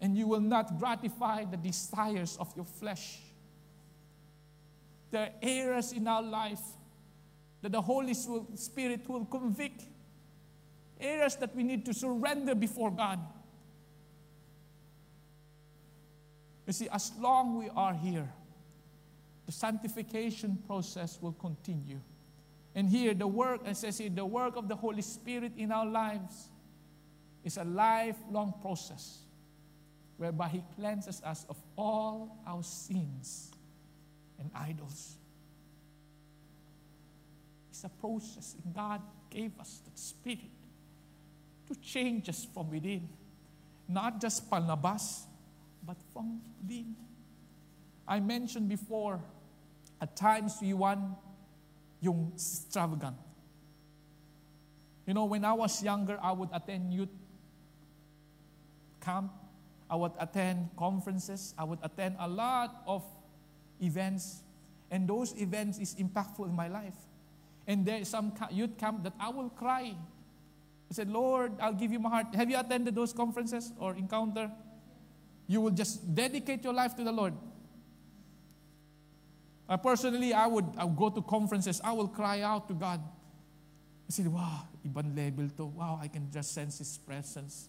and 0.00 0.16
you 0.16 0.26
will 0.26 0.40
not 0.40 0.78
gratify 0.78 1.44
the 1.44 1.56
desires 1.56 2.36
of 2.38 2.52
your 2.54 2.64
flesh. 2.64 3.18
There 5.10 5.22
are 5.22 5.32
areas 5.42 5.92
in 5.92 6.06
our 6.06 6.22
life 6.22 6.60
that 7.62 7.72
the 7.72 7.80
Holy 7.80 8.14
Spirit 8.14 9.08
will 9.08 9.24
convict, 9.24 9.82
areas 11.00 11.36
that 11.36 11.54
we 11.56 11.62
need 11.62 11.84
to 11.86 11.94
surrender 11.94 12.54
before 12.54 12.90
God. 12.90 13.18
You 16.66 16.72
see, 16.72 16.88
as 16.92 17.12
long 17.18 17.58
we 17.58 17.70
are 17.70 17.94
here, 17.94 18.28
the 19.46 19.52
sanctification 19.52 20.58
process 20.66 21.18
will 21.20 21.32
continue. 21.32 22.00
And 22.78 22.88
here, 22.88 23.12
the 23.12 23.26
work, 23.26 23.62
as 23.66 23.84
I 23.84 23.90
say, 23.90 24.08
the 24.08 24.24
work 24.24 24.54
of 24.54 24.68
the 24.68 24.76
Holy 24.76 25.02
Spirit 25.02 25.50
in 25.56 25.72
our 25.72 25.84
lives 25.84 26.46
is 27.42 27.56
a 27.56 27.64
lifelong 27.64 28.54
process 28.62 29.18
whereby 30.16 30.46
He 30.46 30.62
cleanses 30.76 31.20
us 31.24 31.44
of 31.48 31.56
all 31.76 32.38
our 32.46 32.62
sins 32.62 33.50
and 34.38 34.48
idols. 34.54 35.16
It's 37.70 37.82
a 37.82 37.88
process, 37.88 38.54
and 38.62 38.72
God 38.72 39.02
gave 39.28 39.58
us 39.58 39.80
that 39.84 39.98
Spirit 39.98 40.38
to 41.66 41.74
change 41.80 42.28
us 42.28 42.46
from 42.54 42.70
within. 42.70 43.08
Not 43.88 44.20
just 44.20 44.48
palabas, 44.48 45.24
but 45.84 45.96
from 46.12 46.42
within. 46.62 46.94
I 48.06 48.20
mentioned 48.20 48.68
before, 48.68 49.18
at 50.00 50.14
times 50.14 50.58
we 50.62 50.74
want 50.74 51.00
yung 52.00 52.32
extravagant. 52.34 53.16
You 55.06 55.14
know, 55.14 55.24
when 55.24 55.44
I 55.44 55.52
was 55.52 55.82
younger, 55.82 56.18
I 56.22 56.32
would 56.32 56.50
attend 56.52 56.92
youth 56.92 57.08
camp. 59.00 59.32
I 59.90 59.96
would 59.96 60.12
attend 60.20 60.68
conferences. 60.76 61.54
I 61.56 61.64
would 61.64 61.78
attend 61.82 62.16
a 62.20 62.28
lot 62.28 62.82
of 62.86 63.02
events. 63.80 64.42
And 64.90 65.08
those 65.08 65.34
events 65.40 65.78
is 65.78 65.94
impactful 65.94 66.44
in 66.44 66.54
my 66.54 66.68
life. 66.68 66.96
And 67.66 67.84
there 67.84 67.98
is 67.98 68.08
some 68.08 68.32
youth 68.50 68.76
camp 68.78 69.02
that 69.04 69.14
I 69.18 69.30
will 69.30 69.50
cry. 69.50 69.94
I 70.90 70.94
said, 70.94 71.10
Lord, 71.10 71.52
I'll 71.60 71.74
give 71.74 71.92
you 71.92 71.98
my 71.98 72.08
heart. 72.08 72.34
Have 72.34 72.50
you 72.50 72.58
attended 72.58 72.94
those 72.94 73.12
conferences 73.12 73.72
or 73.78 73.94
encounter? 73.94 74.50
You 75.46 75.60
will 75.60 75.70
just 75.70 76.14
dedicate 76.14 76.64
your 76.64 76.72
life 76.72 76.96
to 76.96 77.04
the 77.04 77.12
Lord. 77.12 77.34
Uh, 79.68 79.76
personally, 79.76 80.32
I 80.32 80.46
would, 80.46 80.64
I 80.78 80.84
would 80.88 80.96
go 80.96 81.10
to 81.10 81.20
conferences. 81.20 81.80
I 81.84 81.92
will 81.92 82.08
cry 82.08 82.40
out 82.40 82.66
to 82.68 82.74
God. 82.74 83.04
I 83.04 84.10
said, 84.10 84.26
wow, 84.26 84.64
ibang 84.80 85.12
level 85.12 85.52
to. 85.60 85.66
Wow, 85.68 86.00
I 86.00 86.08
can 86.08 86.32
just 86.32 86.56
sense 86.56 86.80
His 86.80 86.96
presence. 86.96 87.68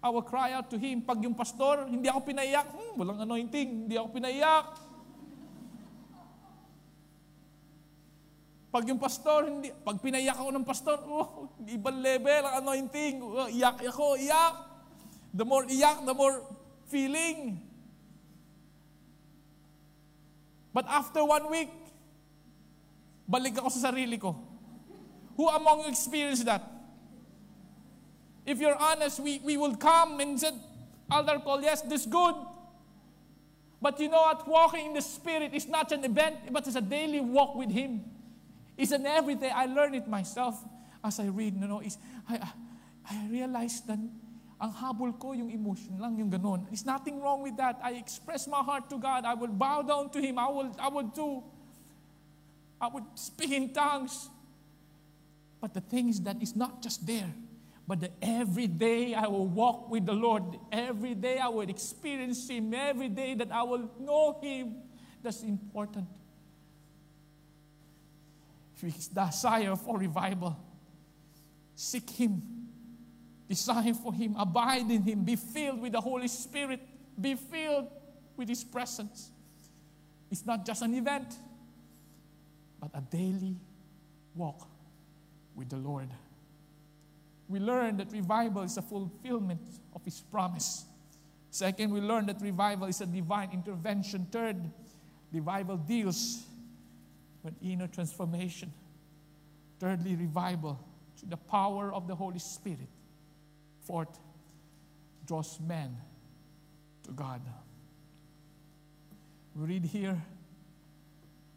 I 0.00 0.08
will 0.08 0.24
cry 0.24 0.56
out 0.56 0.72
to 0.72 0.78
Him. 0.80 1.04
Pag 1.04 1.20
yung 1.20 1.36
pastor, 1.36 1.84
hindi 1.84 2.08
ako 2.08 2.24
pinaiyak. 2.24 2.72
Hmm, 2.72 2.96
walang 2.96 3.20
anointing. 3.20 3.84
Hindi 3.84 4.00
ako 4.00 4.08
pinaiyak. 4.16 4.66
Pag 8.72 8.84
yung 8.88 9.00
pastor, 9.00 9.48
hindi, 9.48 9.68
pag 9.72 9.96
pinaiyak 10.00 10.36
ako 10.40 10.50
ng 10.56 10.64
pastor, 10.64 10.96
oh, 11.04 11.52
ibang 11.68 12.00
level 12.00 12.42
ang 12.48 12.64
anointing. 12.64 13.20
Oh, 13.20 13.48
iyak 13.48 13.80
ako, 13.84 14.16
iyak. 14.16 14.54
The 15.36 15.44
more 15.44 15.68
iyak, 15.68 16.00
the 16.08 16.16
more 16.16 16.40
feeling. 16.88 17.60
But 20.76 20.84
after 20.92 21.24
one 21.24 21.48
week, 21.48 21.72
balik 23.24 23.56
ako 23.56 23.72
sa 23.72 23.88
sarili 23.88 24.20
ko. 24.20 24.36
Who 25.40 25.48
among 25.48 25.88
you 25.88 25.88
experienced 25.88 26.44
that? 26.44 26.60
If 28.44 28.60
you're 28.60 28.76
honest, 28.76 29.16
we, 29.24 29.40
we 29.40 29.56
will 29.56 29.72
come 29.80 30.20
and 30.20 30.36
said, 30.36 30.52
Altar 31.08 31.40
call, 31.40 31.64
yes, 31.64 31.80
this 31.80 32.04
good. 32.04 32.36
But 33.80 33.96
you 34.04 34.12
know 34.12 34.20
what? 34.20 34.44
Walking 34.44 34.92
in 34.92 34.92
the 34.92 35.00
Spirit 35.00 35.56
is 35.56 35.64
not 35.64 35.92
an 35.96 36.04
event, 36.04 36.52
but 36.52 36.66
it's 36.66 36.76
a 36.76 36.84
daily 36.84 37.24
walk 37.24 37.56
with 37.56 37.72
Him. 37.72 38.04
It's 38.76 38.92
an 38.92 39.08
everyday. 39.08 39.48
I 39.48 39.64
learn 39.72 39.96
it 39.96 40.06
myself 40.06 40.60
as 41.02 41.16
I 41.16 41.32
read. 41.32 41.56
You 41.56 41.68
know, 41.72 41.80
is 41.80 41.96
I, 42.28 42.52
I 43.08 43.28
realize 43.32 43.80
that 43.88 43.98
ang 44.56 44.72
habol 44.72 45.12
ko 45.20 45.36
yung 45.36 45.52
emotion 45.52 46.00
lang, 46.00 46.16
yung 46.16 46.32
ganun. 46.32 46.64
There's 46.72 46.86
nothing 46.86 47.20
wrong 47.20 47.44
with 47.44 47.56
that. 47.60 47.76
I 47.84 48.00
express 48.00 48.48
my 48.48 48.64
heart 48.64 48.88
to 48.88 48.96
God. 48.96 49.24
I 49.28 49.34
will 49.34 49.52
bow 49.52 49.82
down 49.82 50.08
to 50.16 50.18
Him. 50.20 50.38
I 50.38 50.48
will, 50.48 50.72
I 50.80 50.88
will 50.88 51.08
do. 51.12 51.44
I 52.80 52.88
would 52.88 53.04
speak 53.14 53.52
in 53.52 53.72
tongues. 53.72 54.30
But 55.60 55.74
the 55.74 55.80
thing 55.80 56.08
is 56.08 56.20
that 56.22 56.36
it's 56.40 56.56
not 56.56 56.80
just 56.80 57.06
there, 57.06 57.28
but 57.86 58.00
that 58.00 58.12
every 58.22 58.66
day 58.66 59.12
I 59.12 59.26
will 59.26 59.46
walk 59.46 59.90
with 59.90 60.06
the 60.06 60.14
Lord. 60.14 60.44
Every 60.72 61.14
day 61.14 61.36
I 61.36 61.48
will 61.48 61.68
experience 61.68 62.48
Him. 62.48 62.72
Every 62.72 63.08
day 63.08 63.34
that 63.34 63.52
I 63.52 63.62
will 63.62 63.90
know 64.00 64.38
Him. 64.42 64.76
That's 65.22 65.42
important. 65.42 66.06
If 68.76 68.82
you 68.82 68.90
desire 68.90 69.76
for 69.76 69.98
revival, 69.98 70.56
seek 71.74 72.08
Him. 72.08 72.55
Desire 73.48 73.94
for 73.94 74.12
Him. 74.12 74.34
Abide 74.38 74.90
in 74.90 75.02
Him. 75.02 75.24
Be 75.24 75.36
filled 75.36 75.80
with 75.80 75.92
the 75.92 76.00
Holy 76.00 76.28
Spirit. 76.28 76.80
Be 77.20 77.34
filled 77.34 77.88
with 78.36 78.48
His 78.48 78.64
presence. 78.64 79.30
It's 80.30 80.44
not 80.44 80.66
just 80.66 80.82
an 80.82 80.94
event, 80.94 81.34
but 82.80 82.90
a 82.94 83.00
daily 83.00 83.56
walk 84.34 84.66
with 85.54 85.68
the 85.68 85.76
Lord. 85.76 86.08
We 87.48 87.60
learn 87.60 87.96
that 87.98 88.10
revival 88.10 88.62
is 88.62 88.76
a 88.76 88.82
fulfillment 88.82 89.60
of 89.94 90.04
His 90.04 90.20
promise. 90.20 90.84
Second, 91.50 91.92
we 91.92 92.00
learn 92.00 92.26
that 92.26 92.42
revival 92.42 92.88
is 92.88 93.00
a 93.00 93.06
divine 93.06 93.50
intervention. 93.52 94.26
Third, 94.30 94.56
revival 95.32 95.76
deals 95.76 96.42
with 97.42 97.54
inner 97.62 97.86
transformation. 97.86 98.72
Thirdly, 99.78 100.16
revival 100.16 100.78
through 101.16 101.30
the 101.30 101.36
power 101.36 101.92
of 101.94 102.08
the 102.08 102.14
Holy 102.14 102.40
Spirit. 102.40 102.88
Fourth, 103.86 104.18
draws 105.26 105.60
men 105.60 105.96
to 107.04 107.12
God. 107.12 107.40
We 109.54 109.66
read 109.66 109.84
here 109.84 110.20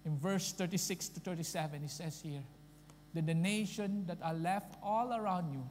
in 0.05 0.17
verse 0.17 0.51
36 0.51 1.09
to 1.09 1.19
37, 1.19 1.83
it 1.83 1.89
says 1.89 2.21
here, 2.23 2.43
that 3.13 3.25
the 3.25 3.33
nation 3.33 4.05
that 4.07 4.19
are 4.21 4.33
left 4.33 4.75
all 4.83 5.13
around 5.13 5.51
you 5.51 5.67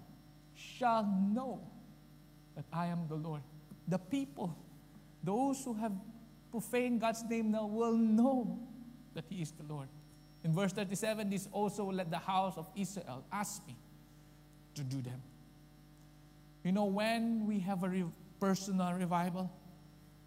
shall 0.54 1.04
know 1.32 1.60
that 2.56 2.64
I 2.72 2.86
am 2.86 3.06
the 3.08 3.14
Lord. 3.14 3.42
The 3.86 3.98
people, 3.98 4.56
those 5.22 5.64
who 5.64 5.74
have 5.74 5.92
profaned 6.50 7.00
God's 7.00 7.22
name 7.24 7.52
now, 7.52 7.66
will 7.66 7.96
know 7.96 8.58
that 9.14 9.24
He 9.28 9.42
is 9.42 9.52
the 9.52 9.72
Lord. 9.72 9.88
In 10.42 10.52
verse 10.52 10.72
37, 10.72 11.30
this 11.30 11.48
also 11.52 11.90
let 11.90 12.10
the 12.10 12.18
house 12.18 12.54
of 12.56 12.68
Israel 12.76 13.24
ask 13.32 13.64
me 13.66 13.76
to 14.74 14.82
do 14.82 15.00
them. 15.00 15.22
You 16.64 16.72
know, 16.72 16.84
when 16.84 17.46
we 17.46 17.60
have 17.60 17.82
a 17.82 17.88
re- 17.88 18.04
personal 18.40 18.92
revival, 18.94 19.50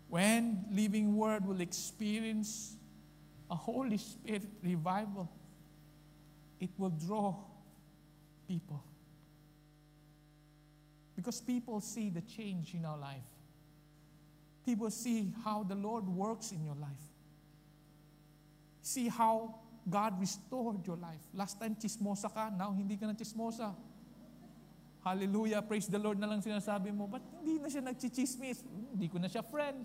when 0.10 0.66
Living 0.72 1.16
Word 1.16 1.46
will 1.46 1.62
experience 1.62 2.76
a 3.50 3.56
Holy 3.56 3.98
Spirit 3.98 4.44
revival, 4.64 5.30
it 6.60 6.70
will 6.78 6.90
draw 6.90 7.36
people. 8.48 8.84
Because 11.16 11.42
people 11.42 11.80
see 11.82 12.10
the 12.10 12.22
change 12.22 12.74
in 12.74 12.86
our 12.86 12.98
life. 12.98 13.22
People 14.66 14.90
see 14.90 15.34
how 15.44 15.64
the 15.64 15.76
Lord 15.76 16.08
works 16.08 16.52
in 16.52 16.64
your 16.64 16.76
life. 16.76 16.90
See 18.82 19.08
how 19.08 19.56
God 19.90 20.20
restored 20.20 20.86
your 20.86 20.98
life. 20.98 21.22
Last 21.34 21.60
time, 21.60 21.76
chismosa 21.76 22.34
ka. 22.34 22.52
Now, 22.56 22.72
hindi 22.72 22.98
ka 22.98 23.06
na 23.06 23.14
chismosa. 23.14 23.74
Hallelujah. 25.02 25.66
Praise 25.66 25.90
the 25.90 25.98
Lord 25.98 26.22
na 26.22 26.30
lang 26.30 26.46
sinasabi 26.46 26.94
mo. 26.94 27.10
But 27.10 27.26
hindi 27.42 27.58
na 27.58 27.68
siya 27.68 27.82
nagchichismis? 27.82 28.62
Hindi 28.66 29.08
ko 29.10 29.18
na 29.18 29.26
siya 29.26 29.42
friend. 29.42 29.82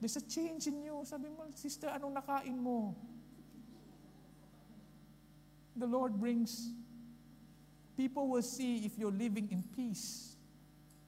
There's 0.00 0.16
a 0.16 0.24
change 0.24 0.68
in 0.68 0.80
you. 0.80 1.04
Sabi 1.04 1.28
mo, 1.28 1.44
sister, 1.52 1.88
anong 1.92 2.16
nakain 2.16 2.56
mo? 2.56 2.96
the 5.76 5.86
Lord 5.86 6.18
brings, 6.18 6.72
people 7.96 8.28
will 8.28 8.42
see 8.42 8.86
if 8.86 8.98
you're 8.98 9.12
living 9.12 9.48
in 9.52 9.62
peace. 9.76 10.36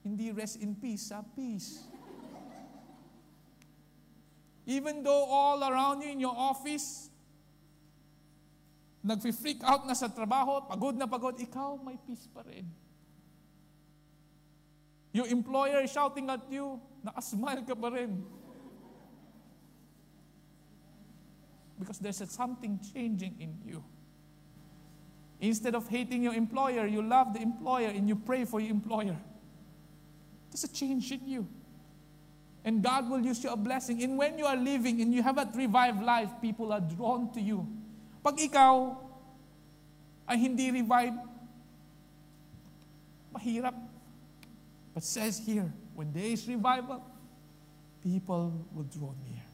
Hindi 0.03 0.31
rest 0.31 0.61
in 0.61 0.75
peace, 0.75 1.09
ha? 1.09 1.23
Peace. 1.35 1.83
Even 4.65 5.01
though 5.01 5.25
all 5.25 5.63
around 5.63 6.01
you 6.01 6.11
in 6.11 6.19
your 6.19 6.35
office, 6.37 7.08
nag-freak 9.03 9.63
out 9.63 9.87
na 9.87 9.95
sa 9.95 10.07
trabaho, 10.11 10.67
pagod 10.67 10.95
na 10.95 11.07
pagod, 11.07 11.35
ikaw 11.39 11.79
may 11.79 11.95
peace 12.03 12.27
pa 12.27 12.43
rin. 12.43 12.67
Your 15.11 15.27
employer 15.27 15.87
shouting 15.87 16.29
at 16.29 16.43
you, 16.51 16.79
nakasmile 17.01 17.65
ka 17.65 17.73
pa 17.73 17.89
rin. 17.89 18.21
Because 21.79 21.97
there's 21.97 22.19
something 22.29 22.77
changing 22.93 23.39
in 23.39 23.55
you. 23.65 23.83
Instead 25.39 25.73
of 25.73 25.87
hating 25.87 26.23
your 26.23 26.35
employer, 26.35 26.85
you 26.85 27.01
love 27.01 27.33
the 27.33 27.41
employer 27.41 27.87
and 27.87 28.09
you 28.09 28.15
pray 28.15 28.43
for 28.43 28.59
your 28.59 28.71
employer. 28.71 29.15
There's 30.51 30.65
a 30.65 30.73
change 30.73 31.11
in 31.11 31.25
you. 31.25 31.47
And 32.65 32.83
God 32.83 33.09
will 33.09 33.21
use 33.21 33.41
you 33.41 33.49
a 33.49 33.55
blessing. 33.55 34.03
And 34.03 34.17
when 34.17 34.37
you 34.37 34.45
are 34.45 34.57
living 34.57 34.99
and 34.99 35.13
you 35.13 35.23
have 35.23 35.37
that 35.37 35.55
revived 35.55 36.03
life, 36.03 36.29
people 36.41 36.73
are 36.73 36.81
drawn 36.81 37.31
to 37.31 37.39
you. 37.39 37.65
Pag 38.19 38.35
ikaw 38.39 38.99
ay 40.27 40.37
hindi 40.37 40.69
revived, 40.71 41.19
mahirap. 43.33 43.75
But 44.93 45.03
says 45.03 45.39
here, 45.39 45.71
when 45.95 46.11
there 46.11 46.27
is 46.27 46.47
revival, 46.47 47.01
people 48.03 48.51
will 48.73 48.87
draw 48.89 49.13
near. 49.23 49.45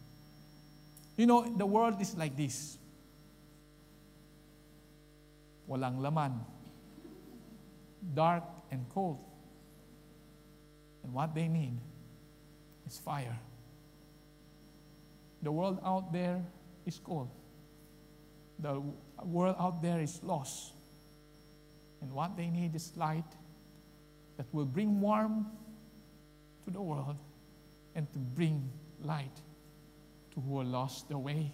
You 1.18 1.26
know, 1.26 1.46
the 1.46 1.66
world 1.66 2.02
is 2.02 2.18
like 2.18 2.36
this 2.36 2.78
walang 5.70 6.02
laman. 6.02 6.42
Dark 8.14 8.44
and 8.72 8.86
cold. 8.90 9.20
And 11.04 11.14
what 11.14 11.34
they 11.34 11.48
need 11.48 11.78
is 12.88 12.98
fire. 12.98 13.38
The 15.42 15.52
world 15.52 15.80
out 15.86 16.12
there 16.12 16.44
is 16.86 17.00
cold. 17.00 17.30
The 18.60 18.82
world 19.24 19.56
out 19.60 19.82
there 19.82 20.00
is 20.00 20.22
lost. 20.24 20.74
And 22.02 22.12
what 22.12 22.38
they 22.38 22.48
need 22.48 22.76
is 22.76 22.92
light 22.96 23.26
that 24.38 24.46
will 24.52 24.66
bring 24.66 25.02
warmth 25.02 25.48
to 26.66 26.72
the 26.72 26.82
world 26.82 27.18
and 27.96 28.12
to 28.14 28.20
bring 28.20 28.70
light 29.02 29.42
to 30.34 30.42
who 30.42 30.60
are 30.60 30.66
lost 30.66 31.08
their 31.08 31.18
way. 31.18 31.52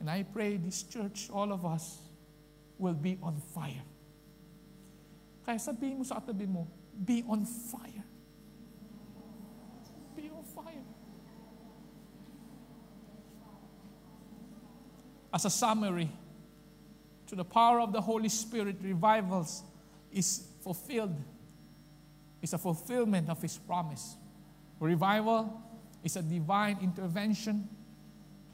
And 0.00 0.10
I 0.10 0.22
pray 0.22 0.56
this 0.58 0.82
church, 0.82 1.28
all 1.32 1.52
of 1.52 1.64
us, 1.64 1.98
will 2.78 2.94
be 2.94 3.18
on 3.22 3.40
fire. 3.54 3.84
Kaya 5.46 5.58
sabihin 5.58 5.98
mo 5.98 6.04
sa 6.04 6.20
mo, 6.20 6.68
be 6.92 7.24
on 7.26 7.46
fire. 7.46 8.04
Be 10.16 10.28
on 10.28 10.44
fire. 10.44 10.84
As 15.36 15.44
a 15.44 15.50
summary, 15.50 16.08
to 17.26 17.34
the 17.34 17.44
power 17.44 17.78
of 17.80 17.92
the 17.92 18.00
Holy 18.00 18.30
Spirit, 18.30 18.76
revivals 18.80 19.64
is 20.10 20.46
fulfilled, 20.62 21.14
is 22.40 22.54
a 22.54 22.58
fulfillment 22.58 23.28
of 23.28 23.42
His 23.42 23.58
promise. 23.58 24.16
Revival 24.80 25.62
is 26.02 26.16
a 26.16 26.22
divine 26.22 26.78
intervention. 26.80 27.68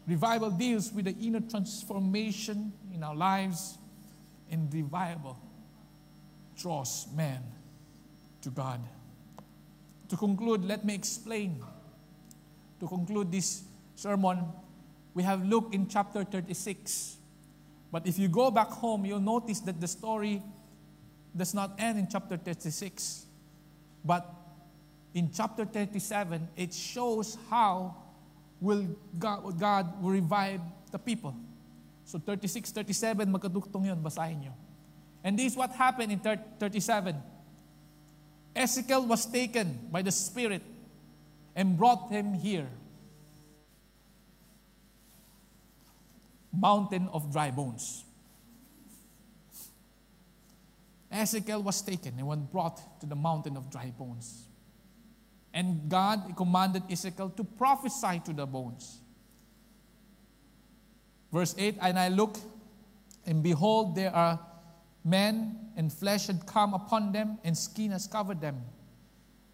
Revival 0.09 0.51
deals 0.51 0.93
with 0.93 1.05
the 1.05 1.15
inner 1.25 1.39
transformation 1.43 2.73
in 2.93 3.05
our 3.05 3.15
lives, 3.15 3.79
and 4.51 4.75
revival 4.75 5.39
draws 6.57 7.07
man 7.15 7.45
to 8.41 8.51
God. 8.51 8.81
To 10.09 10.17
conclude, 10.17 10.65
let 10.65 10.85
me 10.85 10.97
explain. 10.97 11.63
To 12.81 12.89
conclude 12.89 13.31
this 13.31 13.63
sermon, 13.95 14.47
we 15.15 15.23
have 15.23 15.45
looked 15.47 15.75
in 15.75 15.89
chapter 15.89 16.25
36. 16.25 17.17
But 17.91 18.07
if 18.07 18.19
you 18.19 18.29
go 18.29 18.51
back 18.51 18.69
home, 18.69 19.05
you'll 19.05 19.21
notice 19.21 19.61
that 19.61 19.81
the 19.81 19.89
story 19.89 20.43
does 21.37 21.55
not 21.55 21.73
end 21.79 21.99
in 21.99 22.09
chapter 22.11 22.37
36. 22.37 23.27
But 24.05 24.27
in 25.15 25.31
chapter 25.33 25.65
37, 25.65 26.49
it 26.57 26.73
shows 26.73 27.37
how 27.51 27.97
will 28.61 28.87
God, 29.19 29.59
God 29.59 30.03
will 30.03 30.11
revive 30.11 30.61
the 30.91 30.99
people. 30.99 31.35
So 32.05 32.19
36, 32.19 32.71
37, 32.71 33.29
magkaduktong 33.29 33.87
yun, 33.87 34.03
basahin 34.03 34.43
nyo. 34.43 34.53
And 35.23 35.39
this 35.39 35.53
is 35.53 35.57
what 35.57 35.71
happened 35.73 36.13
in 36.13 36.19
37. 36.19 37.17
Ezekiel 38.55 39.07
was 39.07 39.27
taken 39.27 39.89
by 39.91 40.03
the 40.03 40.13
Spirit 40.13 40.63
and 41.55 41.77
brought 41.77 42.11
him 42.11 42.35
here. 42.35 42.69
Mountain 46.53 47.09
of 47.13 47.33
dry 47.33 47.51
bones. 47.51 48.05
Ezekiel 51.11 51.63
was 51.63 51.83
taken 51.83 52.15
and 52.19 52.27
was 52.27 52.39
brought 52.39 53.01
to 53.01 53.07
the 53.07 53.15
mountain 53.15 53.57
of 53.57 53.71
dry 53.71 53.93
bones. 53.97 54.47
And 55.53 55.89
God 55.89 56.35
commanded 56.37 56.85
Ezekiel 56.91 57.31
to 57.37 57.45
prophesy 57.45 58.23
to 58.25 58.33
the 58.33 58.47
bones. 58.47 59.01
Verse 61.31 61.55
8 61.59 61.77
And 61.83 61.99
I 61.99 62.09
look, 62.09 62.39
and 63.27 63.43
behold, 63.43 63.95
there 63.95 64.15
are 64.15 64.41
men, 65.05 65.59
and 65.77 65.93
flesh 65.93 66.27
had 66.29 66.47
come 66.47 66.75
upon 66.75 67.13
them, 67.13 67.39
and 67.45 67.57
skin 67.57 67.91
has 67.91 68.07
covered 68.07 68.41
them, 68.41 68.63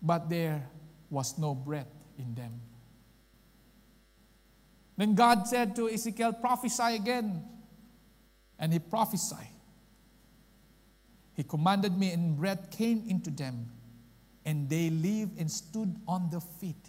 but 0.03 0.29
there 0.29 0.69
was 1.11 1.39
no 1.39 1.55
breath 1.55 1.89
in 2.19 2.35
them. 2.35 2.61
Then 4.99 5.15
God 5.15 5.47
said 5.47 5.75
to 5.77 5.89
Ezekiel, 5.89 6.35
Prophesy 6.35 6.97
again. 6.97 7.43
And 8.59 8.73
he 8.73 8.81
prophesied. 8.81 9.47
He 11.35 11.45
commanded 11.45 11.97
me, 11.97 12.13
and 12.13 12.37
breath 12.37 12.71
came 12.71 13.05
into 13.09 13.31
them 13.31 13.71
and 14.49 14.67
they 14.67 14.89
lived 14.89 15.39
and 15.39 15.51
stood 15.51 15.95
on 16.09 16.31
their 16.31 16.41
feet, 16.41 16.89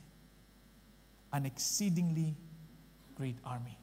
an 1.34 1.46
exceedingly 1.46 2.34
great 3.16 3.36
army. 3.44 3.78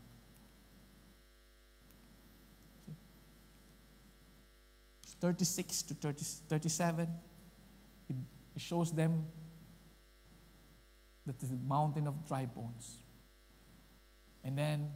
36 5.21 5.83
to 5.83 5.95
30, 5.95 6.25
37, 6.49 7.09
it, 8.09 8.17
it 8.55 8.63
shows 8.63 8.93
them 8.93 9.27
that 11.27 11.39
the 11.39 11.47
mountain 11.69 12.07
of 12.07 12.27
dry 12.27 12.47
bones. 12.47 12.97
And 14.47 14.57
then 14.57 14.93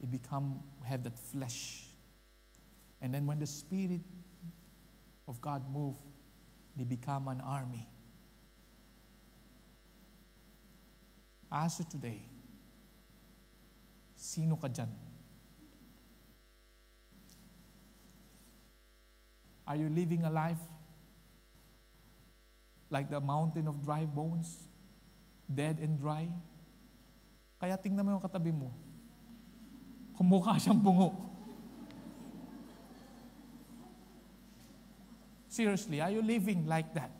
it 0.00 0.08
become 0.08 0.62
have 0.84 1.02
that 1.02 1.18
flesh. 1.18 1.82
And 3.00 3.12
then 3.12 3.26
when 3.26 3.40
the 3.40 3.46
Spirit 3.46 4.02
of 5.26 5.40
God 5.40 5.62
move, 5.68 5.96
they 6.76 6.84
become 6.84 7.26
an 7.26 7.40
army. 7.40 7.88
As 11.50 11.82
today, 11.90 12.22
sino 14.14 14.54
ka 14.54 14.68
dyan? 14.68 14.94
Are 19.66 19.74
you 19.74 19.88
living 19.90 20.22
a 20.22 20.30
life 20.30 20.62
like 22.90 23.10
the 23.10 23.20
mountain 23.20 23.66
of 23.66 23.82
dry 23.82 24.06
bones, 24.06 24.70
dead 25.52 25.80
and 25.82 25.98
dry? 25.98 26.30
Kaya 27.62 27.78
tingnan 27.78 28.02
mo 28.02 28.18
yung 28.18 28.24
katabi 28.26 28.50
mo. 28.50 28.74
Kumukha 30.18 30.58
siyang 30.58 30.82
bungo. 30.82 31.14
Seriously, 35.46 36.02
are 36.02 36.10
you 36.10 36.26
living 36.26 36.66
like 36.66 36.90
that? 36.98 37.14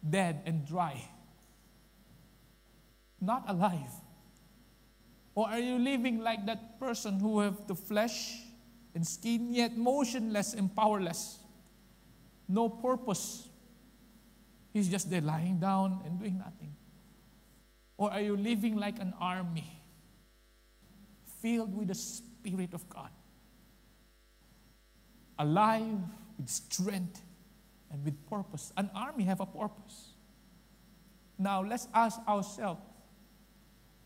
Dead 0.00 0.40
and 0.48 0.64
dry. 0.64 0.96
Not 3.20 3.44
alive. 3.52 3.92
Or 5.36 5.52
are 5.52 5.60
you 5.60 5.76
living 5.76 6.24
like 6.24 6.46
that 6.48 6.80
person 6.80 7.20
who 7.20 7.44
have 7.44 7.68
the 7.68 7.74
flesh 7.76 8.40
and 8.94 9.04
skin 9.04 9.52
yet 9.52 9.76
motionless 9.76 10.56
and 10.56 10.72
powerless? 10.72 11.36
No 12.48 12.70
purpose. 12.70 13.44
He's 14.72 14.88
just 14.88 15.10
there 15.10 15.20
lying 15.20 15.60
down 15.60 16.00
and 16.08 16.16
doing 16.16 16.38
nothing. 16.38 16.72
Or 18.04 18.12
are 18.12 18.20
you 18.20 18.36
living 18.36 18.76
like 18.76 18.98
an 19.00 19.14
army 19.18 19.80
filled 21.40 21.74
with 21.74 21.88
the 21.88 21.94
Spirit 21.94 22.74
of 22.74 22.86
God? 22.90 23.08
alive 25.38 25.98
with 26.38 26.48
strength 26.48 27.22
and 27.90 28.04
with 28.04 28.14
purpose. 28.28 28.72
An 28.76 28.90
army 28.94 29.24
have 29.24 29.40
a 29.40 29.46
purpose. 29.46 30.12
Now 31.38 31.62
let's 31.62 31.88
ask 31.92 32.20
ourselves, 32.28 32.80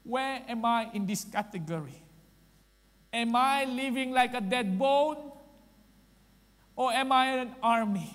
where 0.03 0.43
am 0.49 0.65
I 0.65 0.91
in 0.95 1.07
this 1.07 1.25
category? 1.25 2.03
Am 3.13 3.35
I 3.37 3.65
living 3.65 4.13
like 4.13 4.35
a 4.35 4.41
dead 4.41 4.79
bone? 4.79 5.33
Or 6.77 6.93
am 6.93 7.13
I 7.13 7.27
an 7.27 7.55
army? 7.63 8.15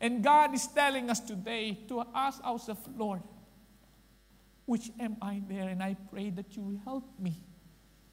And 0.00 0.22
God 0.22 0.54
is 0.54 0.66
telling 0.68 1.10
us 1.10 1.18
today 1.18 1.78
to 1.88 2.04
ask 2.14 2.42
ourselves, 2.44 2.82
Lord, 2.96 3.22
which 4.68 4.90
am 5.00 5.16
I 5.22 5.42
there? 5.48 5.68
And 5.68 5.82
I 5.82 5.96
pray 6.10 6.28
that 6.30 6.54
you 6.54 6.62
will 6.62 6.80
help 6.84 7.04
me 7.18 7.40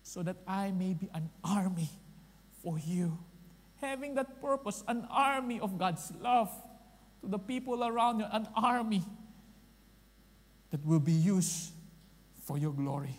so 0.03 0.23
that 0.23 0.37
I 0.47 0.71
may 0.71 0.93
be 0.93 1.09
an 1.13 1.29
army 1.43 1.89
for 2.63 2.79
you 2.79 3.17
having 3.81 4.15
that 4.15 4.41
purpose, 4.41 4.81
an 4.87 5.05
army 5.11 5.59
of 5.59 5.77
God's 5.77 6.11
love 6.21 6.49
to 7.21 7.27
the 7.27 7.37
people 7.37 7.83
around 7.83 8.19
you, 8.19 8.25
an 8.31 8.47
army 8.55 9.03
that 10.71 10.83
will 10.85 10.99
be 10.99 11.11
used 11.11 11.71
for 12.45 12.57
your 12.57 12.71
glory. 12.71 13.17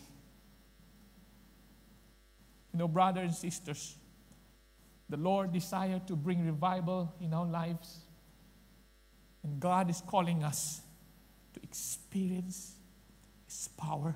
You 2.72 2.78
know, 2.78 2.88
brothers 2.88 3.24
and 3.24 3.34
sisters, 3.34 3.96
the 5.08 5.16
Lord 5.16 5.52
desires 5.52 6.00
to 6.06 6.16
bring 6.16 6.44
revival 6.44 7.14
in 7.20 7.32
our 7.34 7.46
lives. 7.46 8.00
And 9.42 9.60
God 9.60 9.90
is 9.90 10.02
calling 10.06 10.42
us 10.42 10.80
to 11.52 11.60
experience 11.62 12.75
His 13.46 13.68
power 13.76 14.14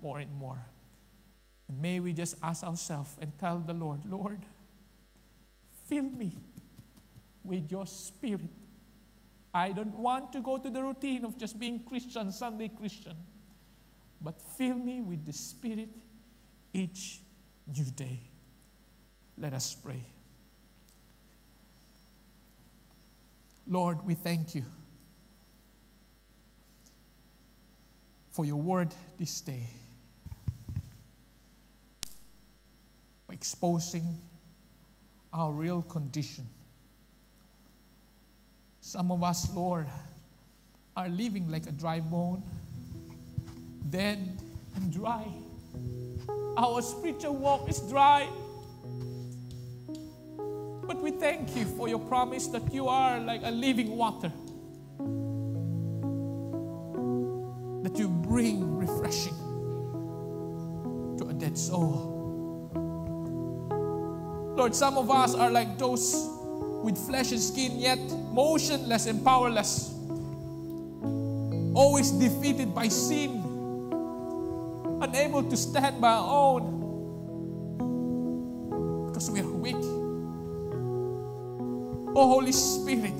more 0.00 0.18
and 0.18 0.32
more. 0.38 0.64
And 1.68 1.80
may 1.80 2.00
we 2.00 2.12
just 2.12 2.36
ask 2.42 2.62
ourselves 2.62 3.16
and 3.20 3.36
tell 3.38 3.58
the 3.58 3.72
Lord, 3.74 4.00
Lord, 4.08 4.40
Fill 5.86 6.02
me 6.02 6.32
with 7.44 7.70
your 7.70 7.86
spirit. 7.86 8.50
I 9.54 9.70
don't 9.70 9.96
want 9.96 10.32
to 10.32 10.40
go 10.40 10.58
to 10.58 10.68
the 10.68 10.82
routine 10.82 11.24
of 11.24 11.38
just 11.38 11.58
being 11.58 11.80
Christian, 11.80 12.32
Sunday 12.32 12.68
Christian, 12.68 13.16
but 14.20 14.40
fill 14.58 14.74
me 14.74 15.00
with 15.00 15.24
the 15.24 15.32
Spirit 15.32 15.88
each 16.72 17.20
new 17.66 17.84
day. 17.84 18.20
Let 19.38 19.54
us 19.54 19.74
pray. 19.74 20.02
Lord, 23.68 24.04
we 24.04 24.14
thank 24.14 24.54
you 24.54 24.64
for 28.36 28.44
your 28.44 28.56
word 28.56 28.94
this 29.18 29.40
day, 29.40 29.66
exposing 33.32 34.18
our 35.32 35.50
real 35.52 35.80
condition. 35.80 36.46
Some 38.82 39.10
of 39.10 39.24
us, 39.24 39.50
Lord, 39.54 39.86
are 40.98 41.08
living 41.08 41.50
like 41.50 41.66
a 41.66 41.72
dry 41.72 42.00
bone, 42.00 42.42
dead 43.88 44.38
and 44.74 44.92
dry. 44.92 45.24
Our 46.58 46.82
spiritual 46.82 47.36
walk 47.36 47.70
is 47.70 47.80
dry. 47.88 48.28
But 50.86 51.00
we 51.00 51.12
thank 51.12 51.56
you 51.56 51.64
for 51.64 51.88
your 51.88 52.00
promise 52.00 52.48
that 52.48 52.70
you 52.70 52.86
are 52.86 53.18
like 53.18 53.40
a 53.44 53.50
living 53.50 53.96
water. 53.96 54.30
You 57.96 58.08
bring 58.08 58.76
refreshing 58.76 59.34
to 61.18 61.28
a 61.28 61.32
dead 61.32 61.56
soul. 61.56 62.12
Lord, 64.54 64.74
some 64.74 64.98
of 64.98 65.10
us 65.10 65.34
are 65.34 65.50
like 65.50 65.78
those 65.78 66.28
with 66.82 66.98
flesh 66.98 67.32
and 67.32 67.40
skin, 67.40 67.78
yet 67.78 67.98
motionless 68.32 69.06
and 69.06 69.24
powerless, 69.24 69.94
always 71.74 72.10
defeated 72.10 72.74
by 72.74 72.88
sin, 72.88 73.42
unable 75.00 75.42
to 75.42 75.56
stand 75.56 75.98
by 76.00 76.12
our 76.12 76.28
own 76.28 76.76
because 79.06 79.30
we 79.30 79.40
are 79.40 79.48
weak. 79.48 79.76
Oh, 82.14 82.28
Holy 82.28 82.52
Spirit, 82.52 83.16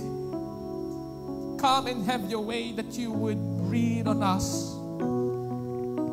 come 1.59 1.87
and 1.87 2.05
have 2.05 2.31
your 2.31 2.43
way 2.43 2.73
that 2.73 2.99
you 2.99 3.11
would 3.11 3.56
on 3.77 4.23
us. 4.23 4.75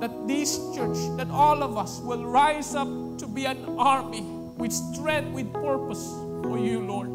That 0.01 0.27
this 0.27 0.57
church, 0.75 0.97
that 1.17 1.29
all 1.29 1.63
of 1.63 1.77
us 1.77 1.99
will 1.99 2.25
rise 2.25 2.75
up 2.75 2.87
to 3.19 3.27
be 3.27 3.45
an 3.45 3.63
army 3.77 4.21
with 4.57 4.71
strength, 4.71 5.31
with 5.33 5.51
purpose 5.53 6.03
for 6.43 6.57
you, 6.59 6.81
Lord. 6.81 7.07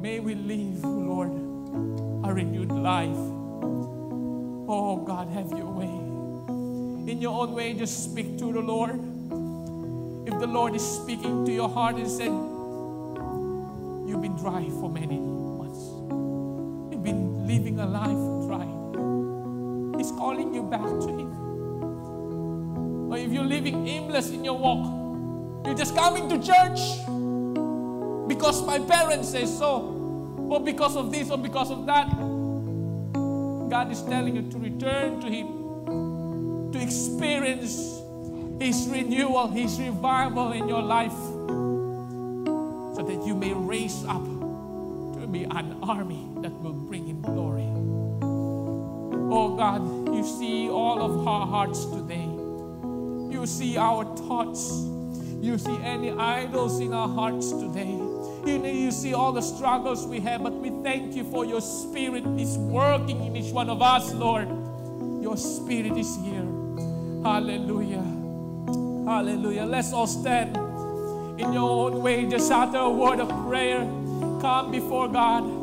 May 0.00 0.20
we 0.20 0.34
live, 0.34 0.84
Lord, 0.84 1.30
a 2.24 2.32
renewed 2.32 2.70
life. 2.70 3.22
Oh, 4.68 5.02
God, 5.04 5.28
have 5.28 5.50
your 5.50 5.70
way. 5.70 5.90
In 7.10 7.20
your 7.20 7.42
own 7.42 7.52
way, 7.54 7.74
just 7.74 8.04
speak 8.04 8.38
to 8.38 8.52
the 8.52 8.60
Lord 8.60 9.00
if 10.26 10.38
the 10.38 10.46
Lord 10.46 10.76
is 10.76 10.82
speaking 10.82 11.44
to 11.44 11.52
your 11.52 11.68
heart 11.68 11.96
and 11.96 12.08
said, 12.08 12.30
You've 14.08 14.22
been 14.22 14.36
dry 14.36 14.68
for 14.80 14.88
many 14.88 15.39
living 17.50 17.80
a 17.80 17.86
life 17.86 18.46
dry, 18.46 18.66
He's 19.98 20.12
calling 20.12 20.54
you 20.54 20.62
back 20.62 20.80
to 20.80 21.08
Him. 21.08 21.30
Or 23.10 23.18
if 23.18 23.32
you're 23.32 23.44
living 23.44 23.86
aimless 23.88 24.30
in 24.30 24.44
your 24.44 24.56
walk, 24.56 25.66
you're 25.66 25.74
just 25.74 25.96
coming 25.96 26.28
to 26.28 26.36
church 26.38 26.80
because 28.28 28.64
my 28.64 28.78
parents 28.78 29.28
say 29.30 29.46
so, 29.46 29.96
or 30.48 30.60
because 30.60 30.96
of 30.96 31.10
this, 31.10 31.30
or 31.30 31.38
because 31.38 31.70
of 31.70 31.86
that. 31.86 32.08
God 33.68 33.90
is 33.90 34.02
telling 34.02 34.36
you 34.36 34.50
to 34.50 34.58
return 34.58 35.20
to 35.20 35.28
Him, 35.28 36.70
to 36.72 36.80
experience 36.80 38.00
his 38.60 38.86
renewal, 38.88 39.48
His 39.48 39.80
revival 39.80 40.52
in 40.52 40.68
your 40.68 40.82
life 40.82 41.16
so 42.94 43.02
that 43.02 43.26
you 43.26 43.34
may 43.34 43.54
raise 43.54 44.04
up 44.04 44.22
to 44.22 45.26
be 45.26 45.44
an 45.44 45.78
army 45.82 46.28
that 46.42 46.52
will 46.60 46.74
bring 46.74 47.08
glory. 47.22 47.68
Oh 49.32 49.54
God, 49.56 50.14
you 50.14 50.24
see 50.24 50.68
all 50.68 51.00
of 51.02 51.26
our 51.26 51.46
hearts 51.46 51.84
today. 51.84 52.28
You 53.30 53.46
see 53.46 53.76
our 53.76 54.04
thoughts. 54.16 54.70
You 55.40 55.56
see 55.56 55.76
any 55.82 56.10
idols 56.10 56.80
in 56.80 56.92
our 56.92 57.08
hearts 57.08 57.52
today. 57.52 57.98
You, 58.46 58.90
see 58.90 59.14
all 59.14 59.32
the 59.32 59.40
struggles 59.40 60.06
we 60.06 60.20
have, 60.20 60.42
but 60.42 60.52
we 60.52 60.70
thank 60.82 61.14
you 61.14 61.24
for 61.24 61.44
your 61.44 61.60
spirit 61.60 62.26
is 62.38 62.58
working 62.58 63.24
in 63.24 63.36
each 63.36 63.52
one 63.52 63.70
of 63.70 63.80
us, 63.80 64.12
Lord. 64.12 64.48
Your 65.22 65.36
spirit 65.36 65.96
is 65.96 66.16
here. 66.16 66.46
Hallelujah. 67.22 68.04
Hallelujah. 69.06 69.64
Let's 69.64 69.92
all 69.92 70.06
stand 70.06 70.56
in 71.40 71.52
your 71.52 71.70
own 71.70 72.02
way. 72.02 72.26
Just 72.28 72.50
utter 72.50 72.78
a 72.78 72.90
word 72.90 73.20
of 73.20 73.28
prayer. 73.46 73.80
Come 74.40 74.70
before 74.70 75.08
God. 75.08 75.59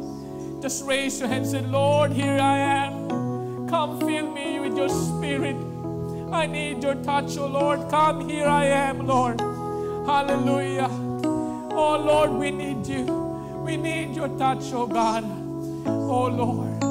Just 0.61 0.83
raise 0.85 1.19
your 1.19 1.29
hand 1.29 1.43
and 1.43 1.51
say, 1.51 1.61
Lord, 1.61 2.11
here 2.11 2.39
I 2.39 2.57
am. 2.57 3.67
Come 3.69 3.99
fill 3.99 4.31
me 4.31 4.59
with 4.59 4.75
your 4.75 4.89
spirit. 4.89 5.55
I 6.31 6.45
need 6.45 6.83
your 6.83 6.95
touch, 6.95 7.37
oh 7.37 7.47
Lord. 7.47 7.89
Come, 7.89 8.27
here 8.27 8.47
I 8.47 8.65
am, 8.65 9.05
Lord. 9.05 9.39
Hallelujah. 9.39 10.89
Oh 11.71 11.97
Lord, 12.03 12.31
we 12.31 12.51
need 12.51 12.87
you. 12.87 13.05
We 13.65 13.77
need 13.77 14.15
your 14.15 14.29
touch, 14.29 14.73
oh 14.73 14.87
God. 14.87 15.23
Oh 15.85 16.27
Lord. 16.27 16.83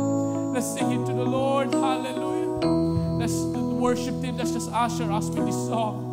Let's 0.55 0.73
sing 0.73 0.93
it 0.93 1.05
to 1.07 1.13
the 1.13 1.25
Lord. 1.25 1.75
Hallelujah. 1.75 2.67
Let's 3.19 3.35
worship 3.35 4.23
Him. 4.23 4.37
Let's 4.37 4.53
just 4.53 4.71
usher 4.73 5.11
us 5.11 5.29
with 5.29 5.45
this 5.45 5.57
song. 5.67 6.06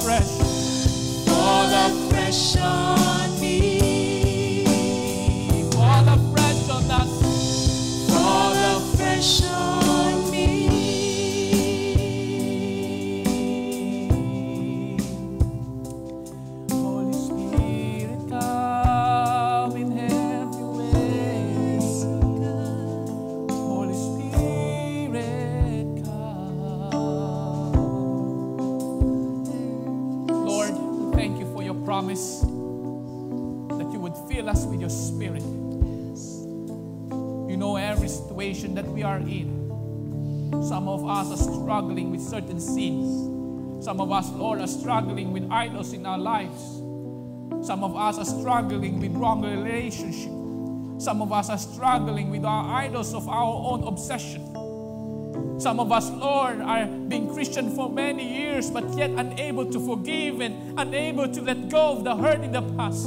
fresh. 0.00 0.47
Some 43.88 44.02
of 44.02 44.12
us, 44.12 44.28
Lord, 44.32 44.60
are 44.60 44.66
struggling 44.66 45.32
with 45.32 45.50
idols 45.50 45.94
in 45.94 46.04
our 46.04 46.18
lives. 46.18 46.62
Some 47.66 47.82
of 47.82 47.96
us 47.96 48.18
are 48.18 48.24
struggling 48.26 49.00
with 49.00 49.16
wrong 49.16 49.40
relationships. 49.40 51.02
Some 51.02 51.22
of 51.22 51.32
us 51.32 51.48
are 51.48 51.56
struggling 51.56 52.28
with 52.28 52.44
our 52.44 52.68
idols 52.82 53.14
of 53.14 53.26
our 53.30 53.72
own 53.72 53.84
obsession. 53.84 54.44
Some 55.58 55.80
of 55.80 55.90
us, 55.90 56.10
Lord, 56.10 56.60
are 56.60 56.84
being 56.84 57.32
Christian 57.32 57.74
for 57.74 57.88
many 57.88 58.30
years, 58.30 58.70
but 58.70 58.84
yet 58.92 59.08
unable 59.12 59.64
to 59.72 59.80
forgive 59.80 60.42
and 60.42 60.78
unable 60.78 61.26
to 61.26 61.40
let 61.40 61.70
go 61.70 61.92
of 61.92 62.04
the 62.04 62.14
hurt 62.14 62.42
in 62.42 62.52
the 62.52 62.60
past. 62.76 63.04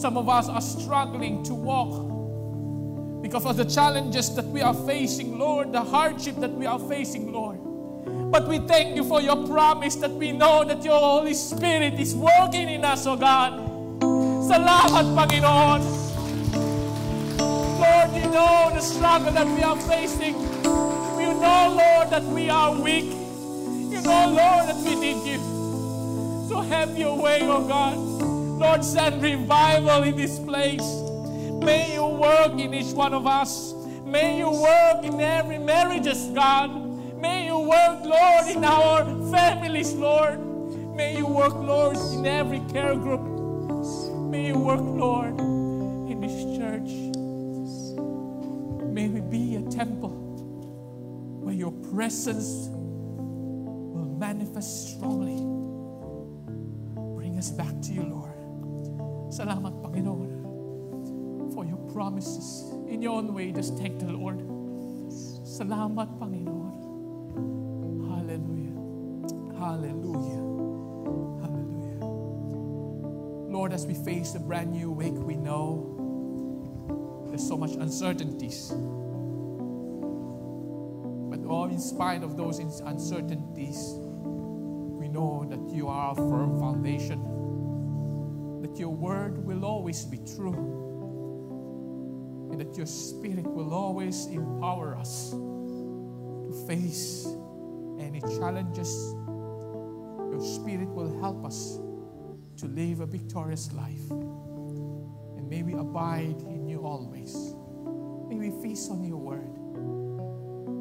Some 0.00 0.16
of 0.16 0.28
us 0.28 0.48
are 0.48 0.60
struggling 0.60 1.42
to 1.42 1.52
walk 1.52 3.22
because 3.24 3.44
of 3.44 3.56
the 3.56 3.64
challenges 3.64 4.36
that 4.36 4.46
we 4.46 4.60
are 4.60 4.74
facing, 4.86 5.36
Lord, 5.36 5.72
the 5.72 5.82
hardship 5.82 6.36
that 6.36 6.52
we 6.52 6.64
are 6.64 6.78
facing, 6.78 7.32
Lord. 7.32 7.58
But 8.32 8.48
we 8.48 8.60
thank 8.60 8.96
you 8.96 9.04
for 9.04 9.20
your 9.20 9.46
promise 9.46 9.96
that 9.96 10.10
we 10.10 10.32
know 10.32 10.64
that 10.64 10.82
your 10.82 10.98
Holy 10.98 11.34
Spirit 11.34 12.00
is 12.00 12.14
working 12.14 12.66
in 12.70 12.82
us, 12.82 13.06
O 13.06 13.12
oh 13.12 13.16
God. 13.16 13.52
Salamat, 14.48 15.04
Panginoon. 15.12 15.84
Lord, 17.76 18.10
you 18.16 18.30
know 18.32 18.70
the 18.72 18.80
struggle 18.80 19.32
that 19.32 19.46
we 19.46 19.62
are 19.62 19.76
facing. 19.84 20.32
You 21.20 21.36
know, 21.44 21.76
Lord, 21.76 22.08
that 22.08 22.24
we 22.24 22.48
are 22.48 22.72
weak. 22.72 23.12
You 23.92 24.00
know, 24.00 24.32
Lord, 24.32 24.64
that 24.64 24.80
we 24.82 24.94
need 24.96 25.20
you. 25.28 25.38
So 26.48 26.64
have 26.72 26.96
your 26.96 27.20
way, 27.20 27.40
oh 27.42 27.68
God. 27.68 27.98
Lord, 27.98 28.82
send 28.82 29.22
revival 29.22 30.04
in 30.04 30.16
this 30.16 30.38
place. 30.38 30.88
May 31.60 31.92
you 31.92 32.06
work 32.06 32.58
in 32.58 32.72
each 32.72 32.94
one 32.94 33.12
of 33.12 33.26
us. 33.26 33.74
May 34.06 34.38
you 34.38 34.50
work 34.50 35.04
in 35.04 35.20
every 35.20 35.58
marriages, 35.58 36.28
God. 36.32 36.81
May 37.22 37.46
you 37.46 37.56
work, 37.60 38.02
Lord, 38.02 38.48
in 38.48 38.64
our 38.64 39.04
families, 39.30 39.92
Lord. 39.92 40.40
May 40.96 41.16
you 41.18 41.24
work, 41.24 41.54
Lord, 41.54 41.96
in 41.96 42.26
every 42.26 42.58
care 42.66 42.96
group. 42.96 43.22
May 44.28 44.48
you 44.48 44.58
work, 44.58 44.80
Lord, 44.82 45.38
in 45.38 46.20
this 46.20 46.42
church. 46.58 46.90
May 48.90 49.06
we 49.06 49.20
be 49.20 49.54
a 49.54 49.62
temple 49.70 50.10
where 51.44 51.54
your 51.54 51.70
presence 51.94 52.66
will 52.74 54.16
manifest 54.18 54.96
strongly. 54.96 55.38
Bring 57.14 57.38
us 57.38 57.52
back 57.52 57.80
to 57.82 57.92
you, 57.92 58.02
Lord. 58.02 58.34
Salamat, 59.30 59.78
Panginoon, 59.80 61.54
for 61.54 61.64
your 61.64 61.78
promises. 61.94 62.74
In 62.88 63.00
your 63.00 63.14
own 63.14 63.32
way, 63.32 63.52
just 63.52 63.78
take 63.78 64.00
the 64.00 64.10
Lord. 64.10 64.42
Salamat, 65.46 66.18
Panginoon. 66.18 66.81
Hallelujah. 69.72 70.44
Hallelujah. 71.40 72.04
Lord, 73.48 73.72
as 73.72 73.86
we 73.86 73.94
face 73.94 74.34
a 74.34 74.38
brand 74.38 74.70
new 74.72 74.90
week, 74.90 75.14
we 75.14 75.34
know 75.34 77.24
there's 77.30 77.48
so 77.48 77.56
much 77.56 77.70
uncertainties. 77.76 78.68
But 81.30 81.48
all 81.48 81.70
in 81.70 81.80
spite 81.80 82.22
of 82.22 82.36
those 82.36 82.58
uncertainties, 82.58 83.94
we 83.96 85.08
know 85.08 85.46
that 85.48 85.74
you 85.74 85.88
are 85.88 86.12
a 86.12 86.16
firm 86.16 86.60
foundation 86.60 87.22
that 88.60 88.78
your 88.78 88.90
word 88.90 89.42
will 89.42 89.64
always 89.64 90.04
be 90.04 90.18
true 90.36 90.52
and 92.52 92.60
that 92.60 92.76
your 92.76 92.84
spirit 92.84 93.46
will 93.46 93.72
always 93.72 94.26
empower 94.26 94.98
us 94.98 95.30
to 95.30 96.64
face 96.68 97.26
any 97.98 98.20
challenges. 98.20 99.14
Spirit 100.42 100.88
will 100.88 101.20
help 101.20 101.44
us 101.44 101.78
to 102.58 102.66
live 102.66 103.00
a 103.00 103.06
victorious 103.06 103.72
life. 103.72 104.10
And 104.10 105.48
may 105.48 105.62
we 105.62 105.74
abide 105.74 106.42
in 106.42 106.66
you 106.66 106.84
always. 106.84 107.34
May 108.28 108.36
we 108.36 108.50
feast 108.62 108.90
on 108.90 109.04
your 109.04 109.18
word 109.18 109.56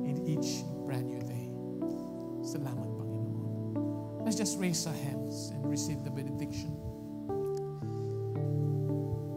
in 0.07 0.25
each 0.27 0.63
brand 0.85 1.07
new 1.07 1.21
day. 1.21 1.49
Salamat, 2.41 2.89
Panginoon. 2.97 4.25
Let's 4.25 4.37
just 4.37 4.57
raise 4.59 4.85
our 4.87 4.93
hands 4.93 5.51
and 5.53 5.65
receive 5.69 6.03
the 6.03 6.09
benediction. 6.09 6.75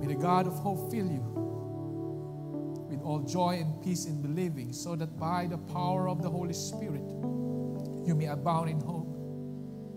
May 0.01 0.07
the 0.09 0.21
God 0.21 0.47
of 0.47 0.55
hope 0.55 0.91
fill 0.91 1.07
you 1.07 1.25
with 2.89 3.01
all 3.03 3.21
joy 3.21 3.59
and 3.61 3.83
peace 3.83 4.07
in 4.07 4.23
believing, 4.23 4.73
so 4.73 4.97
that 4.97 5.19
by 5.19 5.47
the 5.47 5.59
power 5.59 6.09
of 6.09 6.23
the 6.23 6.31
Holy 6.31 6.55
Spirit 6.55 7.05
you 8.07 8.15
may 8.15 8.27
abound 8.27 8.71
in 8.71 8.81
hope. 8.81 9.04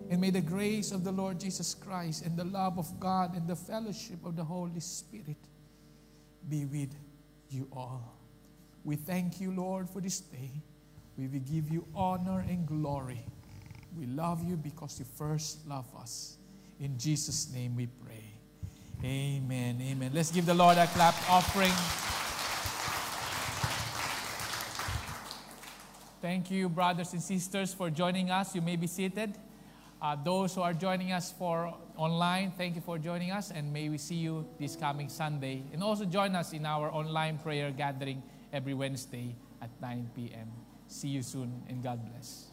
And 0.09 0.21
may 0.21 0.29
the 0.29 0.41
grace 0.41 0.91
of 0.91 1.03
the 1.03 1.11
Lord 1.11 1.39
Jesus 1.39 1.73
Christ 1.73 2.25
and 2.25 2.37
the 2.37 2.45
love 2.45 2.77
of 2.77 2.99
God 2.99 3.35
and 3.35 3.47
the 3.47 3.55
fellowship 3.55 4.25
of 4.25 4.35
the 4.35 4.43
Holy 4.43 4.79
Spirit 4.79 5.37
be 6.49 6.65
with 6.65 6.95
you 7.49 7.67
all. 7.73 8.13
We 8.85 8.95
thank 8.95 9.41
you, 9.41 9.51
Lord, 9.51 9.89
for 9.89 9.99
this 9.99 10.21
day. 10.21 10.51
We 11.17 11.27
will 11.27 11.39
give 11.39 11.69
you 11.69 11.85
honor 11.93 12.45
and 12.47 12.65
glory. 12.65 13.25
We 13.97 14.05
love 14.05 14.47
you 14.47 14.55
because 14.55 14.99
you 14.99 15.05
first 15.17 15.67
love 15.67 15.87
us. 15.99 16.37
In 16.79 16.97
Jesus' 16.97 17.51
name 17.51 17.75
we 17.75 17.87
pray. 17.87 18.23
Amen. 19.03 19.81
Amen. 19.81 20.11
Let's 20.13 20.31
give 20.31 20.45
the 20.45 20.53
Lord 20.53 20.77
a 20.77 20.87
clap 20.87 21.15
offering. 21.29 21.71
Thank 26.21 26.49
you, 26.49 26.69
brothers 26.69 27.13
and 27.13 27.21
sisters, 27.21 27.73
for 27.73 27.89
joining 27.89 28.31
us. 28.31 28.55
You 28.55 28.61
may 28.61 28.75
be 28.75 28.87
seated. 28.87 29.37
Uh, 30.01 30.15
those 30.15 30.53
who 30.53 30.61
are 30.61 30.73
joining 30.73 31.11
us 31.11 31.31
for 31.31 31.73
online, 31.95 32.51
thank 32.51 32.75
you 32.75 32.81
for 32.81 32.99
joining 32.99 33.31
us, 33.31 33.49
and 33.51 33.73
may 33.73 33.89
we 33.89 33.97
see 33.97 34.15
you 34.15 34.45
this 34.59 34.75
coming 34.75 35.09
Sunday. 35.09 35.63
And 35.73 35.83
also 35.83 36.05
join 36.05 36.35
us 36.35 36.53
in 36.53 36.65
our 36.65 36.91
online 36.91 37.39
prayer 37.39 37.71
gathering 37.71 38.21
every 38.53 38.75
Wednesday 38.75 39.35
at 39.61 39.69
9 39.81 40.11
p.m. 40.15 40.51
See 40.87 41.09
you 41.09 41.23
soon, 41.23 41.63
and 41.67 41.81
God 41.81 41.99
bless. 42.11 42.46